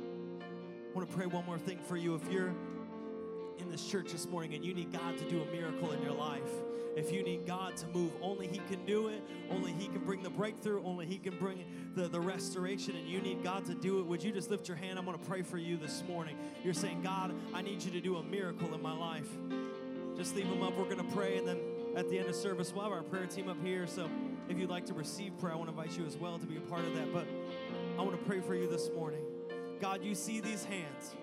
I 0.00 0.96
want 0.96 1.10
to 1.10 1.16
pray 1.16 1.26
one 1.26 1.44
more 1.46 1.58
thing 1.58 1.78
for 1.78 1.96
you. 1.96 2.14
If 2.14 2.30
you're 2.30 2.54
in 3.62 3.70
this 3.70 3.86
church 3.86 4.12
this 4.12 4.26
morning 4.28 4.54
and 4.54 4.64
you 4.64 4.74
need 4.74 4.92
God 4.92 5.16
to 5.18 5.24
do 5.30 5.42
a 5.42 5.46
miracle 5.46 5.92
in 5.92 6.02
your 6.02 6.12
life, 6.12 6.50
if 6.94 7.10
you 7.10 7.22
need 7.22 7.46
God 7.46 7.76
to 7.78 7.86
move, 7.88 8.12
only 8.20 8.46
He 8.46 8.60
can 8.68 8.84
do 8.84 9.08
it. 9.08 9.22
Only 9.50 9.72
He 9.72 9.88
can 9.88 10.00
bring 10.00 10.22
the 10.22 10.30
breakthrough. 10.30 10.84
Only 10.84 11.06
He 11.06 11.18
can 11.18 11.36
bring 11.38 11.64
the, 11.94 12.06
the 12.06 12.20
restoration. 12.20 12.96
And 12.96 13.08
you 13.08 13.20
need 13.20 13.42
God 13.42 13.64
to 13.66 13.74
do 13.74 14.00
it. 14.00 14.06
Would 14.06 14.22
you 14.22 14.30
just 14.30 14.50
lift 14.50 14.68
your 14.68 14.76
hand? 14.76 14.98
I'm 14.98 15.06
going 15.06 15.18
to 15.18 15.24
pray 15.24 15.42
for 15.42 15.56
you 15.56 15.76
this 15.78 16.02
morning. 16.06 16.36
You're 16.62 16.74
saying, 16.74 17.02
God, 17.02 17.34
I 17.54 17.62
need 17.62 17.82
you 17.82 17.90
to 17.92 18.00
do 18.00 18.16
a 18.16 18.22
miracle 18.22 18.74
in 18.74 18.82
my 18.82 18.94
life. 18.94 19.28
Just 20.16 20.36
leave 20.36 20.48
them 20.48 20.62
up. 20.62 20.76
We're 20.76 20.84
going 20.84 20.98
to 20.98 21.16
pray. 21.16 21.38
And 21.38 21.48
then 21.48 21.60
at 21.96 22.10
the 22.10 22.18
end 22.18 22.28
of 22.28 22.34
service, 22.34 22.72
we'll 22.74 22.84
have 22.84 22.92
our 22.92 23.02
prayer 23.02 23.26
team 23.26 23.48
up 23.48 23.56
here. 23.64 23.86
So 23.86 24.10
if 24.50 24.58
you'd 24.58 24.70
like 24.70 24.84
to 24.86 24.94
receive 24.94 25.38
prayer, 25.38 25.54
I 25.54 25.56
want 25.56 25.74
to 25.74 25.80
invite 25.80 25.98
you 25.98 26.04
as 26.04 26.18
well 26.18 26.38
to 26.38 26.46
be 26.46 26.58
a 26.58 26.60
part 26.60 26.84
of 26.84 26.94
that. 26.94 27.10
But 27.12 27.26
I 27.98 28.02
want 28.02 28.18
to 28.18 28.28
pray 28.28 28.40
for 28.40 28.54
you 28.54 28.68
this 28.68 28.90
morning. 28.94 29.22
God, 29.80 30.04
you 30.04 30.14
see 30.14 30.40
these 30.40 30.64
hands. 30.64 31.14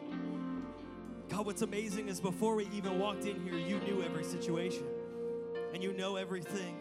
God, 1.39 1.45
what's 1.45 1.61
amazing 1.61 2.09
is 2.09 2.19
before 2.19 2.53
we 2.53 2.67
even 2.73 2.99
walked 2.99 3.23
in 3.23 3.41
here, 3.41 3.53
you 3.53 3.79
knew 3.87 4.03
every 4.03 4.25
situation 4.25 4.83
and 5.73 5.81
you 5.81 5.93
know 5.93 6.17
everything. 6.17 6.77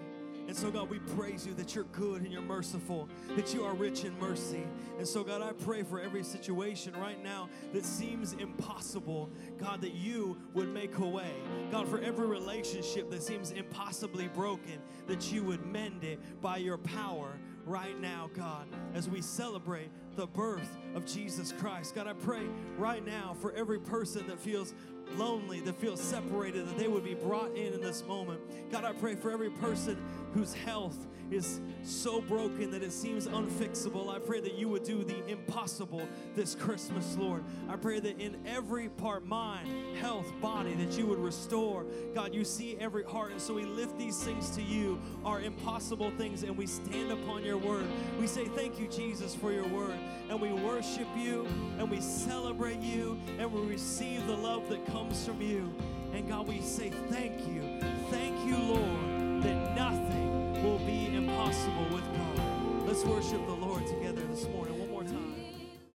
And 0.49 0.57
so, 0.57 0.69
God, 0.69 0.91
we 0.91 0.99
praise 0.99 1.47
you 1.47 1.55
that 1.55 1.77
you're 1.77 1.85
good 1.93 2.23
and 2.23 2.33
you're 2.33 2.43
merciful, 2.43 3.09
that 3.37 3.55
you 3.55 3.65
are 3.65 3.73
rich 3.75 4.03
in 4.03 4.19
mercy. 4.19 4.67
And 4.99 5.07
so, 5.07 5.23
God, 5.23 5.43
I 5.43 5.53
pray 5.53 5.85
for 5.85 6.01
every 6.01 6.25
situation 6.25 6.93
right 6.97 7.23
now 7.23 7.49
that 7.73 7.85
seems 7.85 8.33
impossible, 8.33 9.31
God, 9.59 9.81
that 9.83 9.95
you 9.95 10.37
would 10.55 10.75
make 10.75 10.99
a 10.99 11.07
way. 11.07 11.35
God, 11.71 11.87
for 11.87 12.01
every 12.01 12.27
relationship 12.27 13.13
that 13.13 13.23
seems 13.23 13.53
impossibly 13.53 14.27
broken, 14.27 14.81
that 15.07 15.31
you 15.31 15.45
would 15.45 15.65
mend 15.67 16.03
it 16.03 16.19
by 16.43 16.57
your 16.57 16.79
power 16.79 17.39
right 17.65 18.01
now, 18.01 18.29
God, 18.35 18.67
as 18.93 19.09
we 19.09 19.21
celebrate 19.21 19.91
the 20.19 20.27
birth 20.27 20.77
of 20.97 21.07
Jesus 21.07 21.53
Christ. 21.53 21.95
God, 21.95 22.09
I 22.09 22.13
pray 22.13 22.43
right 22.77 23.07
now 23.07 23.37
for 23.41 23.53
every 23.53 23.79
person 23.79 24.27
that 24.27 24.41
feels 24.41 24.75
lonely, 25.17 25.61
that 25.61 25.77
feels 25.77 26.01
separated, 26.01 26.67
that 26.67 26.77
they 26.77 26.89
would 26.89 27.05
be 27.05 27.15
brought 27.15 27.57
in 27.57 27.73
in 27.73 27.81
this 27.81 28.05
moment. 28.05 28.41
God, 28.69 28.85
I 28.85 28.93
pray 28.93 29.15
for 29.15 29.31
every 29.31 29.51
person 29.51 29.97
whose 30.35 30.53
health 30.53 31.07
is 31.31 31.61
so 31.83 32.21
broken 32.21 32.71
that 32.71 32.83
it 32.83 32.93
seems 32.93 33.27
unfixable. 33.27 34.09
I 34.09 34.19
pray 34.19 34.41
that 34.41 34.55
you 34.55 34.69
would 34.69 34.83
do 34.83 35.05
the 35.05 35.27
impossible 35.29 36.09
this 36.35 36.55
Christmas, 36.55 37.17
Lord. 37.17 37.45
I 37.69 37.77
pray 37.77 38.01
that 38.01 38.19
in 38.19 38.39
every 38.47 38.89
part, 38.89 39.27
mind, 39.27 39.69
health, 39.99 40.27
body, 40.41 40.75
that 40.75 40.99
you 40.99 41.07
would 41.07 41.19
restore. 41.19 41.85
God, 42.15 42.35
you 42.35 42.45
see 42.45 42.77
every 42.81 43.05
heart. 43.05 43.33
And 43.33 43.41
so 43.41 43.55
we 43.55 43.65
lift 43.65 43.99
these 43.99 44.23
things 44.23 44.51
to 44.51 44.63
you, 44.63 44.99
our 45.25 45.41
impossible 45.41 46.11
things, 46.13 46.43
and 46.43 46.57
we 46.57 46.67
stand 46.67 47.13
upon 47.13 47.45
your 47.45 47.59
word. 47.59 47.87
We 48.19 48.27
say, 48.27 48.47
Thank 48.47 48.81
you, 48.81 48.89
Jesus, 48.89 49.35
for 49.35 49.53
your 49.53 49.67
word. 49.69 49.99
And 50.29 50.41
we 50.41 50.53
worship 50.53 51.09
you, 51.17 51.47
and 51.79 51.91
we 51.91 52.01
celebrate 52.01 52.81
you, 52.81 53.19
and 53.39 53.51
we 53.53 53.63
receive 53.63 54.27
the 54.27 54.37
love 54.37 54.69
that 54.69 54.85
comes 54.87 55.25
from 55.25 55.41
you. 55.41 55.73
And 56.13 56.29
God, 56.29 56.47
we 56.47 56.61
say, 56.61 56.91
Thank 57.11 57.47
you. 57.47 57.81
Thank 58.11 58.37
you, 58.47 58.57
Lord, 58.57 59.43
that 59.43 59.75
nothing 59.75 60.63
will 60.63 60.79
be 60.81 61.15
impossible 61.15 61.87
with 61.93 62.05
God. 62.13 62.87
Let's 62.87 63.05
worship 63.05 63.45
the 63.47 63.53
Lord 63.53 63.87